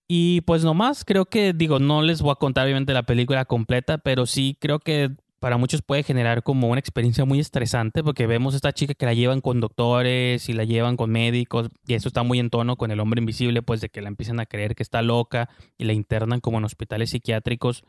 Y 0.08 0.42
pues 0.42 0.64
nomás, 0.64 1.06
creo 1.06 1.26
que, 1.26 1.54
digo, 1.54 1.80
no 1.80 2.02
les 2.02 2.22
voy 2.22 2.32
a 2.32 2.36
contar 2.36 2.66
obviamente 2.66 2.94
la 2.94 3.04
película 3.04 3.46
completa, 3.46 3.98
pero 3.98 4.26
sí 4.26 4.58
creo 4.60 4.80
que 4.80 5.12
para 5.44 5.58
muchos 5.58 5.82
puede 5.82 6.04
generar 6.04 6.42
como 6.42 6.70
una 6.70 6.80
experiencia 6.80 7.26
muy 7.26 7.38
estresante 7.38 8.02
porque 8.02 8.28
vemos 8.28 8.54
a 8.54 8.56
esta 8.56 8.72
chica 8.72 8.94
que 8.94 9.06
la 9.06 9.14
llevan 9.14 9.42
con 9.42 9.60
doctores 9.60 10.48
y 10.48 10.54
la 10.54 10.64
llevan 10.64 10.96
con 10.96 11.12
médicos 11.12 11.70
y 11.86 11.96
eso 11.96 12.08
está 12.08 12.24
muy 12.24 12.40
en 12.40 12.50
tono 12.50 12.78
con 12.78 12.92
el 12.92 13.02
hombre 13.02 13.20
invisible, 13.20 13.62
pues 13.62 13.82
de 13.82 13.90
que 13.90 14.02
la 14.02 14.08
empiezan 14.08 14.40
a 14.40 14.46
creer 14.46 14.74
que 14.74 14.84
está 14.84 15.02
loca 15.02 15.50
y 15.78 15.84
la 15.84 15.92
internan 15.92 16.40
como 16.40 16.60
en 16.60 16.64
hospitales 16.64 17.10
psiquiátricos, 17.10 17.84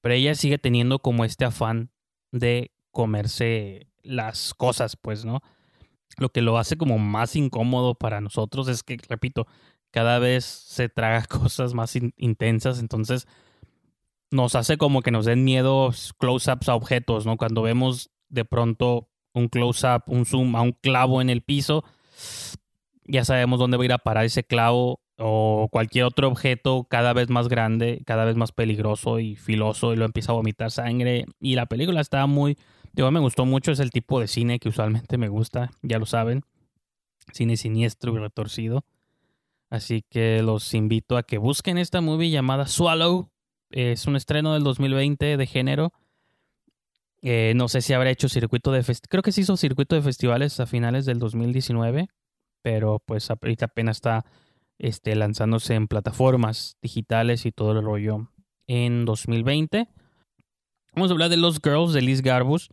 pero 0.00 0.14
ella 0.14 0.34
sigue 0.34 0.58
teniendo 0.58 1.00
como 1.00 1.24
este 1.24 1.44
afán 1.44 1.90
de 2.32 2.72
comerse 2.90 3.88
las 4.02 4.54
cosas, 4.54 4.96
pues, 4.96 5.24
¿no? 5.24 5.40
Lo 6.16 6.30
que 6.30 6.42
lo 6.42 6.58
hace 6.58 6.76
como 6.76 6.98
más 6.98 7.36
incómodo 7.36 7.94
para 7.94 8.20
nosotros 8.20 8.68
es 8.68 8.82
que, 8.82 8.98
repito, 9.08 9.46
cada 9.90 10.18
vez 10.18 10.44
se 10.44 10.88
traga 10.88 11.24
cosas 11.28 11.74
más 11.74 11.96
intensas, 12.16 12.78
entonces 12.80 13.26
nos 14.30 14.54
hace 14.54 14.76
como 14.76 15.02
que 15.02 15.10
nos 15.10 15.26
den 15.26 15.44
miedo 15.44 15.90
close-ups 16.18 16.68
a 16.68 16.74
objetos, 16.74 17.26
¿no? 17.26 17.36
Cuando 17.36 17.62
vemos 17.62 18.10
de 18.28 18.44
pronto 18.44 19.08
un 19.32 19.48
close-up, 19.48 20.04
un 20.06 20.24
zoom 20.24 20.56
a 20.56 20.62
un 20.62 20.72
clavo 20.72 21.20
en 21.20 21.30
el 21.30 21.42
piso, 21.42 21.84
ya 23.04 23.24
sabemos 23.24 23.58
dónde 23.58 23.76
va 23.76 23.82
a 23.82 23.86
ir 23.86 23.92
a 23.92 23.98
parar 23.98 24.24
ese 24.24 24.44
clavo 24.44 25.00
o 25.22 25.68
cualquier 25.70 26.06
otro 26.06 26.28
objeto 26.28 26.86
cada 26.88 27.12
vez 27.12 27.28
más 27.28 27.48
grande, 27.48 28.02
cada 28.06 28.24
vez 28.24 28.36
más 28.36 28.52
peligroso 28.52 29.18
y 29.18 29.36
filoso 29.36 29.92
y 29.92 29.96
lo 29.96 30.06
empieza 30.06 30.32
a 30.32 30.34
vomitar 30.34 30.70
sangre. 30.70 31.26
Y 31.38 31.54
la 31.56 31.66
película 31.66 32.00
está 32.00 32.26
muy, 32.26 32.56
digo, 32.92 33.10
me 33.10 33.20
gustó 33.20 33.44
mucho, 33.44 33.70
es 33.70 33.80
el 33.80 33.90
tipo 33.90 34.18
de 34.18 34.28
cine 34.28 34.58
que 34.58 34.70
usualmente 34.70 35.18
me 35.18 35.28
gusta, 35.28 35.70
ya 35.82 35.98
lo 35.98 36.06
saben, 36.06 36.42
cine 37.32 37.58
siniestro 37.58 38.14
y 38.14 38.18
retorcido. 38.18 38.84
Así 39.68 40.02
que 40.08 40.42
los 40.42 40.72
invito 40.74 41.16
a 41.16 41.22
que 41.22 41.38
busquen 41.38 41.78
esta 41.78 42.00
movie 42.00 42.30
llamada 42.30 42.66
Swallow. 42.66 43.30
Es 43.70 44.06
un 44.06 44.16
estreno 44.16 44.54
del 44.54 44.64
2020 44.64 45.36
de 45.36 45.46
género. 45.46 45.92
Eh, 47.22 47.52
no 47.54 47.68
sé 47.68 47.82
si 47.82 47.92
habrá 47.92 48.10
hecho 48.10 48.28
circuito 48.28 48.72
de. 48.72 48.82
Creo 49.08 49.22
que 49.22 49.30
se 49.30 49.42
hizo 49.42 49.56
circuito 49.56 49.94
de 49.94 50.02
festivales 50.02 50.58
a 50.58 50.66
finales 50.66 51.04
del 51.04 51.20
2019. 51.20 52.08
Pero 52.62 53.00
pues 53.06 53.30
ahorita 53.30 53.66
apenas 53.66 53.98
está 53.98 54.24
este, 54.80 55.14
lanzándose 55.14 55.74
en 55.74 55.86
plataformas 55.86 56.76
digitales 56.82 57.46
y 57.46 57.52
todo 57.52 57.72
el 57.72 57.84
rollo 57.84 58.28
en 58.66 59.04
2020. 59.04 59.88
Vamos 60.94 61.10
a 61.10 61.12
hablar 61.12 61.30
de 61.30 61.36
Los 61.36 61.60
Girls 61.62 61.92
de 61.92 62.02
Liz 62.02 62.22
Garbus. 62.22 62.70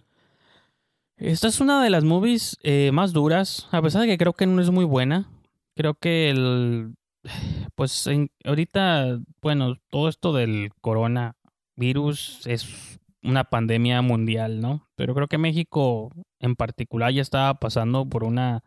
Esta 1.18 1.48
es 1.48 1.60
una 1.60 1.84
de 1.84 1.92
las 1.92 2.04
movies 2.04 2.58
eh, 2.64 2.90
más 2.92 3.14
duras, 3.14 3.68
a 3.72 3.82
pesar 3.82 4.02
de 4.02 4.08
que 4.08 4.18
creo 4.18 4.34
que 4.34 4.48
no 4.48 4.62
es 4.62 4.72
muy 4.72 4.86
buena 4.86 5.30
creo 5.78 5.94
que 5.94 6.30
el, 6.30 6.96
pues 7.76 8.10
ahorita, 8.44 9.20
bueno, 9.42 9.76
todo 9.90 10.10
esto 10.10 10.34
del 10.34 10.72
coronavirus 10.82 12.46
es 12.46 13.00
una 13.24 13.46
pandemia 13.46 14.02
mundial, 14.02 14.60
¿no? 14.60 14.88
Pero 14.96 15.14
creo 15.14 15.28
que 15.28 15.38
México 15.38 16.12
en 16.40 16.56
particular 16.56 17.14
ya 17.14 17.22
estaba 17.22 17.54
pasando 17.60 18.06
por 18.10 18.24
una 18.24 18.64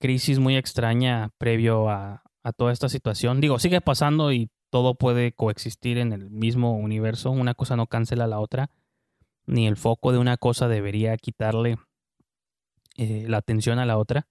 crisis 0.00 0.38
muy 0.38 0.56
extraña 0.56 1.30
previo 1.38 1.88
a, 1.88 2.22
a 2.48 2.52
toda 2.52 2.72
esta 2.72 2.88
situación. 2.88 3.40
Digo, 3.40 3.58
sigue 3.58 3.80
pasando 3.80 4.32
y 4.32 4.50
todo 4.70 4.94
puede 4.94 5.32
coexistir 5.32 5.98
en 5.98 6.12
el 6.12 6.30
mismo 6.30 6.76
universo. 6.76 7.30
Una 7.30 7.54
cosa 7.54 7.76
no 7.76 7.86
cancela 7.86 8.26
la 8.26 8.40
otra, 8.40 8.70
ni 9.46 9.66
el 9.66 9.76
foco 9.76 10.12
de 10.12 10.18
una 10.18 10.36
cosa 10.36 10.68
debería 10.68 11.16
quitarle 11.16 11.76
eh, 12.96 13.26
la 13.28 13.38
atención 13.38 13.78
a 13.78 13.86
la 13.86 13.98
otra. 13.98 14.26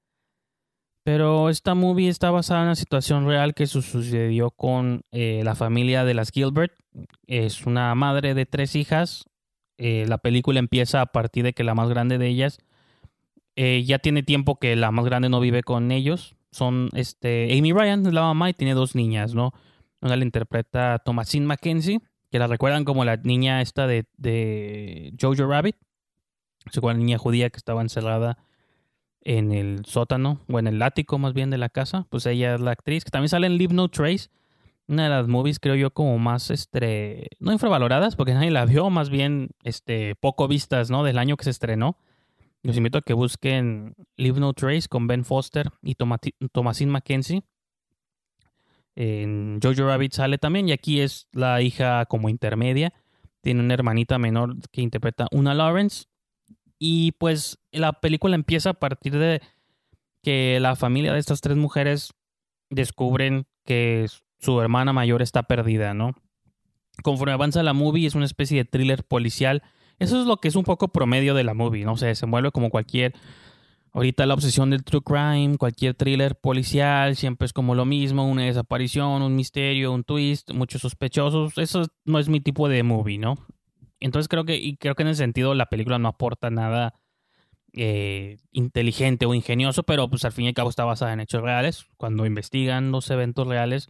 Pero 1.03 1.49
esta 1.49 1.73
movie 1.73 2.09
está 2.09 2.31
basada 2.31 2.61
en 2.61 2.67
una 2.67 2.75
situación 2.75 3.25
real 3.27 3.53
que 3.53 3.65
sucedió 3.65 4.51
con 4.51 5.03
eh, 5.11 5.41
la 5.43 5.55
familia 5.55 6.03
de 6.03 6.13
las 6.13 6.31
Gilbert. 6.31 6.73
Es 7.27 7.65
una 7.65 7.93
madre 7.95 8.33
de 8.33 8.45
tres 8.45 8.75
hijas. 8.75 9.25
Eh, 9.77 10.05
la 10.07 10.17
película 10.17 10.59
empieza 10.59 11.01
a 11.01 11.05
partir 11.05 11.45
de 11.45 11.53
que 11.53 11.63
la 11.63 11.75
más 11.75 11.87
grande 11.89 12.17
de 12.17 12.27
ellas 12.27 12.59
ya 13.55 13.97
tiene 13.97 14.21
tiempo 14.21 14.59
que 14.59 14.75
la 14.75 14.91
más 14.91 15.05
grande 15.05 15.29
no 15.29 15.39
vive 15.39 15.63
con 15.63 15.91
ellos. 15.91 16.36
Son 16.51 16.89
este 16.93 17.57
Amy 17.57 17.73
Ryan, 17.73 18.03
la 18.13 18.21
mamá, 18.21 18.49
y 18.49 18.53
tiene 18.53 18.73
dos 18.73 18.95
niñas, 18.95 19.33
¿no? 19.33 19.53
Una 20.01 20.15
la 20.15 20.23
interpreta 20.23 20.99
Thomasine 20.99 21.45
Mackenzie, 21.45 21.99
que 22.31 22.39
la 22.39 22.47
recuerdan 22.47 22.85
como 22.85 23.05
la 23.05 23.17
niña 23.17 23.61
esta 23.61 23.87
de, 23.87 24.05
de 24.17 25.13
Jojo 25.19 25.47
Rabbit. 25.47 25.75
Es 26.71 26.81
la 26.81 26.93
niña 26.93 27.17
judía 27.17 27.49
que 27.49 27.57
estaba 27.57 27.81
encerrada 27.81 28.37
en 29.21 29.51
el 29.51 29.85
sótano 29.85 30.39
o 30.49 30.59
en 30.59 30.67
el 30.67 30.81
ático 30.81 31.17
más 31.17 31.33
bien 31.33 31.49
de 31.49 31.57
la 31.57 31.69
casa. 31.69 32.07
Pues 32.09 32.25
ella 32.25 32.55
es 32.55 32.61
la 32.61 32.71
actriz 32.71 33.03
que 33.03 33.11
también 33.11 33.29
sale 33.29 33.47
en 33.47 33.57
Leave 33.57 33.73
No 33.73 33.89
Trace. 33.89 34.29
Una 34.87 35.03
de 35.03 35.09
las 35.09 35.27
movies 35.27 35.59
creo 35.59 35.75
yo 35.75 35.91
como 35.91 36.17
más, 36.17 36.49
este, 36.49 37.27
no 37.39 37.51
infravaloradas 37.51 38.15
porque 38.15 38.33
nadie 38.33 38.51
la 38.51 38.65
vio, 38.65 38.89
más 38.89 39.09
bien, 39.09 39.49
este, 39.63 40.15
poco 40.15 40.47
vistas, 40.47 40.89
¿no? 40.89 41.03
Del 41.03 41.17
año 41.17 41.35
que 41.35 41.43
se 41.43 41.49
estrenó. 41.49 41.97
Los 42.67 42.75
invito 42.75 42.97
a 42.97 43.01
que 43.01 43.13
busquen 43.13 43.95
Leave 44.17 44.41
No 44.41 44.51
Trace 44.51 44.89
con 44.89 45.07
Ben 45.07 45.23
Foster 45.23 45.69
y 45.81 45.95
Thomasine 45.95 46.91
Mackenzie. 46.91 47.43
En 48.93 49.61
Jojo 49.63 49.87
Rabbit 49.87 50.11
sale 50.11 50.37
también 50.37 50.67
y 50.67 50.73
aquí 50.73 50.99
es 50.99 51.29
la 51.31 51.61
hija 51.61 52.05
como 52.07 52.27
intermedia. 52.27 52.93
Tiene 53.39 53.61
una 53.61 53.73
hermanita 53.73 54.17
menor 54.17 54.57
que 54.69 54.81
interpreta 54.81 55.27
una 55.31 55.53
Lawrence 55.53 56.07
y 56.77 57.13
pues 57.13 57.57
la 57.71 57.93
película 57.93 58.35
empieza 58.35 58.71
a 58.71 58.73
partir 58.73 59.17
de 59.17 59.41
que 60.21 60.59
la 60.59 60.75
familia 60.75 61.13
de 61.13 61.19
estas 61.19 61.39
tres 61.39 61.55
mujeres 61.55 62.11
descubren 62.69 63.47
que 63.63 64.07
su 64.39 64.59
hermana 64.59 64.91
mayor 64.91 65.21
está 65.21 65.43
perdida, 65.43 65.93
¿no? 65.93 66.15
Conforme 67.01 67.31
avanza 67.31 67.63
la 67.63 67.71
movie 67.71 68.07
es 68.07 68.15
una 68.15 68.25
especie 68.25 68.57
de 68.57 68.69
thriller 68.69 69.05
policial. 69.05 69.63
Eso 69.99 70.19
es 70.19 70.27
lo 70.27 70.37
que 70.37 70.47
es 70.47 70.55
un 70.55 70.63
poco 70.63 70.89
promedio 70.89 71.33
de 71.33 71.43
la 71.43 71.53
movie, 71.53 71.85
¿no? 71.85 71.97
se 71.97 72.25
mueve 72.25 72.51
como 72.51 72.69
cualquier... 72.69 73.13
Ahorita 73.93 74.27
la 74.27 74.35
obsesión 74.35 74.69
del 74.69 74.83
true 74.83 75.01
crime, 75.01 75.57
cualquier 75.57 75.95
thriller 75.95 76.35
policial, 76.35 77.15
siempre 77.15 77.47
es 77.47 77.53
como 77.53 77.73
lo 77.73 77.83
mismo, 77.83 78.29
una 78.29 78.43
desaparición, 78.43 79.23
un 79.23 79.35
misterio, 79.35 79.91
un 79.91 80.03
twist, 80.03 80.51
muchos 80.51 80.81
sospechosos. 80.81 81.57
Eso 81.57 81.87
no 82.05 82.19
es 82.19 82.29
mi 82.29 82.39
tipo 82.39 82.69
de 82.69 82.83
movie, 82.83 83.17
¿no? 83.17 83.37
Entonces 83.99 84.27
creo 84.27 84.45
que, 84.45 84.57
y 84.57 84.77
creo 84.77 84.93
que 84.93 85.01
en 85.01 85.09
ese 85.09 85.23
sentido 85.23 85.55
la 85.55 85.65
película 85.67 85.97
no 85.97 86.09
aporta 86.09 86.51
nada 86.51 86.93
eh, 87.73 88.37
inteligente 88.51 89.25
o 89.25 89.33
ingenioso, 89.33 89.83
pero 89.83 90.09
pues 90.09 90.25
al 90.25 90.31
fin 90.31 90.45
y 90.45 90.47
al 90.49 90.53
cabo 90.53 90.69
está 90.69 90.85
basada 90.85 91.13
en 91.13 91.19
hechos 91.19 91.41
reales. 91.41 91.85
Cuando 91.97 92.25
investigan 92.25 92.91
los 92.91 93.09
eventos 93.09 93.47
reales, 93.47 93.89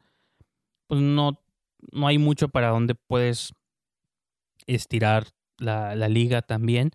pues 0.88 1.02
no, 1.02 1.42
no 1.92 2.08
hay 2.08 2.18
mucho 2.18 2.50
para 2.50 2.70
donde 2.70 2.96
puedes 2.96 3.54
estirar 4.68 5.28
la, 5.58 5.96
la 5.96 6.10
liga 6.10 6.42
también. 6.42 6.92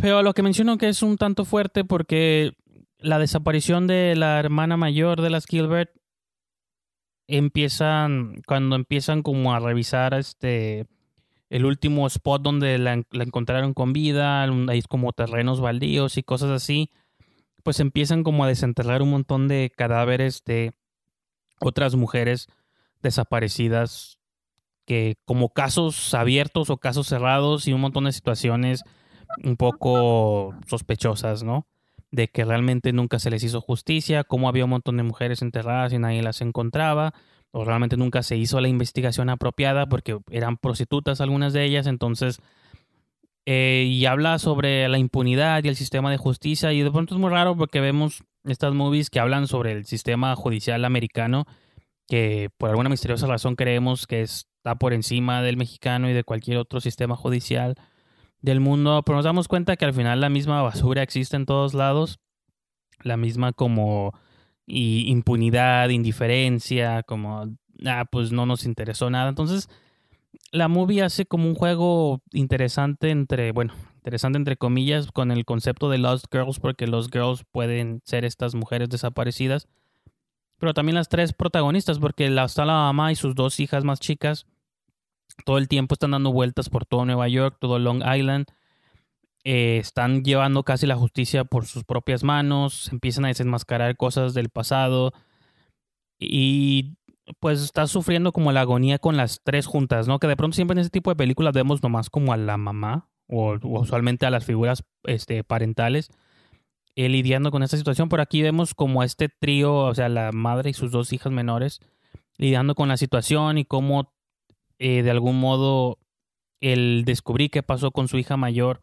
Pero 0.00 0.22
lo 0.22 0.34
que 0.34 0.42
menciono 0.42 0.78
que 0.78 0.88
es 0.88 1.02
un 1.02 1.16
tanto 1.16 1.44
fuerte 1.44 1.84
porque 1.84 2.52
la 2.98 3.18
desaparición 3.18 3.86
de 3.86 4.14
la 4.16 4.38
hermana 4.38 4.76
mayor 4.76 5.20
de 5.20 5.30
las 5.30 5.46
Gilbert 5.46 5.90
empiezan 7.26 8.42
cuando 8.46 8.76
empiezan 8.76 9.22
como 9.22 9.54
a 9.54 9.60
revisar 9.60 10.14
este 10.14 10.86
el 11.50 11.66
último 11.66 12.06
spot 12.06 12.42
donde 12.42 12.78
la, 12.78 12.94
encontraron 13.12 13.74
con 13.74 13.92
vida, 13.92 14.42
hay 14.42 14.82
como 14.82 15.12
terrenos 15.12 15.60
baldíos 15.60 16.16
y 16.16 16.22
cosas 16.22 16.50
así, 16.50 16.90
pues 17.62 17.78
empiezan 17.78 18.24
como 18.24 18.44
a 18.44 18.48
desenterrar 18.48 19.02
un 19.02 19.10
montón 19.10 19.46
de 19.46 19.70
cadáveres 19.74 20.42
de 20.44 20.72
otras 21.60 21.94
mujeres 21.94 22.48
desaparecidas 23.02 24.13
que 24.86 25.16
como 25.24 25.50
casos 25.50 26.14
abiertos 26.14 26.70
o 26.70 26.78
casos 26.78 27.06
cerrados 27.06 27.66
y 27.68 27.72
un 27.72 27.80
montón 27.80 28.04
de 28.04 28.12
situaciones 28.12 28.82
un 29.42 29.56
poco 29.56 30.54
sospechosas, 30.66 31.42
¿no? 31.42 31.66
De 32.10 32.28
que 32.28 32.44
realmente 32.44 32.92
nunca 32.92 33.18
se 33.18 33.30
les 33.30 33.42
hizo 33.42 33.60
justicia, 33.60 34.24
como 34.24 34.48
había 34.48 34.64
un 34.64 34.70
montón 34.70 34.96
de 34.96 35.02
mujeres 35.02 35.42
enterradas 35.42 35.92
y 35.92 35.98
nadie 35.98 36.22
las 36.22 36.40
encontraba, 36.40 37.14
o 37.50 37.64
realmente 37.64 37.96
nunca 37.96 38.22
se 38.22 38.36
hizo 38.36 38.60
la 38.60 38.68
investigación 38.68 39.30
apropiada 39.30 39.86
porque 39.86 40.18
eran 40.30 40.56
prostitutas 40.56 41.20
algunas 41.20 41.52
de 41.52 41.64
ellas, 41.64 41.86
entonces 41.86 42.40
eh, 43.46 43.84
y 43.86 44.06
habla 44.06 44.38
sobre 44.38 44.88
la 44.88 44.98
impunidad 44.98 45.62
y 45.62 45.68
el 45.68 45.76
sistema 45.76 46.10
de 46.10 46.16
justicia 46.16 46.72
y 46.72 46.82
de 46.82 46.90
pronto 46.90 47.14
es 47.14 47.20
muy 47.20 47.30
raro 47.30 47.56
porque 47.56 47.80
vemos 47.80 48.24
estas 48.44 48.72
movies 48.72 49.10
que 49.10 49.20
hablan 49.20 49.46
sobre 49.48 49.72
el 49.72 49.84
sistema 49.84 50.34
judicial 50.34 50.84
americano 50.84 51.46
que 52.08 52.50
por 52.56 52.70
alguna 52.70 52.88
misteriosa 52.88 53.26
razón 53.26 53.54
creemos 53.54 54.06
que 54.06 54.22
está 54.64 54.76
por 54.76 54.94
encima 54.94 55.42
del 55.42 55.58
mexicano 55.58 56.08
y 56.08 56.14
de 56.14 56.24
cualquier 56.24 56.56
otro 56.56 56.80
sistema 56.80 57.16
judicial 57.16 57.74
del 58.40 58.60
mundo, 58.60 59.02
pero 59.04 59.16
nos 59.16 59.26
damos 59.26 59.46
cuenta 59.46 59.76
que 59.76 59.84
al 59.84 59.92
final 59.92 60.22
la 60.22 60.30
misma 60.30 60.62
basura 60.62 61.02
existe 61.02 61.36
en 61.36 61.44
todos 61.44 61.74
lados, 61.74 62.18
la 63.02 63.18
misma 63.18 63.52
como 63.52 64.14
impunidad, 64.66 65.90
indiferencia, 65.90 67.02
como, 67.02 67.54
ah, 67.84 68.06
pues 68.10 68.32
no 68.32 68.46
nos 68.46 68.64
interesó 68.64 69.10
nada. 69.10 69.28
Entonces, 69.28 69.68
la 70.50 70.68
movie 70.68 71.02
hace 71.02 71.26
como 71.26 71.46
un 71.46 71.54
juego 71.54 72.22
interesante 72.32 73.10
entre, 73.10 73.52
bueno, 73.52 73.74
interesante 73.96 74.38
entre 74.38 74.56
comillas, 74.56 75.12
con 75.12 75.30
el 75.30 75.44
concepto 75.44 75.90
de 75.90 75.98
Lost 75.98 76.24
Girls, 76.32 76.58
porque 76.58 76.86
Lost 76.86 77.12
Girls 77.12 77.44
pueden 77.52 78.00
ser 78.06 78.24
estas 78.24 78.54
mujeres 78.54 78.88
desaparecidas, 78.88 79.68
pero 80.58 80.72
también 80.72 80.94
las 80.94 81.10
tres 81.10 81.34
protagonistas, 81.34 81.98
porque 81.98 82.34
está 82.34 82.64
la 82.64 82.72
mamá 82.72 83.12
y 83.12 83.16
sus 83.16 83.34
dos 83.34 83.60
hijas 83.60 83.84
más 83.84 84.00
chicas, 84.00 84.46
todo 85.44 85.58
el 85.58 85.68
tiempo 85.68 85.94
están 85.94 86.12
dando 86.12 86.32
vueltas 86.32 86.68
por 86.68 86.86
todo 86.86 87.04
Nueva 87.04 87.28
York, 87.28 87.56
todo 87.60 87.78
Long 87.78 88.02
Island, 88.04 88.46
eh, 89.44 89.78
están 89.78 90.24
llevando 90.24 90.62
casi 90.62 90.86
la 90.86 90.96
justicia 90.96 91.44
por 91.44 91.66
sus 91.66 91.84
propias 91.84 92.24
manos, 92.24 92.90
empiezan 92.92 93.26
a 93.26 93.28
desenmascarar 93.28 93.96
cosas 93.96 94.32
del 94.32 94.48
pasado 94.48 95.12
y 96.18 96.96
pues 97.40 97.62
está 97.62 97.86
sufriendo 97.86 98.32
como 98.32 98.52
la 98.52 98.62
agonía 98.62 98.98
con 98.98 99.16
las 99.16 99.40
tres 99.42 99.66
juntas, 99.66 100.08
¿no? 100.08 100.18
Que 100.18 100.26
de 100.26 100.36
pronto 100.36 100.54
siempre 100.54 100.74
en 100.74 100.80
ese 100.80 100.90
tipo 100.90 101.10
de 101.10 101.16
películas 101.16 101.52
vemos 101.52 101.82
nomás 101.82 102.10
como 102.10 102.32
a 102.32 102.36
la 102.36 102.56
mamá 102.56 103.08
o, 103.28 103.58
usualmente 103.62 104.26
a 104.26 104.30
las 104.30 104.44
figuras 104.44 104.84
este, 105.04 105.44
parentales 105.44 106.10
eh, 106.96 107.08
lidiando 107.08 107.50
con 107.50 107.62
esta 107.62 107.76
situación. 107.76 108.08
Por 108.08 108.20
aquí 108.20 108.42
vemos 108.42 108.74
como 108.74 109.02
este 109.02 109.28
trío, 109.28 109.74
o 109.74 109.94
sea, 109.94 110.08
la 110.08 110.32
madre 110.32 110.70
y 110.70 110.74
sus 110.74 110.90
dos 110.90 111.12
hijas 111.12 111.32
menores 111.32 111.80
lidiando 112.36 112.74
con 112.74 112.88
la 112.88 112.96
situación 112.96 113.58
y 113.58 113.64
cómo 113.64 114.13
eh, 114.78 115.02
de 115.02 115.10
algún 115.10 115.38
modo 115.38 115.98
el 116.60 117.04
descubrir 117.04 117.50
qué 117.50 117.62
pasó 117.62 117.90
con 117.90 118.08
su 118.08 118.18
hija 118.18 118.36
mayor 118.36 118.80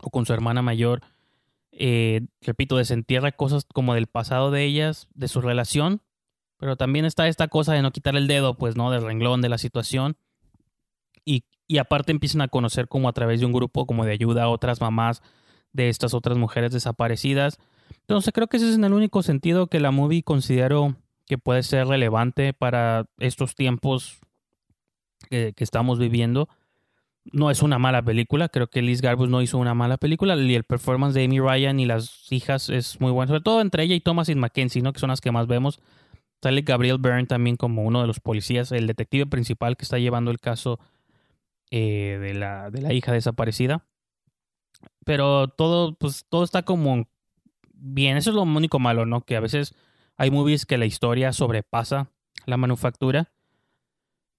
o 0.00 0.10
con 0.10 0.26
su 0.26 0.32
hermana 0.32 0.62
mayor, 0.62 1.02
eh, 1.72 2.26
repito, 2.42 2.76
desentierra 2.76 3.32
cosas 3.32 3.64
como 3.72 3.94
del 3.94 4.06
pasado 4.06 4.50
de 4.50 4.64
ellas, 4.64 5.08
de 5.14 5.28
su 5.28 5.40
relación, 5.40 6.02
pero 6.58 6.76
también 6.76 7.04
está 7.04 7.26
esta 7.28 7.48
cosa 7.48 7.72
de 7.72 7.82
no 7.82 7.90
quitar 7.90 8.16
el 8.16 8.26
dedo, 8.26 8.54
pues, 8.54 8.76
¿no? 8.76 8.90
Del 8.90 9.02
renglón 9.02 9.40
de 9.40 9.48
la 9.48 9.56
situación. 9.56 10.16
Y, 11.24 11.44
y 11.66 11.78
aparte 11.78 12.12
empiezan 12.12 12.42
a 12.42 12.48
conocer 12.48 12.88
como 12.88 13.08
a 13.08 13.12
través 13.12 13.40
de 13.40 13.46
un 13.46 13.52
grupo 13.52 13.86
como 13.86 14.04
de 14.04 14.12
ayuda 14.12 14.44
a 14.44 14.48
otras 14.48 14.80
mamás 14.80 15.22
de 15.72 15.88
estas 15.88 16.12
otras 16.14 16.36
mujeres 16.36 16.72
desaparecidas. 16.72 17.58
Entonces 18.00 18.32
creo 18.34 18.48
que 18.48 18.58
ese 18.58 18.68
es 18.68 18.74
en 18.74 18.84
el 18.84 18.92
único 18.92 19.22
sentido 19.22 19.68
que 19.68 19.80
la 19.80 19.90
movie 19.90 20.22
considero 20.22 20.96
que 21.26 21.38
puede 21.38 21.62
ser 21.62 21.86
relevante 21.86 22.52
para 22.52 23.06
estos 23.18 23.54
tiempos 23.54 24.20
que, 25.30 25.54
estamos 25.58 25.98
viviendo. 25.98 26.48
No 27.24 27.50
es 27.50 27.62
una 27.62 27.78
mala 27.78 28.02
película, 28.02 28.48
creo 28.48 28.68
que 28.68 28.82
Liz 28.82 29.02
Garbus 29.02 29.28
no 29.28 29.42
hizo 29.42 29.58
una 29.58 29.74
mala 29.74 29.98
película 29.98 30.36
y 30.36 30.54
el 30.54 30.64
performance 30.64 31.14
de 31.14 31.24
Amy 31.24 31.38
Ryan 31.38 31.78
y 31.78 31.86
las 31.86 32.26
hijas 32.32 32.70
es 32.70 33.00
muy 33.00 33.12
bueno, 33.12 33.28
sobre 33.28 33.42
todo 33.42 33.60
entre 33.60 33.84
ella 33.84 33.94
y 33.94 34.00
Thomasin 34.00 34.38
McKenzie, 34.38 34.82
¿no? 34.82 34.92
que 34.92 35.00
son 35.00 35.10
las 35.10 35.20
que 35.20 35.30
más 35.30 35.46
vemos. 35.46 35.80
Sale 36.42 36.62
Gabriel 36.62 36.96
Byrne 36.98 37.26
también 37.26 37.56
como 37.56 37.84
uno 37.84 38.00
de 38.00 38.06
los 38.06 38.20
policías, 38.20 38.72
el 38.72 38.86
detective 38.86 39.26
principal 39.26 39.76
que 39.76 39.84
está 39.84 39.98
llevando 39.98 40.30
el 40.30 40.40
caso 40.40 40.80
eh, 41.70 42.18
de, 42.20 42.34
la, 42.34 42.70
de 42.70 42.80
la 42.80 42.94
hija 42.94 43.12
desaparecida. 43.12 43.86
Pero 45.04 45.48
todo, 45.48 45.94
pues, 45.94 46.24
todo 46.28 46.42
está 46.42 46.62
como 46.62 47.06
bien. 47.74 48.16
Eso 48.16 48.30
es 48.30 48.36
lo 48.36 48.42
único 48.42 48.78
malo, 48.78 49.04
¿no? 49.04 49.20
Que 49.20 49.36
a 49.36 49.40
veces 49.40 49.74
hay 50.16 50.30
movies 50.30 50.66
que 50.66 50.78
la 50.78 50.86
historia 50.86 51.32
sobrepasa 51.32 52.10
la 52.46 52.56
manufactura. 52.56 53.30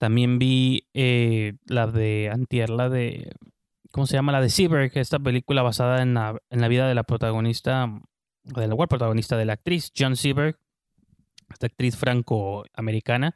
También 0.01 0.39
vi 0.39 0.87
eh, 0.95 1.53
la 1.67 1.85
de 1.85 2.31
Antier, 2.33 2.71
la 2.71 2.89
de. 2.89 3.35
¿Cómo 3.91 4.07
se 4.07 4.15
llama? 4.15 4.31
La 4.31 4.41
de 4.41 4.49
Seberg, 4.49 4.91
esta 4.95 5.19
película 5.19 5.61
basada 5.61 6.01
en 6.01 6.15
la, 6.15 6.41
en 6.49 6.59
la 6.59 6.67
vida 6.69 6.87
de 6.87 6.95
la 6.95 7.03
protagonista, 7.03 8.01
de 8.41 8.67
la 8.67 8.75
protagonista 8.75 9.37
de 9.37 9.45
la 9.45 9.53
actriz, 9.53 9.91
John 9.95 10.15
Seberg, 10.15 10.57
esta 11.51 11.67
actriz 11.67 11.97
franco-americana 11.97 13.35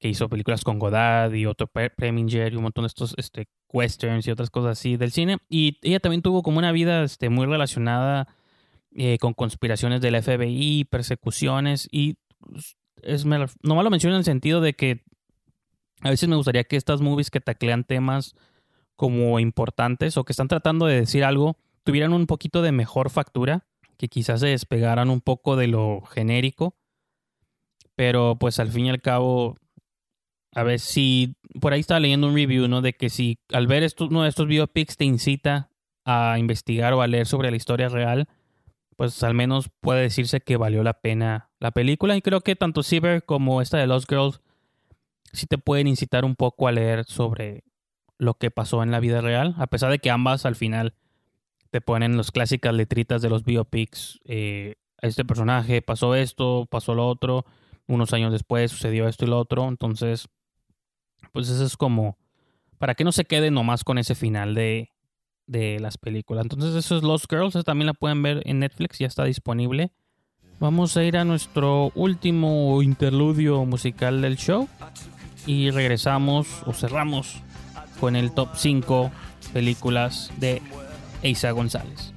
que 0.00 0.08
hizo 0.08 0.28
películas 0.28 0.64
con 0.64 0.80
Godard 0.80 1.32
y 1.34 1.46
otro 1.46 1.68
Preminger 1.68 2.52
y 2.52 2.56
un 2.56 2.64
montón 2.64 2.82
de 2.82 2.88
estos 2.88 3.14
este, 3.16 3.46
westerns 3.72 4.26
y 4.26 4.32
otras 4.32 4.50
cosas 4.50 4.80
así 4.80 4.96
del 4.96 5.12
cine. 5.12 5.38
Y 5.48 5.78
ella 5.82 6.00
también 6.00 6.20
tuvo 6.20 6.42
como 6.42 6.58
una 6.58 6.72
vida 6.72 7.04
este, 7.04 7.28
muy 7.28 7.46
relacionada 7.46 8.26
eh, 8.90 9.18
con 9.18 9.34
conspiraciones 9.34 10.00
del 10.00 10.20
FBI, 10.20 10.82
persecuciones 10.90 11.88
y 11.92 12.16
pues, 12.40 12.76
es, 13.02 13.24
nomás 13.24 13.56
lo 13.62 13.90
menciono 13.90 14.16
en 14.16 14.18
el 14.18 14.24
sentido 14.24 14.60
de 14.60 14.72
que 14.72 15.04
a 16.06 16.10
veces 16.10 16.28
me 16.28 16.36
gustaría 16.36 16.64
que 16.64 16.76
estas 16.76 17.00
movies 17.00 17.30
que 17.30 17.40
taclean 17.40 17.84
temas 17.84 18.34
como 18.96 19.38
importantes 19.38 20.16
o 20.16 20.24
que 20.24 20.32
están 20.32 20.48
tratando 20.48 20.86
de 20.86 21.00
decir 21.00 21.24
algo 21.24 21.56
tuvieran 21.84 22.12
un 22.12 22.26
poquito 22.26 22.62
de 22.62 22.72
mejor 22.72 23.10
factura, 23.10 23.66
que 23.96 24.08
quizás 24.08 24.40
se 24.40 24.48
despegaran 24.48 25.10
un 25.10 25.20
poco 25.20 25.56
de 25.56 25.68
lo 25.68 26.02
genérico, 26.02 26.76
pero 27.94 28.36
pues 28.38 28.58
al 28.58 28.70
fin 28.70 28.86
y 28.86 28.90
al 28.90 29.00
cabo 29.00 29.56
a 30.54 30.62
ver 30.62 30.80
si 30.80 31.36
por 31.60 31.72
ahí 31.72 31.80
estaba 31.80 32.00
leyendo 32.00 32.28
un 32.28 32.34
review, 32.34 32.66
¿no? 32.66 32.80
De 32.80 32.94
que 32.94 33.10
si 33.10 33.38
al 33.52 33.66
ver 33.66 33.82
estos, 33.82 34.08
uno 34.08 34.22
de 34.22 34.30
estos 34.30 34.46
biopics 34.46 34.96
te 34.96 35.04
incita 35.04 35.70
a 36.04 36.38
investigar 36.38 36.94
o 36.94 37.02
a 37.02 37.06
leer 37.06 37.26
sobre 37.26 37.50
la 37.50 37.56
historia 37.56 37.88
real, 37.88 38.26
pues 38.96 39.22
al 39.22 39.34
menos 39.34 39.68
puede 39.80 40.00
decirse 40.00 40.40
que 40.40 40.56
valió 40.56 40.82
la 40.82 40.94
pena 40.94 41.50
la 41.60 41.72
película. 41.72 42.16
Y 42.16 42.22
creo 42.22 42.40
que 42.40 42.56
tanto 42.56 42.82
Cyber 42.82 43.24
como 43.24 43.60
esta 43.60 43.76
de 43.76 43.86
Lost 43.86 44.08
Girls 44.08 44.40
sí 45.36 45.46
te 45.46 45.58
pueden 45.58 45.86
incitar 45.86 46.24
un 46.24 46.34
poco 46.34 46.66
a 46.66 46.72
leer 46.72 47.04
sobre 47.04 47.64
lo 48.18 48.34
que 48.34 48.50
pasó 48.50 48.82
en 48.82 48.90
la 48.90 49.00
vida 49.00 49.20
real, 49.20 49.54
a 49.58 49.66
pesar 49.66 49.90
de 49.90 49.98
que 49.98 50.10
ambas 50.10 50.46
al 50.46 50.56
final 50.56 50.94
te 51.70 51.80
ponen 51.80 52.16
las 52.16 52.30
clásicas 52.30 52.74
letritas 52.74 53.20
de 53.22 53.28
los 53.28 53.44
biopics. 53.44 54.18
Eh, 54.24 54.76
este 55.02 55.24
personaje 55.24 55.82
pasó 55.82 56.14
esto, 56.14 56.66
pasó 56.70 56.94
lo 56.94 57.06
otro, 57.06 57.44
unos 57.86 58.12
años 58.14 58.32
después 58.32 58.70
sucedió 58.70 59.06
esto 59.06 59.26
y 59.26 59.28
lo 59.28 59.38
otro, 59.38 59.68
entonces 59.68 60.28
pues 61.32 61.50
eso 61.50 61.64
es 61.64 61.76
como, 61.76 62.16
para 62.78 62.94
que 62.94 63.04
no 63.04 63.12
se 63.12 63.26
quede 63.26 63.50
nomás 63.50 63.84
con 63.84 63.98
ese 63.98 64.14
final 64.14 64.54
de, 64.54 64.90
de 65.46 65.78
las 65.80 65.98
películas. 65.98 66.44
Entonces 66.46 66.74
eso 66.74 66.96
es 66.96 67.02
Lost 67.02 67.26
Girls, 67.28 67.62
también 67.64 67.86
la 67.86 67.94
pueden 67.94 68.22
ver 68.22 68.42
en 68.46 68.60
Netflix, 68.60 68.98
ya 68.98 69.06
está 69.06 69.24
disponible. 69.24 69.92
Vamos 70.58 70.96
a 70.96 71.04
ir 71.04 71.18
a 71.18 71.24
nuestro 71.26 71.92
último 71.94 72.80
interludio 72.80 73.66
musical 73.66 74.22
del 74.22 74.38
show 74.38 74.66
y 75.46 75.70
regresamos 75.70 76.46
o 76.66 76.72
cerramos 76.72 77.42
con 78.00 78.16
el 78.16 78.32
top 78.32 78.50
5 78.54 79.10
películas 79.52 80.30
de 80.38 80.60
Eisa 81.22 81.50
González. 81.52 82.12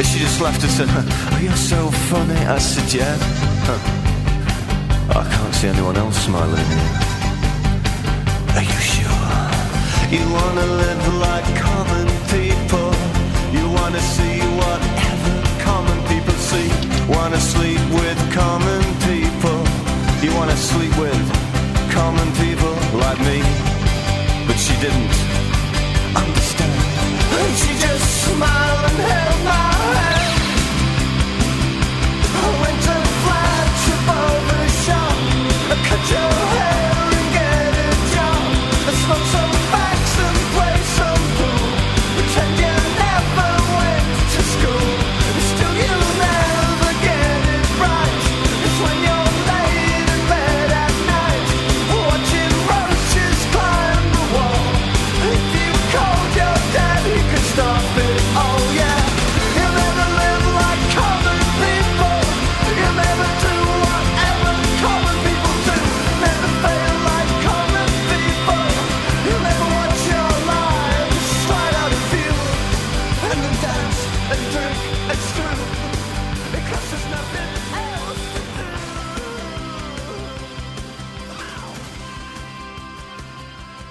And 0.00 0.06
she 0.06 0.18
just 0.18 0.40
laughed 0.40 0.62
and 0.62 0.72
said, 0.72 0.88
Oh, 0.88 1.38
you're 1.42 1.54
so 1.56 1.90
funny. 2.08 2.34
I 2.46 2.56
said, 2.56 2.90
Yeah. 2.90 3.16
Huh. 3.68 3.78
I 5.10 5.28
can't 5.28 5.54
see 5.54 5.68
anyone 5.68 5.96
else 5.98 6.16
smiling. 6.24 6.64
Are 8.56 8.62
you 8.62 8.80
sure? 8.80 9.10
You 10.08 10.24
wanna 10.32 10.64
live 10.64 11.14
like 11.16 11.44
common. 11.54 12.06
You 12.06 12.09
wanna 13.90 14.02
see 14.02 14.38
whatever 14.56 15.32
common 15.58 15.98
people 16.06 16.34
see. 16.34 16.68
Wanna 17.08 17.40
sleep 17.40 17.80
with 17.90 18.18
common 18.32 18.82
people. 19.08 19.58
You 20.22 20.32
wanna 20.32 20.56
sleep 20.56 20.96
with 20.96 21.26
common 21.90 22.30
people 22.34 22.74
like 23.00 23.18
me. 23.18 23.42
But 24.46 24.58
she 24.64 24.74
didn't 24.84 25.16
understand. 26.14 26.80
And 27.42 27.52
she 27.62 27.72
just 27.86 28.06
smiled 28.26 28.84
and 28.90 28.98
held 29.10 29.44
my 29.44 30.09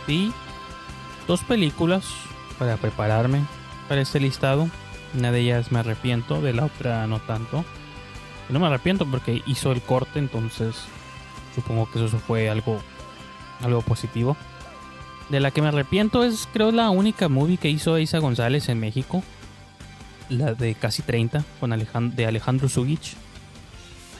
vi 0.09 0.33
dos 1.27 1.43
películas 1.43 2.03
para 2.57 2.77
prepararme 2.77 3.43
para 3.87 4.01
este 4.01 4.19
listado. 4.19 4.67
Una 5.15 5.31
de 5.31 5.41
ellas 5.41 5.71
me 5.71 5.79
arrepiento, 5.79 6.41
de 6.41 6.51
la 6.51 6.65
otra 6.65 7.05
no 7.05 7.19
tanto. 7.19 7.63
Y 8.49 8.53
no 8.53 8.59
me 8.59 8.65
arrepiento 8.65 9.05
porque 9.05 9.43
hizo 9.45 9.71
el 9.71 9.81
corte, 9.81 10.17
entonces 10.17 10.75
supongo 11.53 11.89
que 11.91 12.03
eso 12.03 12.17
fue 12.17 12.49
algo, 12.49 12.81
algo 13.61 13.83
positivo. 13.83 14.35
De 15.29 15.39
la 15.39 15.51
que 15.51 15.61
me 15.61 15.67
arrepiento 15.67 16.23
es, 16.23 16.49
creo, 16.51 16.71
la 16.71 16.89
única 16.89 17.29
movie 17.29 17.57
que 17.57 17.69
hizo 17.69 17.99
Isa 17.99 18.17
González 18.17 18.67
en 18.67 18.79
México. 18.79 19.23
La 20.27 20.55
de 20.55 20.73
casi 20.73 21.03
30, 21.03 21.43
con 21.59 21.71
Alejandro, 21.71 22.15
de 22.15 22.25
Alejandro 22.25 22.67
Zugich. 22.67 23.15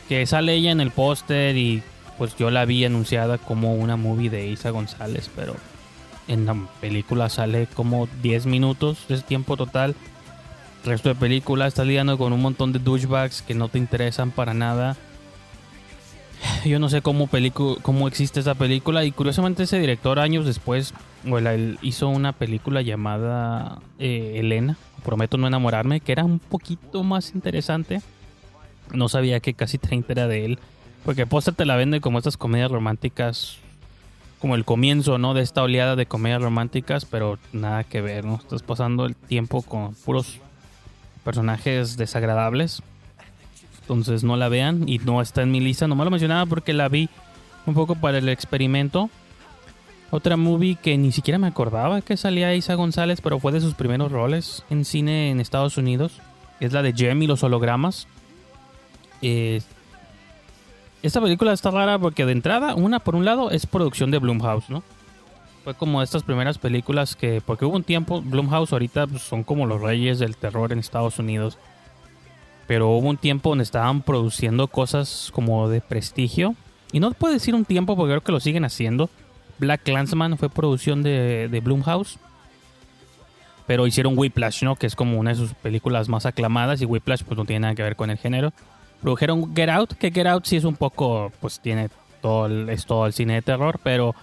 Que 0.08 0.28
sale 0.28 0.54
ella 0.54 0.70
en 0.70 0.82
el 0.82 0.92
póster 0.92 1.58
y 1.58 1.82
pues 2.20 2.36
yo 2.36 2.52
la 2.52 2.66
vi 2.66 2.86
anunciada 2.86 3.40
como 3.40 3.74
una 3.74 3.96
movie 3.96 4.30
de 4.30 4.46
Isa 4.46 4.70
González, 4.70 5.32
pero 5.36 5.56
en 6.30 6.46
la 6.46 6.56
película 6.80 7.28
sale 7.28 7.68
como 7.68 8.08
10 8.22 8.46
minutos 8.46 9.06
de 9.10 9.22
tiempo 9.22 9.58
total. 9.58 9.96
Resto 10.86 11.10
de 11.10 11.16
película 11.16 11.68
está 11.68 11.84
lidiando 11.84 12.18
con 12.18 12.32
un 12.32 12.42
montón 12.42 12.72
de 12.72 12.80
douchebags 12.80 13.42
que 13.42 13.56
no 13.56 13.68
te 13.68 13.80
interesan 13.80 14.32
para 14.32 14.54
nada. 14.54 14.96
Yo 16.66 16.80
no 16.80 16.88
sé 16.88 17.02
cómo, 17.02 17.28
cómo 17.82 18.08
existe 18.08 18.40
esa 18.40 18.56
película 18.56 19.04
y 19.04 19.12
curiosamente 19.12 19.64
ese 19.64 19.80
director 19.80 20.20
años 20.20 20.46
después 20.46 20.94
bueno, 21.24 21.50
hizo 21.82 22.08
una 22.08 22.32
película 22.32 22.82
llamada 22.82 23.80
eh, 23.98 24.36
Elena, 24.36 24.78
Prometo 25.04 25.38
no 25.38 25.48
enamorarme, 25.48 26.00
que 26.00 26.12
era 26.12 26.24
un 26.24 26.40
poquito 26.40 27.04
más 27.04 27.34
interesante. 27.34 28.02
No 28.94 29.10
sabía 29.10 29.40
que 29.40 29.54
casi 29.54 29.78
30 29.78 30.12
era 30.12 30.28
de 30.28 30.46
él. 30.46 30.60
Porque 31.06 31.24
el 31.24 31.56
te 31.56 31.66
la 31.66 31.76
vende 31.76 32.02
como 32.02 32.18
estas 32.18 32.38
comedias 32.38 32.72
románticas, 32.72 33.58
como 34.40 34.56
el 34.56 34.66
comienzo, 34.66 35.18
¿no? 35.18 35.34
De 35.34 35.42
esta 35.42 35.62
oleada 35.62 35.96
de 35.96 36.06
comedias 36.06 36.42
románticas, 36.42 37.06
pero 37.06 37.38
nada 37.52 37.84
que 37.84 38.02
ver, 38.02 38.26
¿no? 38.26 38.36
Estás 38.36 38.64
pasando 38.64 39.06
el 39.06 39.16
tiempo 39.16 39.62
con 39.62 39.94
puros 39.96 40.40
personajes 41.24 41.98
desagradables. 41.98 42.82
Entonces 43.82 44.24
no 44.24 44.38
la 44.38 44.50
vean 44.50 44.88
y 44.88 45.00
no 45.00 45.22
está 45.22 45.42
en 45.42 45.52
mi 45.52 45.60
lista. 45.60 45.88
Nomás 45.88 46.06
lo 46.06 46.12
mencionaba 46.12 46.46
porque 46.46 46.74
la 46.74 46.90
vi 46.90 47.10
un 47.66 47.74
poco 47.74 47.96
para 47.96 48.20
el 48.20 48.30
experimento. 48.30 49.10
Otra 50.12 50.38
movie 50.38 50.76
que 50.76 50.98
ni 50.98 51.12
siquiera 51.12 51.38
me 51.38 51.48
acordaba 51.48 52.02
que 52.02 52.18
salía 52.18 52.56
Isa 52.56 52.74
González, 52.76 53.22
pero 53.22 53.40
fue 53.40 53.52
de 53.52 53.62
sus 53.62 53.76
primeros 53.76 54.12
roles 54.12 54.64
en 54.70 54.86
cine 54.86 55.30
en 55.30 55.40
Estados 55.40 55.78
Unidos. 55.78 56.20
Es 56.60 56.74
la 56.74 56.82
de 56.82 56.94
Jem 56.94 57.22
y 57.22 57.28
los 57.28 57.44
hologramas. 57.44 58.08
Eh, 59.22 59.62
esta 61.02 61.22
película 61.22 61.54
está 61.54 61.72
rara 61.72 61.98
porque 61.98 62.26
de 62.26 62.34
entrada, 62.34 62.76
una 62.76 63.00
por 63.00 63.16
un 63.16 63.26
lado 63.26 63.52
es 63.52 63.66
producción 63.66 64.12
de 64.12 64.20
Blumhouse, 64.20 64.70
¿no? 64.70 64.84
Fue 65.64 65.74
como 65.74 66.02
estas 66.02 66.24
primeras 66.24 66.58
películas 66.58 67.16
que, 67.16 67.42
porque 67.46 67.66
hubo 67.66 67.76
un 67.76 67.84
tiempo, 67.84 68.22
Blumhouse 68.22 68.74
ahorita 68.74 69.08
pues, 69.08 69.22
son 69.22 69.44
como 69.44 69.66
los 69.66 69.82
reyes 69.82 70.20
del 70.20 70.36
terror 70.36 70.72
en 70.72 70.80
Estados 70.80 71.20
Unidos. 71.20 71.58
Pero 72.68 72.90
hubo 72.90 73.10
un 73.10 73.18
tiempo 73.18 73.50
donde 73.50 73.64
estaban 73.64 74.02
produciendo 74.02 74.68
cosas 74.68 75.32
como 75.34 75.70
de 75.70 75.82
prestigio. 75.82 76.56
Y 76.92 77.00
no 77.00 77.12
puedo 77.12 77.34
decir 77.34 77.56
un 77.56 77.66
tiempo 77.66 77.96
porque 77.96 78.12
creo 78.12 78.24
que 78.24 78.32
lo 78.32 78.40
siguen 78.40 78.64
haciendo. 78.64 79.10
Black 79.58 79.84
Clansman 79.84 80.38
fue 80.38 80.50
producción 80.50 81.02
de, 81.02 81.50
de 81.50 81.60
Blumhouse. 81.60 82.20
Pero 83.68 83.86
hicieron 83.88 84.18
Whiplash, 84.18 84.64
¿no? 84.64 84.76
Que 84.76 84.88
es 84.88 84.96
como 84.96 85.20
una 85.20 85.32
de 85.32 85.36
sus 85.36 85.54
películas 85.54 86.10
más 86.10 86.26
aclamadas. 86.26 86.82
Y 86.82 86.86
Whiplash 86.86 87.24
pues 87.24 87.38
no 87.38 87.46
tiene 87.46 87.62
nada 87.62 87.76
que 87.76 87.84
ver 87.84 87.96
con 87.96 88.10
el 88.10 88.18
género. 88.18 88.54
Produjeron 89.02 89.56
Get 89.56 89.70
Out, 89.70 89.94
que 89.94 90.12
Get 90.12 90.28
Out 90.28 90.46
sí 90.46 90.58
es 90.58 90.64
un 90.66 90.76
poco, 90.76 91.32
pues 91.40 91.60
tiene 91.60 91.90
todo 92.22 92.48
el, 92.48 92.70
es 92.70 92.86
todo 92.86 93.06
el 93.06 93.14
cine 93.14 93.36
de 93.36 93.42
terror, 93.42 93.80
pero 93.82 94.14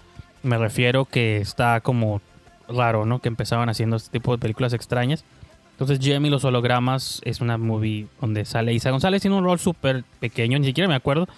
me 0.43 0.59
refiero 0.59 1.07
que 1.07 1.39
está 1.39 1.81
como 1.81 2.21
raro, 2.69 3.07
¿no? 3.07 3.21
Que 3.21 3.29
empezaban 3.29 3.69
haciendo 3.69 3.97
este 3.97 4.11
tipo 4.11 4.33
de 4.33 4.39
películas 4.39 4.73
extrañas. 4.73 5.25
Entonces, 5.73 5.99
Jamie 6.03 6.31
los 6.31 6.45
hologramas 6.45 7.21
es 7.25 7.41
una 7.41 7.59
movie 7.59 8.07
donde 8.21 8.45
sale 8.45 8.73
Isa 8.73 8.91
González 8.91 9.23
tiene 9.23 9.37
un 9.37 9.45
rol 9.45 9.59
súper 9.59 10.05
pequeño, 10.21 10.59
ni 10.59 10.67
siquiera 10.67 10.89
me 10.89 10.95
acuerdo, 10.95 11.29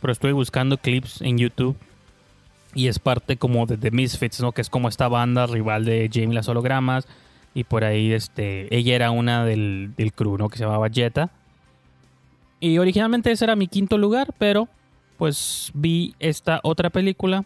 pero 0.00 0.12
estoy 0.12 0.32
buscando 0.32 0.76
clips 0.76 1.22
en 1.22 1.38
YouTube 1.38 1.76
y 2.74 2.88
es 2.88 2.98
parte 2.98 3.36
como 3.36 3.66
de 3.66 3.78
The 3.78 3.90
Misfits, 3.90 4.40
¿no? 4.40 4.52
Que 4.52 4.60
es 4.60 4.70
como 4.70 4.88
esta 4.88 5.08
banda 5.08 5.46
rival 5.46 5.84
de 5.84 6.10
Jamie 6.12 6.34
los 6.34 6.48
hologramas 6.48 7.06
y 7.54 7.64
por 7.64 7.84
ahí, 7.84 8.12
este, 8.12 8.74
ella 8.74 8.94
era 8.94 9.10
una 9.10 9.44
del, 9.44 9.92
del 9.96 10.12
crew, 10.12 10.36
¿no? 10.36 10.48
Que 10.48 10.58
se 10.58 10.64
llamaba 10.64 10.88
Jetta 10.90 11.30
y 12.60 12.78
originalmente 12.78 13.30
ese 13.30 13.44
era 13.44 13.56
mi 13.56 13.68
quinto 13.68 13.98
lugar, 13.98 14.34
pero 14.38 14.68
pues 15.16 15.70
vi 15.74 16.14
esta 16.18 16.60
otra 16.62 16.90
película 16.90 17.44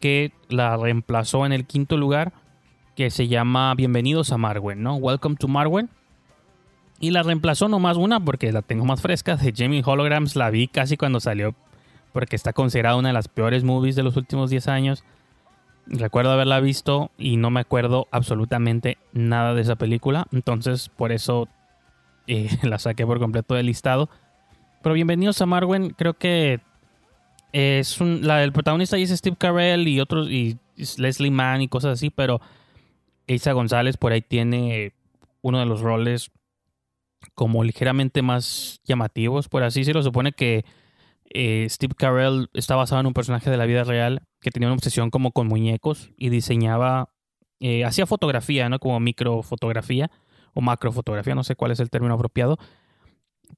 que 0.00 0.32
la 0.48 0.76
reemplazó 0.76 1.46
en 1.46 1.52
el 1.52 1.64
quinto 1.64 1.96
lugar, 1.96 2.32
que 2.96 3.10
se 3.10 3.28
llama 3.28 3.74
Bienvenidos 3.74 4.32
a 4.32 4.38
Marwen, 4.38 4.82
¿no? 4.82 4.96
Welcome 4.96 5.36
to 5.36 5.48
Marwen. 5.48 5.88
Y 7.00 7.10
la 7.10 7.22
reemplazó 7.22 7.68
nomás 7.68 7.96
una 7.96 8.20
porque 8.20 8.52
la 8.52 8.62
tengo 8.62 8.84
más 8.84 9.00
fresca, 9.00 9.36
de 9.36 9.52
Jamie 9.56 9.82
Holograms, 9.84 10.36
la 10.36 10.50
vi 10.50 10.68
casi 10.68 10.96
cuando 10.96 11.20
salió, 11.20 11.54
porque 12.12 12.36
está 12.36 12.52
considerada 12.52 12.96
una 12.96 13.08
de 13.08 13.14
las 13.14 13.28
peores 13.28 13.64
movies 13.64 13.96
de 13.96 14.02
los 14.02 14.16
últimos 14.16 14.50
10 14.50 14.68
años. 14.68 15.04
Recuerdo 15.86 16.30
haberla 16.32 16.60
visto 16.60 17.10
y 17.18 17.36
no 17.36 17.50
me 17.50 17.60
acuerdo 17.60 18.06
absolutamente 18.10 18.98
nada 19.12 19.54
de 19.54 19.62
esa 19.62 19.76
película, 19.76 20.26
entonces 20.32 20.88
por 20.90 21.10
eso 21.12 21.48
eh, 22.26 22.48
la 22.62 22.78
saqué 22.78 23.06
por 23.06 23.18
completo 23.18 23.54
del 23.54 23.66
listado. 23.66 24.08
Pero 24.82 24.94
bienvenidos 24.94 25.40
a 25.40 25.46
Marwen. 25.46 25.90
Creo 25.90 26.14
que 26.14 26.60
es 27.52 28.00
un, 28.00 28.26
la, 28.26 28.42
el 28.42 28.52
protagonista 28.52 28.96
es 28.98 29.10
Steve 29.10 29.36
Carell 29.38 29.86
y 29.86 30.00
otros, 30.00 30.28
y 30.28 30.58
Leslie 30.96 31.30
Mann 31.30 31.62
y 31.62 31.68
cosas 31.68 31.92
así, 31.92 32.10
pero 32.10 32.40
Isa 33.26 33.52
González 33.52 33.96
por 33.96 34.12
ahí 34.12 34.22
tiene 34.22 34.92
uno 35.40 35.60
de 35.60 35.66
los 35.66 35.80
roles 35.80 36.30
como 37.34 37.62
ligeramente 37.62 38.22
más 38.22 38.80
llamativos, 38.84 39.48
por 39.48 39.62
así 39.62 39.84
se 39.84 39.92
lo 39.92 40.02
supone 40.02 40.32
que 40.32 40.64
eh, 41.30 41.66
Steve 41.70 41.94
Carell 41.96 42.50
está 42.52 42.74
basado 42.74 43.00
en 43.00 43.06
un 43.06 43.14
personaje 43.14 43.50
de 43.50 43.56
la 43.56 43.66
vida 43.66 43.84
real 43.84 44.22
que 44.40 44.50
tenía 44.50 44.68
una 44.68 44.74
obsesión 44.74 45.10
como 45.10 45.30
con 45.30 45.46
muñecos 45.46 46.10
y 46.16 46.30
diseñaba, 46.30 47.10
eh, 47.60 47.84
hacía 47.84 48.06
fotografía, 48.06 48.68
¿no? 48.68 48.80
Como 48.80 48.98
microfotografía 48.98 50.10
o 50.54 50.60
macrofotografía, 50.60 51.36
no 51.36 51.44
sé 51.44 51.54
cuál 51.54 51.70
es 51.70 51.78
el 51.78 51.90
término 51.90 52.14
apropiado, 52.14 52.58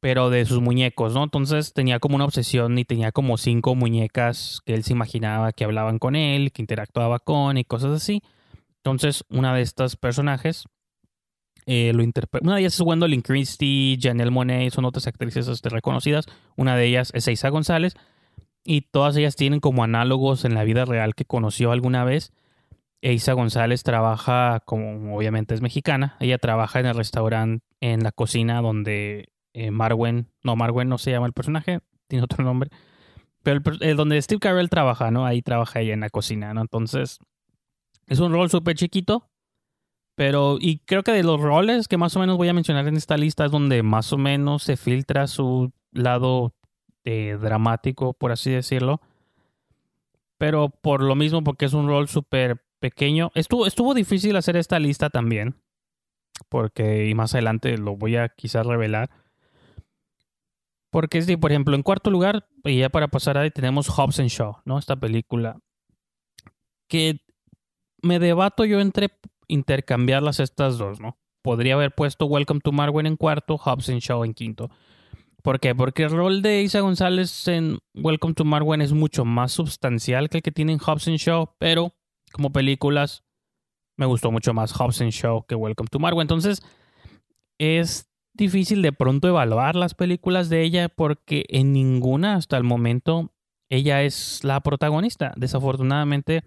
pero 0.00 0.30
de 0.30 0.44
sus 0.44 0.60
muñecos, 0.60 1.14
¿no? 1.14 1.24
Entonces 1.24 1.72
tenía 1.72 1.98
como 1.98 2.16
una 2.16 2.24
obsesión 2.24 2.78
y 2.78 2.84
tenía 2.84 3.12
como 3.12 3.36
cinco 3.36 3.74
muñecas 3.74 4.60
que 4.64 4.74
él 4.74 4.84
se 4.84 4.92
imaginaba 4.92 5.52
que 5.52 5.64
hablaban 5.64 5.98
con 5.98 6.16
él, 6.16 6.52
que 6.52 6.62
interactuaba 6.62 7.18
con 7.18 7.56
y 7.56 7.64
cosas 7.64 7.92
así. 7.92 8.22
Entonces, 8.78 9.24
una 9.30 9.54
de 9.54 9.62
estas 9.62 9.96
personajes 9.96 10.64
eh, 11.66 11.92
lo. 11.94 12.04
Una 12.42 12.54
de 12.56 12.60
ellas 12.60 12.74
es 12.74 12.80
Gwendolyn 12.80 13.22
Christie, 13.22 13.98
Janelle 14.00 14.30
Monet, 14.30 14.72
son 14.72 14.84
otras 14.84 15.06
actrices 15.06 15.48
este, 15.48 15.68
reconocidas. 15.70 16.26
Una 16.56 16.76
de 16.76 16.86
ellas 16.86 17.10
es 17.14 17.26
Isa 17.28 17.48
González. 17.48 17.94
Y 18.64 18.82
todas 18.82 19.16
ellas 19.16 19.36
tienen 19.36 19.60
como 19.60 19.84
análogos 19.84 20.44
en 20.44 20.54
la 20.54 20.64
vida 20.64 20.84
real 20.84 21.14
que 21.14 21.24
conoció 21.24 21.72
alguna 21.72 22.04
vez. 22.04 22.32
Isa 23.02 23.34
González 23.34 23.82
trabaja, 23.82 24.62
como 24.64 25.16
obviamente 25.16 25.54
es 25.54 25.60
mexicana, 25.60 26.16
ella 26.20 26.38
trabaja 26.38 26.80
en 26.80 26.86
el 26.86 26.94
restaurante, 26.94 27.62
en 27.80 28.02
la 28.02 28.12
cocina 28.12 28.62
donde 28.62 29.28
eh, 29.54 29.70
Marwen, 29.70 30.28
no, 30.42 30.56
Marwen 30.56 30.88
no 30.88 30.98
se 30.98 31.10
llama 31.10 31.26
el 31.26 31.32
personaje, 31.32 31.80
tiene 32.08 32.24
otro 32.24 32.44
nombre, 32.44 32.70
pero 33.42 33.60
el, 33.80 33.96
donde 33.96 34.20
Steve 34.20 34.40
Carell 34.40 34.68
trabaja, 34.68 35.10
¿no? 35.10 35.24
Ahí 35.24 35.40
trabaja 35.42 35.80
ella 35.80 35.94
en 35.94 36.00
la 36.00 36.10
cocina, 36.10 36.52
¿no? 36.52 36.60
Entonces, 36.60 37.18
es 38.06 38.20
un 38.20 38.32
rol 38.32 38.50
súper 38.50 38.76
chiquito, 38.76 39.30
pero, 40.14 40.58
y 40.60 40.78
creo 40.78 41.02
que 41.02 41.12
de 41.12 41.24
los 41.24 41.40
roles 41.40 41.88
que 41.88 41.96
más 41.96 42.14
o 42.16 42.20
menos 42.20 42.36
voy 42.36 42.48
a 42.48 42.54
mencionar 42.54 42.86
en 42.86 42.96
esta 42.96 43.16
lista 43.16 43.46
es 43.46 43.50
donde 43.50 43.82
más 43.82 44.12
o 44.12 44.18
menos 44.18 44.62
se 44.62 44.76
filtra 44.76 45.26
su 45.26 45.72
lado 45.90 46.54
eh, 47.04 47.36
dramático, 47.40 48.14
por 48.14 48.32
así 48.32 48.50
decirlo. 48.50 49.00
Pero 50.38 50.68
por 50.68 51.02
lo 51.02 51.14
mismo, 51.14 51.42
porque 51.42 51.64
es 51.64 51.72
un 51.72 51.88
rol 51.88 52.08
súper 52.08 52.64
pequeño. 52.80 53.30
Estuvo, 53.34 53.66
estuvo 53.66 53.94
difícil 53.94 54.36
hacer 54.36 54.56
esta 54.56 54.78
lista 54.78 55.10
también. 55.10 55.56
Porque, 56.48 57.08
y 57.08 57.14
más 57.14 57.34
adelante 57.34 57.76
lo 57.78 57.96
voy 57.96 58.16
a 58.16 58.28
quizás 58.28 58.66
revelar. 58.66 59.10
Porque, 60.94 61.18
es 61.18 61.36
por 61.38 61.50
ejemplo, 61.50 61.74
en 61.74 61.82
cuarto 61.82 62.08
lugar, 62.08 62.46
y 62.62 62.78
ya 62.78 62.88
para 62.88 63.08
pasar 63.08 63.36
ahí, 63.36 63.50
tenemos 63.50 63.88
Hobbs 63.88 64.20
and 64.20 64.28
Shaw, 64.28 64.58
¿no? 64.64 64.78
Esta 64.78 64.94
película. 64.94 65.58
Que 66.86 67.18
me 68.00 68.20
debato 68.20 68.64
yo 68.64 68.78
entre 68.78 69.08
intercambiarlas 69.48 70.38
estas 70.38 70.78
dos, 70.78 71.00
¿no? 71.00 71.18
Podría 71.42 71.74
haber 71.74 71.96
puesto 71.96 72.26
Welcome 72.26 72.60
to 72.60 72.70
Marwen 72.70 73.06
en 73.06 73.16
cuarto, 73.16 73.58
Hobbs 73.58 73.88
and 73.88 73.98
Shaw 73.98 74.22
en 74.22 74.34
quinto. 74.34 74.70
¿Por 75.42 75.58
qué? 75.58 75.74
Porque 75.74 76.04
el 76.04 76.10
rol 76.12 76.42
de 76.42 76.62
Isa 76.62 76.78
González 76.78 77.48
en 77.48 77.80
Welcome 77.94 78.34
to 78.34 78.44
Marwen 78.44 78.80
es 78.80 78.92
mucho 78.92 79.24
más 79.24 79.50
sustancial 79.50 80.28
que 80.28 80.38
el 80.38 80.42
que 80.44 80.52
tiene 80.52 80.74
en 80.74 80.78
Hobbs 80.78 81.08
and 81.08 81.16
Shaw, 81.16 81.56
pero 81.58 81.92
como 82.30 82.52
películas 82.52 83.24
me 83.96 84.06
gustó 84.06 84.30
mucho 84.30 84.54
más 84.54 84.72
Hobbs 84.72 85.00
and 85.00 85.10
Shaw 85.10 85.44
que 85.44 85.56
Welcome 85.56 85.88
to 85.90 85.98
Marwen. 85.98 86.22
Entonces, 86.22 86.62
es 87.58 88.13
difícil 88.34 88.82
de 88.82 88.92
pronto 88.92 89.28
evaluar 89.28 89.76
las 89.76 89.94
películas 89.94 90.48
de 90.48 90.62
ella 90.62 90.88
porque 90.88 91.44
en 91.48 91.72
ninguna 91.72 92.34
hasta 92.34 92.56
el 92.56 92.64
momento 92.64 93.32
ella 93.68 94.02
es 94.02 94.44
la 94.44 94.60
protagonista. 94.60 95.32
Desafortunadamente 95.36 96.44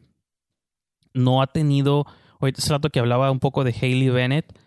no 1.14 1.42
ha 1.42 1.48
tenido, 1.48 2.06
hace 2.40 2.72
rato 2.72 2.90
que 2.90 3.00
hablaba 3.00 3.32
un 3.32 3.40
poco 3.40 3.64
de 3.64 3.74
Hayley 3.74 4.10
Bennett, 4.10 4.58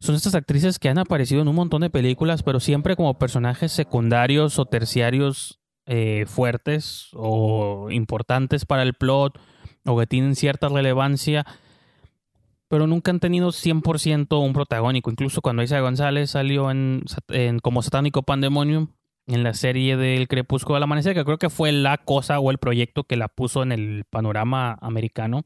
son 0.00 0.14
estas 0.14 0.36
actrices 0.36 0.78
que 0.78 0.88
han 0.88 0.98
aparecido 0.98 1.42
en 1.42 1.48
un 1.48 1.56
montón 1.56 1.80
de 1.80 1.90
películas, 1.90 2.44
pero 2.44 2.60
siempre 2.60 2.94
como 2.94 3.18
personajes 3.18 3.72
secundarios 3.72 4.60
o 4.60 4.64
terciarios 4.64 5.58
eh, 5.86 6.24
fuertes 6.26 7.08
o 7.14 7.90
importantes 7.90 8.64
para 8.64 8.82
el 8.84 8.94
plot 8.94 9.40
o 9.84 9.98
que 9.98 10.06
tienen 10.06 10.36
cierta 10.36 10.68
relevancia, 10.68 11.44
pero 12.68 12.86
nunca 12.86 13.10
han 13.10 13.20
tenido 13.20 13.48
100% 13.48 14.40
un 14.42 14.52
protagónico. 14.52 15.10
Incluso 15.10 15.40
cuando 15.40 15.62
Isa 15.62 15.80
González 15.80 16.30
salió 16.30 16.70
en, 16.70 17.02
como 17.62 17.82
satánico 17.82 18.22
pandemonium 18.22 18.88
en 19.26 19.42
la 19.42 19.54
serie 19.54 19.96
del 19.96 20.28
Crepúsculo 20.28 20.76
del 20.76 20.84
Amanecer, 20.84 21.14
que 21.14 21.24
creo 21.24 21.38
que 21.38 21.50
fue 21.50 21.72
la 21.72 21.98
cosa 21.98 22.38
o 22.38 22.50
el 22.50 22.58
proyecto 22.58 23.04
que 23.04 23.16
la 23.16 23.28
puso 23.28 23.62
en 23.62 23.72
el 23.72 24.04
panorama 24.08 24.78
americano. 24.80 25.44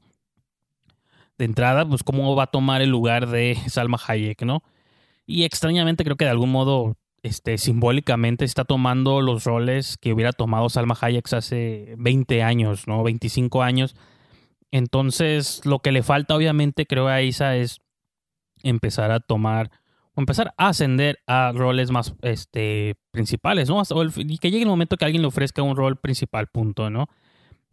De 1.39 1.45
entrada, 1.45 1.89
pues 1.89 2.03
cómo 2.03 2.37
va 2.37 2.45
a 2.45 2.49
tomar 2.49 2.83
el 2.83 2.91
lugar 2.91 3.29
de 3.29 3.57
Salma 3.69 3.99
Hayek, 4.07 4.43
¿no? 4.43 4.63
Y 5.27 5.45
extrañamente 5.45 6.05
creo 6.05 6.17
que 6.17 6.25
de 6.25 6.31
algún 6.31 6.51
modo 6.51 6.97
este, 7.23 7.57
simbólicamente 7.57 8.45
está 8.45 8.65
tomando 8.65 9.21
los 9.21 9.45
roles 9.45 9.97
que 9.97 10.13
hubiera 10.13 10.33
tomado 10.33 10.69
Salma 10.69 10.97
Hayek 11.01 11.33
hace 11.33 11.95
20 11.99 12.43
años, 12.43 12.87
¿no? 12.89 13.03
25 13.03 13.63
años. 13.63 13.97
Entonces, 14.73 15.61
lo 15.65 15.79
que 15.79 15.93
le 15.93 16.03
falta, 16.03 16.35
obviamente, 16.35 16.87
creo 16.87 17.07
a 17.07 17.23
Isa 17.23 17.57
es 17.57 17.81
empezar 18.65 19.13
a 19.13 19.21
tomar 19.21 19.71
o 20.15 20.21
empezar 20.21 20.53
a 20.57 20.69
ascender 20.69 21.21
a 21.27 21.53
roles 21.55 21.91
más 21.91 22.15
este, 22.23 22.97
principales, 23.13 23.69
¿no? 23.69 23.83
y 24.17 24.39
que 24.39 24.51
llegue 24.51 24.65
el 24.65 24.69
momento 24.69 24.97
que 24.97 25.05
alguien 25.05 25.23
le 25.23 25.29
ofrezca 25.29 25.63
un 25.63 25.77
rol 25.77 25.97
principal, 25.97 26.49
punto, 26.49 26.91
¿no? 26.91 27.07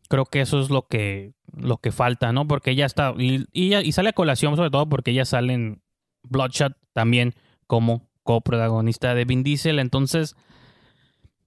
Creo 0.07 0.25
que 0.25 0.41
eso 0.41 0.61
es 0.61 0.69
lo 0.69 0.87
que, 0.87 1.33
lo 1.53 1.77
que 1.77 1.91
falta, 1.91 2.31
¿no? 2.31 2.47
Porque 2.47 2.71
ella 2.71 2.85
está, 2.85 3.13
y, 3.17 3.45
y 3.51 3.91
sale 3.91 4.09
a 4.09 4.13
colación 4.13 4.55
sobre 4.55 4.69
todo 4.69 4.87
porque 4.87 5.11
ella 5.11 5.25
sale 5.25 5.53
en 5.53 5.81
Bloodshot 6.23 6.77
también 6.93 7.33
como 7.67 8.09
coprotagonista 8.23 9.15
de 9.15 9.25
Vin 9.25 9.43
Diesel. 9.43 9.79
Entonces, 9.79 10.35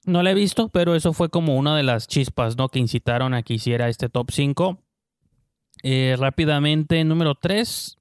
no 0.05 0.23
la 0.23 0.33
he 0.33 0.35
visto, 0.35 0.69
pero 0.69 0.95
eso 0.95 1.13
fue 1.13 1.29
como 1.29 1.57
una 1.57 1.77
de 1.77 1.83
las 1.83 2.07
chispas, 2.07 2.57
¿no? 2.57 2.69
Que 2.69 2.79
incitaron 2.79 3.35
a 3.35 3.43
que 3.43 3.55
hiciera 3.55 3.89
este 3.89 4.09
top 4.09 4.31
5. 4.31 4.82
Eh, 5.83 6.17
rápidamente, 6.19 7.03
número 7.05 7.35
3. 7.35 7.99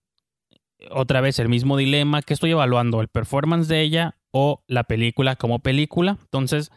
Otra 0.91 1.21
vez 1.21 1.39
el 1.39 1.49
mismo 1.49 1.77
dilema 1.77 2.21
que 2.21 2.33
estoy 2.33 2.51
evaluando, 2.51 3.01
el 3.01 3.07
performance 3.07 3.67
de 3.67 3.81
ella 3.81 4.15
o 4.31 4.63
la 4.67 4.83
película 4.83 5.35
como 5.35 5.59
película. 5.59 6.17
Entonces, 6.21 6.71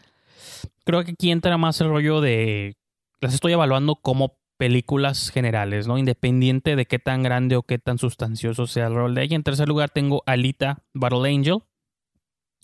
creo 0.85 1.05
que 1.05 1.13
aquí 1.13 1.31
entra 1.31 1.57
más 1.57 1.81
el 1.81 1.89
rollo 1.89 2.21
de... 2.21 2.77
Las 3.21 3.35
estoy 3.35 3.53
evaluando 3.53 3.97
como 3.97 4.37
películas 4.57 5.31
generales, 5.31 5.87
¿no? 5.87 5.99
Independiente 5.99 6.77
de 6.77 6.87
qué 6.87 6.99
tan 6.99 7.23
grande 7.23 7.57
o 7.57 7.63
qué 7.63 7.79
tan 7.79 7.99
sustancioso 7.99 8.67
sea 8.67 8.87
el 8.87 8.95
rol 8.95 9.15
de 9.15 9.23
ella. 9.23 9.37
En 9.37 9.43
tercer 9.43 9.69
lugar 9.69 9.91
tengo 9.91 10.23
Alita 10.27 10.83
Battle 10.93 11.29
Angel. 11.29 11.59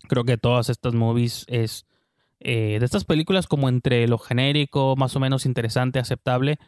Creo 0.08 0.24
que 0.24 0.38
todas 0.38 0.68
estas 0.68 0.94
movies 0.94 1.44
es 1.48 1.86
eh, 2.40 2.78
de 2.78 2.84
estas 2.84 3.04
películas 3.04 3.46
como 3.46 3.68
entre 3.68 4.06
lo 4.08 4.18
genérico, 4.18 4.96
más 4.96 5.14
o 5.16 5.20
menos 5.20 5.46
interesante, 5.46 5.98
aceptable. 5.98 6.58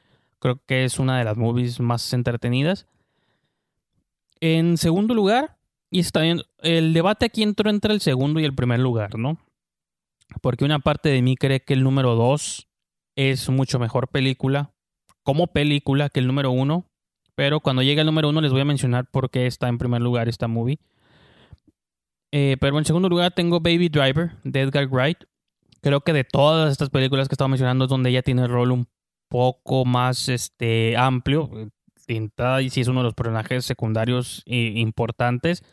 Creo 0.43 0.61
que 0.66 0.82
es 0.82 0.99
una 0.99 1.18
de 1.18 1.24
las 1.24 1.36
movies 1.36 1.78
más 1.78 2.12
entretenidas. 2.12 2.88
En 4.40 4.76
segundo 4.76 5.14
lugar, 5.14 5.57
y 5.88 6.01
está 6.01 6.22
bien, 6.22 6.43
el 6.59 6.93
debate 6.95 7.26
aquí 7.26 7.45
entró 7.45 7.70
entre 7.70 7.95
el 7.95 8.01
segundo 8.01 8.40
y 8.40 8.45
el 8.45 8.53
primer 8.53 8.80
lugar, 8.80 9.16
¿no? 9.16 9.38
Porque 10.40 10.64
una 10.64 10.80
parte 10.80 11.11
de 11.11 11.22
mí 11.22 11.36
cree 11.36 11.61
que 11.61 11.74
el 11.74 11.84
número 11.84 12.16
dos 12.16 12.66
es 13.14 13.49
mucho 13.51 13.78
mejor 13.78 14.09
película, 14.09 14.72
como 15.22 15.47
película, 15.47 16.09
que 16.09 16.18
el 16.18 16.26
número 16.26 16.51
uno. 16.51 16.86
Pero 17.36 17.61
cuando 17.61 17.82
llegue 17.82 18.01
el 18.01 18.07
número 18.07 18.28
uno 18.28 18.40
les 18.40 18.51
voy 18.51 18.62
a 18.62 18.64
mencionar 18.64 19.09
por 19.09 19.30
qué 19.30 19.47
está 19.47 19.68
en 19.68 19.78
primer 19.78 20.03
lugar 20.03 20.28
esta 20.28 20.49
movie. 20.49 20.80
Eh, 22.32 22.57
pero 22.61 22.76
en 22.78 22.84
segundo 22.84 23.09
lugar 23.09 23.30
tengo 23.30 23.61
Baby 23.61 23.90
Driver 23.90 24.32
de 24.43 24.62
Edgar 24.62 24.88
Wright. 24.88 25.18
Creo 25.82 26.01
que 26.01 26.12
de 26.12 26.24
todas 26.24 26.72
estas 26.72 26.90
películas 26.90 27.28
que 27.28 27.34
estaba 27.34 27.47
mencionando 27.47 27.84
es 27.84 27.90
donde 27.90 28.11
ella 28.11 28.22
tiene 28.22 28.43
el 28.43 28.49
rol 28.49 28.72
un 28.72 28.88
poco 29.33 29.87
más 29.87 30.28
este, 30.28 30.95
amplio. 30.99 31.51
Y 32.07 32.68
sí 32.68 32.83
es 32.83 32.89
uno 32.89 33.01
de 33.01 33.05
los 33.05 33.14
personajes 33.14 33.64
secundarios 33.64 34.43
importantes. 34.45 35.64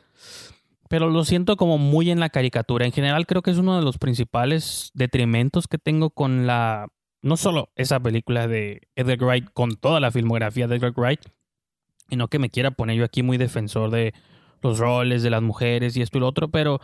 Pero 0.88 1.10
lo 1.10 1.26
siento 1.26 1.58
como 1.58 1.78
muy 1.78 2.10
en 2.10 2.22
la 2.22 2.30
caricatura. 2.30 2.86
En 2.86 2.94
general 2.94 3.28
creo 3.28 3.42
que 3.42 3.52
es 3.52 3.58
uno 3.58 3.78
de 3.78 3.84
los 3.84 3.98
principales 3.98 4.92
detrimentos 4.94 5.68
que 5.68 5.78
tengo 5.78 6.12
con 6.12 6.48
la... 6.48 6.88
No 7.22 7.36
solo 7.36 7.70
esa 7.76 8.00
película 8.00 8.48
de 8.48 8.88
Edgar 8.96 9.20
Wright, 9.20 9.50
con 9.52 9.76
toda 9.76 10.00
la 10.00 10.10
filmografía 10.10 10.70
de 10.70 10.78
Edgar 10.78 10.94
Wright. 10.96 11.20
no 12.12 12.30
que 12.30 12.40
me 12.40 12.50
quiera 12.50 12.72
poner 12.72 12.96
yo 12.96 13.04
aquí 13.04 13.24
muy 13.24 13.38
defensor 13.38 13.92
de 13.92 14.14
los 14.62 14.80
roles 14.80 15.22
de 15.22 15.32
las 15.32 15.42
mujeres 15.42 15.98
y 15.98 16.02
esto 16.02 16.18
y 16.18 16.22
lo 16.22 16.28
otro, 16.28 16.50
pero 16.50 16.80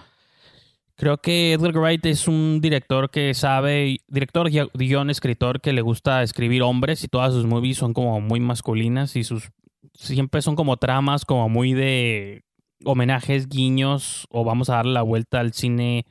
creo 0.95 1.17
que 1.17 1.53
Edgar 1.53 1.77
Wright 1.77 2.05
es 2.05 2.27
un 2.27 2.59
director 2.61 3.09
que 3.09 3.33
sabe, 3.33 3.97
director, 4.07 4.49
guion, 4.49 5.09
escritor 5.09 5.61
que 5.61 5.73
le 5.73 5.81
gusta 5.81 6.23
escribir 6.23 6.63
hombres 6.63 7.03
y 7.03 7.07
todas 7.07 7.33
sus 7.33 7.45
movies 7.45 7.77
son 7.77 7.93
como 7.93 8.21
muy 8.21 8.39
masculinas 8.39 9.15
y 9.15 9.23
sus 9.23 9.51
siempre 9.93 10.41
son 10.41 10.55
como 10.55 10.77
tramas 10.77 11.25
como 11.25 11.47
muy 11.49 11.73
de 11.73 12.43
homenajes, 12.83 13.47
guiños 13.47 14.27
o 14.29 14.43
vamos 14.43 14.69
a 14.69 14.75
darle 14.75 14.93
la 14.93 15.01
vuelta 15.01 15.39
al 15.39 15.53
cine 15.53 16.05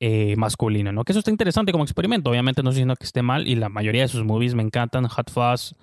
eh, 0.00 0.34
masculino, 0.36 0.92
¿no? 0.92 1.04
Que 1.04 1.12
eso 1.12 1.20
está 1.20 1.30
interesante 1.30 1.72
como 1.72 1.84
experimento. 1.84 2.30
Obviamente 2.30 2.62
no 2.62 2.70
estoy 2.70 2.80
diciendo 2.80 2.96
que 2.96 3.06
esté 3.06 3.22
mal 3.22 3.46
y 3.46 3.54
la 3.54 3.68
mayoría 3.68 4.02
de 4.02 4.08
sus 4.08 4.24
movies 4.24 4.54
me 4.54 4.62
encantan. 4.62 5.06
Hot 5.06 5.30
Fuzz, 5.30 5.74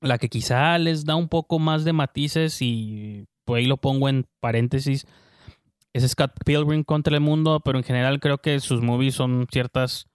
la 0.00 0.18
que 0.18 0.28
quizá 0.28 0.78
les 0.78 1.04
da 1.04 1.16
un 1.16 1.28
poco 1.28 1.58
más 1.58 1.84
de 1.84 1.92
matices 1.92 2.62
y 2.62 3.26
pues 3.44 3.60
ahí 3.60 3.66
lo 3.66 3.76
pongo 3.76 4.08
en 4.08 4.26
paréntesis, 4.40 5.06
es 5.96 6.10
Scott 6.10 6.32
Pilgrim 6.44 6.84
contra 6.84 7.14
el 7.14 7.22
mundo, 7.22 7.60
pero 7.64 7.78
en 7.78 7.84
general 7.84 8.20
creo 8.20 8.38
que 8.38 8.60
sus 8.60 8.82
movies 8.82 9.14
son 9.14 9.46
ciertas 9.50 10.08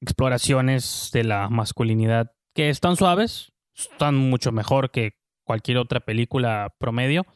exploraciones 0.00 1.10
de 1.12 1.24
la 1.24 1.48
masculinidad 1.48 2.32
que 2.54 2.68
están 2.68 2.96
suaves, 2.96 3.52
están 3.74 4.14
mucho 4.14 4.52
mejor 4.52 4.90
que 4.90 5.14
cualquier 5.42 5.78
otra 5.78 6.00
película 6.00 6.74
promedio, 6.78 7.26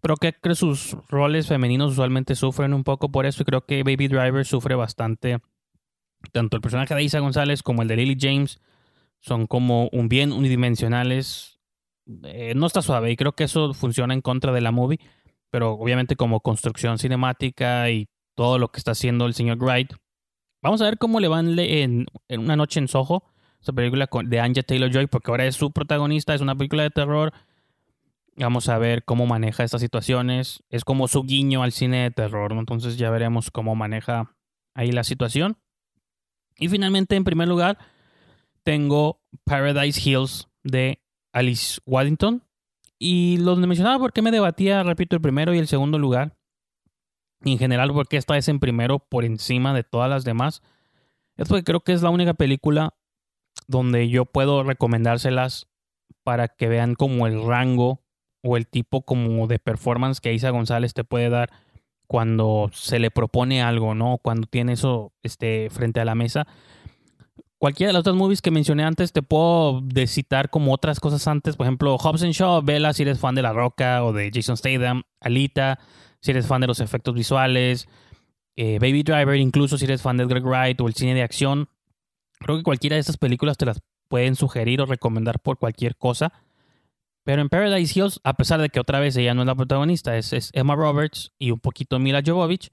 pero 0.00 0.16
que 0.16 0.32
sus 0.54 0.96
roles 1.08 1.48
femeninos 1.48 1.92
usualmente 1.92 2.36
sufren 2.36 2.74
un 2.74 2.84
poco 2.84 3.10
por 3.10 3.26
eso 3.26 3.42
y 3.42 3.44
creo 3.44 3.66
que 3.66 3.82
Baby 3.82 4.06
Driver 4.08 4.46
sufre 4.46 4.76
bastante. 4.76 5.38
Tanto 6.32 6.56
el 6.56 6.62
personaje 6.62 6.94
de 6.94 7.02
Isa 7.02 7.18
González 7.18 7.62
como 7.62 7.82
el 7.82 7.88
de 7.88 7.96
Lily 7.96 8.16
James 8.20 8.60
son 9.18 9.46
como 9.46 9.88
un 9.92 10.08
bien 10.08 10.32
unidimensionales 10.32 11.60
eh, 12.24 12.54
no 12.56 12.66
está 12.66 12.82
suave 12.82 13.10
y 13.10 13.16
creo 13.16 13.32
que 13.32 13.44
eso 13.44 13.72
funciona 13.72 14.14
en 14.14 14.20
contra 14.20 14.52
de 14.52 14.60
la 14.60 14.72
movie, 14.72 15.00
pero 15.50 15.72
obviamente 15.72 16.16
como 16.16 16.40
construcción 16.40 16.98
cinemática 16.98 17.90
y 17.90 18.08
todo 18.34 18.58
lo 18.58 18.68
que 18.68 18.78
está 18.78 18.92
haciendo 18.92 19.26
el 19.26 19.34
señor 19.34 19.58
Wright. 19.58 19.92
Vamos 20.62 20.80
a 20.80 20.84
ver 20.84 20.98
cómo 20.98 21.20
le 21.20 21.28
van 21.28 21.58
en, 21.58 22.06
en 22.28 22.40
Una 22.40 22.56
noche 22.56 22.80
en 22.80 22.88
Soho, 22.88 23.24
esa 23.60 23.72
película 23.72 24.08
de 24.24 24.40
Anja 24.40 24.62
Taylor-Joy, 24.62 25.06
porque 25.06 25.30
ahora 25.30 25.46
es 25.46 25.56
su 25.56 25.70
protagonista, 25.72 26.34
es 26.34 26.40
una 26.40 26.54
película 26.54 26.82
de 26.82 26.90
terror. 26.90 27.32
Vamos 28.36 28.68
a 28.68 28.78
ver 28.78 29.04
cómo 29.04 29.26
maneja 29.26 29.64
estas 29.64 29.80
situaciones. 29.80 30.62
Es 30.70 30.84
como 30.84 31.08
su 31.08 31.22
guiño 31.24 31.62
al 31.62 31.72
cine 31.72 32.04
de 32.04 32.10
terror, 32.10 32.52
entonces 32.52 32.96
ya 32.96 33.10
veremos 33.10 33.50
cómo 33.50 33.74
maneja 33.74 34.34
ahí 34.74 34.92
la 34.92 35.04
situación. 35.04 35.58
Y 36.56 36.68
finalmente, 36.68 37.16
en 37.16 37.24
primer 37.24 37.48
lugar, 37.48 37.78
tengo 38.62 39.20
Paradise 39.44 40.00
Hills 40.08 40.48
de 40.62 41.02
Alice 41.32 41.80
Waddington. 41.86 42.42
Y 43.02 43.38
lo 43.38 43.56
mencionaba 43.56 43.98
porque 43.98 44.20
me 44.20 44.30
debatía, 44.30 44.82
repito, 44.82 45.16
el 45.16 45.22
primero 45.22 45.54
y 45.54 45.58
el 45.58 45.66
segundo 45.66 45.98
lugar. 45.98 46.36
En 47.42 47.56
general, 47.56 47.90
porque 47.94 48.18
esta 48.18 48.36
es 48.36 48.48
en 48.48 48.60
primero 48.60 48.98
por 48.98 49.24
encima 49.24 49.72
de 49.72 49.82
todas 49.82 50.10
las 50.10 50.24
demás. 50.24 50.62
Es 51.38 51.48
porque 51.48 51.64
creo 51.64 51.80
que 51.80 51.94
es 51.94 52.02
la 52.02 52.10
única 52.10 52.34
película 52.34 52.94
donde 53.66 54.10
yo 54.10 54.26
puedo 54.26 54.62
recomendárselas 54.62 55.66
para 56.22 56.48
que 56.48 56.68
vean 56.68 56.94
como 56.94 57.26
el 57.26 57.42
rango 57.42 58.02
o 58.42 58.58
el 58.58 58.66
tipo 58.66 59.02
como 59.02 59.46
de 59.46 59.58
performance 59.58 60.20
que 60.20 60.34
Isa 60.34 60.50
González 60.50 60.92
te 60.92 61.02
puede 61.02 61.30
dar 61.30 61.50
cuando 62.06 62.68
se 62.74 62.98
le 62.98 63.10
propone 63.10 63.62
algo, 63.62 63.94
¿no? 63.94 64.18
Cuando 64.18 64.46
tiene 64.46 64.74
eso 64.74 65.14
este, 65.22 65.70
frente 65.70 66.00
a 66.00 66.04
la 66.04 66.14
mesa 66.14 66.46
cualquiera 67.60 67.90
de 67.90 67.92
las 67.92 68.00
otras 68.00 68.16
movies 68.16 68.40
que 68.40 68.50
mencioné 68.50 68.84
antes, 68.84 69.12
te 69.12 69.22
puedo 69.22 69.82
citar 70.06 70.48
como 70.48 70.72
otras 70.72 70.98
cosas 70.98 71.28
antes. 71.28 71.56
Por 71.56 71.66
ejemplo, 71.66 71.96
Hobbs 71.98 72.22
Shaw, 72.22 72.62
Vela, 72.62 72.94
si 72.94 73.02
eres 73.02 73.20
fan 73.20 73.34
de 73.34 73.42
La 73.42 73.52
Roca 73.52 74.02
o 74.02 74.14
de 74.14 74.30
Jason 74.32 74.56
Statham, 74.56 75.02
Alita, 75.20 75.78
si 76.20 76.30
eres 76.30 76.46
fan 76.46 76.62
de 76.62 76.66
los 76.66 76.80
efectos 76.80 77.14
visuales, 77.14 77.86
eh, 78.56 78.78
Baby 78.80 79.02
Driver, 79.02 79.36
incluso 79.36 79.76
si 79.76 79.84
eres 79.84 80.00
fan 80.00 80.16
de 80.16 80.24
Greg 80.24 80.42
Wright 80.42 80.80
o 80.80 80.88
el 80.88 80.94
cine 80.94 81.14
de 81.14 81.22
acción. 81.22 81.68
Creo 82.38 82.56
que 82.56 82.62
cualquiera 82.62 82.96
de 82.96 83.00
estas 83.00 83.18
películas 83.18 83.58
te 83.58 83.66
las 83.66 83.82
pueden 84.08 84.36
sugerir 84.36 84.80
o 84.80 84.86
recomendar 84.86 85.38
por 85.40 85.58
cualquier 85.58 85.96
cosa. 85.96 86.32
Pero 87.24 87.42
en 87.42 87.50
Paradise 87.50 87.98
Hills, 87.98 88.20
a 88.24 88.32
pesar 88.34 88.62
de 88.62 88.70
que 88.70 88.80
otra 88.80 89.00
vez 89.00 89.14
ella 89.16 89.34
no 89.34 89.42
es 89.42 89.46
la 89.46 89.54
protagonista, 89.54 90.16
es, 90.16 90.32
es 90.32 90.50
Emma 90.54 90.76
Roberts 90.76 91.32
y 91.38 91.50
un 91.50 91.60
poquito 91.60 91.98
Mila 91.98 92.22
Jovovich, 92.24 92.72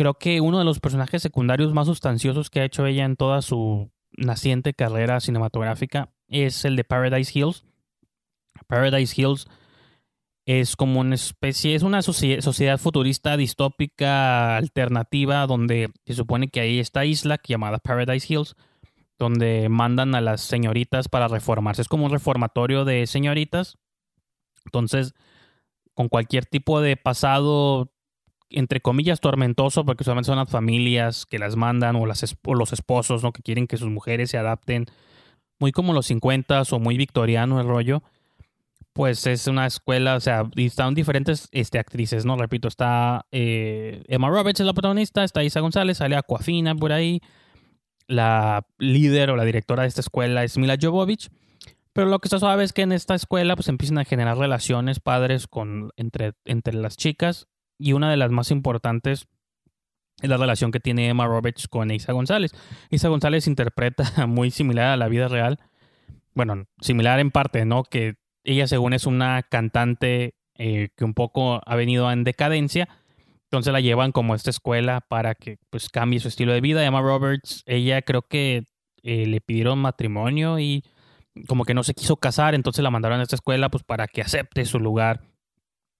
creo 0.00 0.14
que 0.14 0.40
uno 0.40 0.58
de 0.58 0.64
los 0.64 0.80
personajes 0.80 1.20
secundarios 1.20 1.74
más 1.74 1.86
sustanciosos 1.86 2.48
que 2.48 2.60
ha 2.60 2.64
hecho 2.64 2.86
ella 2.86 3.04
en 3.04 3.16
toda 3.16 3.42
su 3.42 3.90
naciente 4.16 4.72
carrera 4.72 5.20
cinematográfica 5.20 6.08
es 6.26 6.64
el 6.64 6.74
de 6.76 6.84
Paradise 6.84 7.38
Hills. 7.38 7.66
Paradise 8.66 9.20
Hills 9.20 9.46
es 10.46 10.74
como 10.74 11.00
una 11.00 11.16
especie, 11.16 11.74
es 11.74 11.82
una 11.82 12.00
sociedad 12.00 12.78
futurista 12.78 13.36
distópica 13.36 14.56
alternativa 14.56 15.46
donde 15.46 15.90
se 16.06 16.14
supone 16.14 16.48
que 16.48 16.60
hay 16.60 16.78
esta 16.78 17.04
isla 17.04 17.38
llamada 17.46 17.78
Paradise 17.78 18.26
Hills, 18.26 18.56
donde 19.18 19.68
mandan 19.68 20.14
a 20.14 20.22
las 20.22 20.40
señoritas 20.40 21.10
para 21.10 21.28
reformarse. 21.28 21.82
Es 21.82 21.88
como 21.88 22.06
un 22.06 22.12
reformatorio 22.12 22.86
de 22.86 23.06
señoritas. 23.06 23.76
Entonces, 24.64 25.12
con 25.92 26.08
cualquier 26.08 26.46
tipo 26.46 26.80
de 26.80 26.96
pasado, 26.96 27.92
entre 28.50 28.80
comillas, 28.80 29.20
tormentoso, 29.20 29.84
porque 29.84 30.04
solamente 30.04 30.26
son 30.26 30.38
las 30.38 30.50
familias 30.50 31.26
que 31.26 31.38
las 31.38 31.56
mandan 31.56 31.96
o, 31.96 32.06
las, 32.06 32.36
los 32.44 32.72
esposos, 32.72 33.22
¿no? 33.22 33.32
Que 33.32 33.42
quieren 33.42 33.66
que 33.66 33.76
sus 33.76 33.88
mujeres 33.88 34.30
se 34.30 34.38
adapten. 34.38 34.86
Muy 35.58 35.72
como 35.72 35.92
los 35.92 36.06
50 36.06 36.62
o 36.70 36.78
muy 36.78 36.96
victoriano 36.96 37.60
el 37.60 37.66
rollo 37.66 38.02
pues 38.92 39.26
es 39.26 39.46
una 39.46 39.66
escuela, 39.66 40.16
o 40.16 40.20
sea, 40.20 40.50
están 40.56 40.94
diferentes 40.94 41.48
este, 41.52 41.78
actrices, 41.78 42.24
¿no? 42.24 42.36
Repito, 42.36 42.68
está 42.68 43.26
eh, 43.30 44.02
Emma 44.08 44.28
Roberts 44.28 44.60
es 44.60 44.66
la 44.66 44.74
protagonista, 44.74 45.24
está 45.24 45.44
Isa 45.44 45.60
González, 45.60 45.98
sale 45.98 46.16
Aquafina 46.16 46.74
por 46.74 46.92
ahí, 46.92 47.20
la 48.08 48.66
líder 48.78 49.30
o 49.30 49.36
la 49.36 49.44
directora 49.44 49.82
de 49.82 49.88
esta 49.88 50.00
escuela 50.00 50.42
es 50.42 50.58
Mila 50.58 50.76
Jovovich, 50.80 51.30
pero 51.92 52.08
lo 52.08 52.18
que 52.18 52.26
está 52.26 52.38
suave 52.40 52.64
es 52.64 52.72
que 52.72 52.82
en 52.82 52.92
esta 52.92 53.14
escuela 53.14 53.54
pues 53.54 53.68
empiezan 53.68 53.98
a 53.98 54.04
generar 54.04 54.36
relaciones 54.36 54.98
padres 54.98 55.46
con, 55.46 55.92
entre, 55.96 56.32
entre 56.44 56.74
las 56.74 56.96
chicas 56.96 57.48
y 57.80 57.94
una 57.94 58.10
de 58.10 58.16
las 58.16 58.30
más 58.30 58.50
importantes 58.50 59.26
es 60.20 60.28
la 60.28 60.36
relación 60.36 60.70
que 60.70 60.80
tiene 60.80 61.08
Emma 61.08 61.26
Roberts 61.26 61.66
con 61.66 61.90
Isa 61.90 62.12
González. 62.12 62.52
Isa 62.90 63.08
González 63.08 63.46
interpreta 63.46 64.04
muy 64.26 64.50
similar 64.50 64.88
a 64.88 64.96
la 64.96 65.08
vida 65.08 65.28
real, 65.28 65.58
bueno, 66.34 66.66
similar 66.80 67.18
en 67.20 67.30
parte, 67.30 67.64
¿no? 67.64 67.84
Que 67.84 68.16
ella 68.44 68.66
según 68.66 68.92
es 68.92 69.06
una 69.06 69.42
cantante 69.42 70.34
eh, 70.56 70.90
que 70.96 71.04
un 71.04 71.14
poco 71.14 71.62
ha 71.64 71.74
venido 71.74 72.12
en 72.12 72.22
decadencia. 72.22 72.88
Entonces 73.44 73.72
la 73.72 73.80
llevan 73.80 74.12
como 74.12 74.34
a 74.34 74.36
esta 74.36 74.50
escuela 74.50 75.00
para 75.00 75.34
que 75.34 75.56
pues 75.70 75.88
cambie 75.88 76.20
su 76.20 76.28
estilo 76.28 76.52
de 76.52 76.60
vida. 76.60 76.84
Emma 76.84 77.00
Roberts, 77.00 77.62
ella 77.66 78.02
creo 78.02 78.22
que 78.22 78.64
eh, 79.02 79.26
le 79.26 79.40
pidieron 79.40 79.78
matrimonio 79.78 80.58
y 80.58 80.84
como 81.48 81.64
que 81.64 81.74
no 81.74 81.82
se 81.82 81.94
quiso 81.94 82.16
casar, 82.16 82.54
entonces 82.54 82.82
la 82.82 82.90
mandaron 82.90 83.20
a 83.20 83.22
esta 83.22 83.36
escuela 83.36 83.70
pues 83.70 83.82
para 83.82 84.06
que 84.06 84.20
acepte 84.20 84.64
su 84.64 84.78
lugar. 84.78 85.29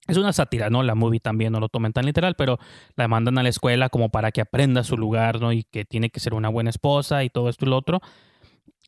Es 0.09 0.17
una 0.17 0.33
sátira, 0.33 0.71
¿no? 0.71 0.83
La 0.83 0.95
movie 0.95 1.21
también 1.21 1.53
no 1.53 1.61
lo 1.61 1.69
tomen 1.69 1.93
tan 1.93 2.07
literal, 2.07 2.35
pero 2.35 2.59
la 2.97 3.07
mandan 3.07 3.39
a 3.39 3.43
la 3.43 3.49
escuela 3.49 3.91
como 3.91 4.09
para 4.09 4.33
que 4.33 4.41
aprenda 4.41 4.83
su 4.83 4.97
lugar, 4.97 5.41
¿no? 5.41 5.53
Y 5.53 5.65
que 5.65 5.85
tiene 5.85 6.11
que 6.11 6.21
ser 6.21 6.35
una 6.35 6.49
buena 6.49 6.71
esposa 6.71 7.23
y 7.23 7.31
todo 7.31 7.49
esto 7.49 7.67
y 7.67 7.69
lo 7.69 7.77
otro. 7.77 8.01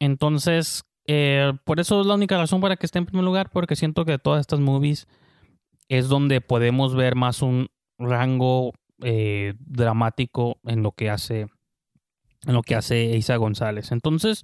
Entonces, 0.01 0.85
eh, 1.07 1.53
por 1.65 1.81
eso 1.81 2.01
es 2.01 2.07
la 2.07 2.15
única 2.15 2.39
razón 2.39 2.61
para 2.61 2.77
que 2.77 2.87
esté 2.87 2.99
en 2.99 3.07
primer 3.07 3.25
lugar, 3.25 3.51
porque 3.51 3.77
siento 3.77 4.05
que 4.05 4.19
todas 4.19 4.41
estas 4.41 4.61
movies 4.61 5.07
es 5.89 6.09
donde 6.09 6.41
podemos 6.41 6.95
ver 6.95 7.15
más 7.15 7.43
un 7.43 7.69
rango 7.99 8.73
eh, 9.03 9.55
dramático 9.59 10.59
en 10.65 10.83
lo 10.83 10.93
que 10.93 11.11
hace 11.11 11.47
en 12.47 12.55
lo 12.55 12.63
que 12.63 12.75
hace 12.75 13.05
Isa 13.17 13.37
González. 13.37 13.93
Entonces, 13.93 14.43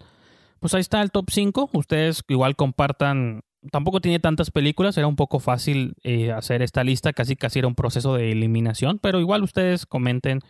pues 0.61 0.75
ahí 0.75 0.81
está 0.81 1.03
el 1.03 1.11
top 1.11 1.31
5. 1.31 1.71
Ustedes 1.73 2.23
igual 2.29 2.57
compartan. 2.57 3.43
Tampoco 3.71 4.01
tiene 4.01 4.19
tantas 4.19 4.51
películas, 4.51 4.97
era 4.97 5.07
un 5.07 5.17
poco 5.17 5.41
fácil 5.41 5.95
eh, 6.03 6.33
hacer 6.33 6.63
esta 6.63 6.85
lista, 6.85 7.13
casi 7.13 7.37
casi 7.37 7.59
era 7.59 7.69
un 7.69 7.75
proceso 7.75 8.15
de 8.15 8.33
eliminación, 8.33 8.99
pero 8.99 9.21
igual 9.21 9.43
ustedes 9.43 9.87
comenten 9.87 10.41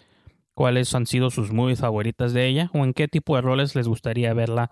cuáles 0.54 0.94
han 0.94 1.06
sido 1.06 1.30
sus 1.30 1.52
movies 1.52 1.80
favoritas 1.80 2.32
de 2.32 2.46
ella 2.46 2.70
o 2.74 2.84
en 2.84 2.92
qué 2.92 3.08
tipo 3.08 3.36
de 3.36 3.42
roles 3.42 3.74
les 3.74 3.88
gustaría 3.88 4.34
verla 4.34 4.70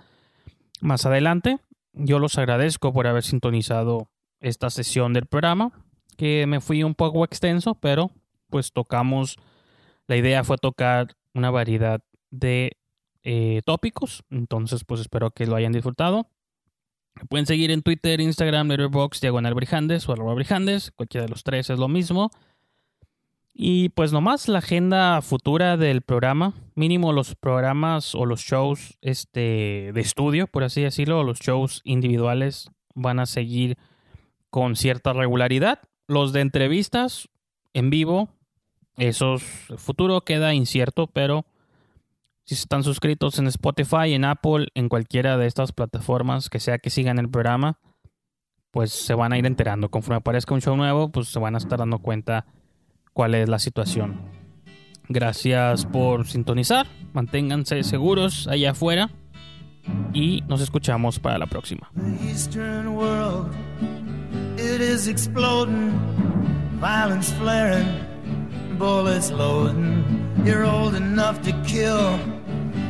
más 0.81 1.07
adelante. 1.07 1.59
Yo 1.93 2.19
los 2.19 2.39
agradezco 2.39 2.93
por 2.93 3.07
haber 3.07 3.23
sintonizado 3.23 4.11
esta 4.41 4.71
sesión 4.71 5.13
del 5.13 5.27
programa, 5.27 5.73
que 6.17 6.47
me 6.47 6.61
fui 6.61 6.83
un 6.83 6.95
poco 6.95 7.25
extenso, 7.25 7.75
pero 7.75 8.11
pues 8.51 8.73
tocamos, 8.73 9.37
la 10.07 10.17
idea 10.17 10.45
fue 10.45 10.59
tocar 10.59 11.17
una 11.35 11.51
variedad 11.51 12.03
de 12.31 12.77
eh, 13.23 13.63
tópicos, 13.65 14.25
entonces 14.31 14.85
pues 14.85 15.01
espero 15.01 15.31
que 15.31 15.47
lo 15.47 15.57
hayan 15.57 15.73
disfrutado. 15.73 16.29
Pueden 17.29 17.47
seguir 17.47 17.71
en 17.71 17.83
Twitter, 17.83 18.21
Instagram, 18.21 18.69
Letterboxd, 18.69 19.21
Diagonal 19.21 19.55
Brijandes 19.55 20.09
o 20.09 20.13
arroba 20.13 20.35
Brijandes, 20.35 20.93
cualquiera 20.93 21.27
de 21.27 21.31
los 21.31 21.43
tres 21.43 21.71
es 21.71 21.79
lo 21.79 21.89
mismo. 21.89 22.31
Y 23.59 23.89
pues 23.91 24.13
nomás 24.13 24.49
la 24.49 24.59
agenda 24.59 25.23
futura 25.23 25.79
del 25.79 26.03
programa, 26.03 26.53
mínimo 26.75 27.15
los 27.15 27.35
programas 27.35 28.15
o 28.15 28.27
los 28.27 28.43
shows 28.43 28.99
este, 29.01 29.93
de 29.95 30.01
estudio, 30.01 30.47
por 30.47 30.63
así 30.63 30.83
decirlo, 30.83 31.21
o 31.21 31.25
los 31.25 31.39
shows 31.39 31.81
individuales 31.85 32.71
van 32.95 33.19
a 33.19 33.25
seguir 33.25 33.79
con 34.51 34.77
cierta 34.77 35.15
regularidad. 35.15 35.81
Los 36.07 36.35
de 36.35 36.43
entrevistas 36.43 37.31
en 37.73 37.89
vivo, 37.89 38.29
esos 38.99 39.43
futuro 39.79 40.21
queda 40.21 40.53
incierto, 40.53 41.07
pero 41.07 41.47
si 42.47 42.55
están 42.55 42.85
suscritos 42.85 43.39
en 43.39 43.49
Spotify, 43.49 44.15
en 44.15 44.25
Apple, 44.25 44.69
en 44.75 44.89
cualquiera 44.89 45.37
de 45.37 45.47
estas 45.47 45.73
plataformas 45.73 46.49
que 46.49 46.61
sea 46.61 46.79
que 46.79 46.91
sigan 46.91 47.19
el 47.19 47.29
programa, 47.29 47.81
pues 48.71 48.93
se 48.93 49.15
van 49.15 49.33
a 49.33 49.39
ir 49.39 49.47
enterando. 49.47 49.91
Conforme 49.91 50.19
aparezca 50.19 50.55
un 50.55 50.61
show 50.61 50.77
nuevo, 50.77 51.11
pues 51.11 51.29
se 51.29 51.41
van 51.41 51.57
a 51.57 51.59
estar 51.59 51.79
dando 51.79 51.99
cuenta 51.99 52.47
cuál 53.13 53.35
es 53.35 53.49
la 53.49 53.59
situación. 53.59 54.21
Gracias 55.09 55.87
por 55.87 56.27
sintonizar, 56.27 56.87
manténganse 57.13 57.83
seguros 57.83 58.47
allá 58.49 58.73
afuera 58.73 59.11
y 60.13 60.43
nos 60.49 60.61
escuchamos 60.61 61.19
para 61.19 61.39
la 61.39 61.47
próxima. 61.47 61.91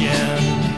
destruction. 0.00 0.70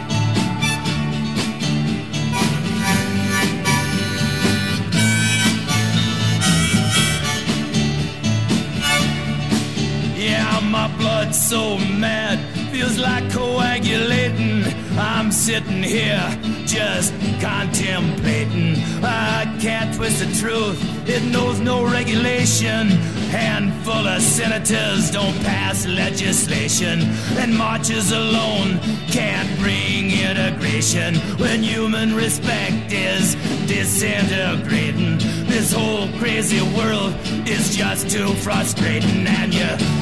blood 10.99 11.35
so 11.35 11.79
mad, 11.79 12.39
feels 12.71 12.99
like 12.99 13.31
coagulating. 13.31 14.65
I'm 14.99 15.31
sitting 15.31 15.83
here 15.83 16.29
just 16.67 17.13
contemplating. 17.41 18.77
I 19.03 19.57
can't 19.61 19.95
twist 19.95 20.19
the 20.21 20.31
truth, 20.41 20.79
it 21.09 21.23
knows 21.33 21.61
no 21.61 21.85
regulation. 21.85 22.91
Handful 23.33 24.07
of 24.07 24.21
senators 24.21 25.11
don't 25.11 25.35
pass 25.43 25.87
legislation, 25.87 27.01
and 27.39 27.57
marches 27.57 28.13
alone 28.13 28.79
can't 29.09 29.49
bring 29.59 30.11
integration 30.11 31.15
when 31.39 31.63
human 31.63 32.15
respect 32.15 32.93
is 32.93 33.35
disintegrating. 33.67 35.17
This 35.47 35.73
whole 35.73 36.09
crazy 36.19 36.61
world 36.77 37.15
is 37.49 37.75
just 37.75 38.11
too 38.11 38.35
frustrating, 38.35 39.27
and 39.27 39.55
you 39.55 40.02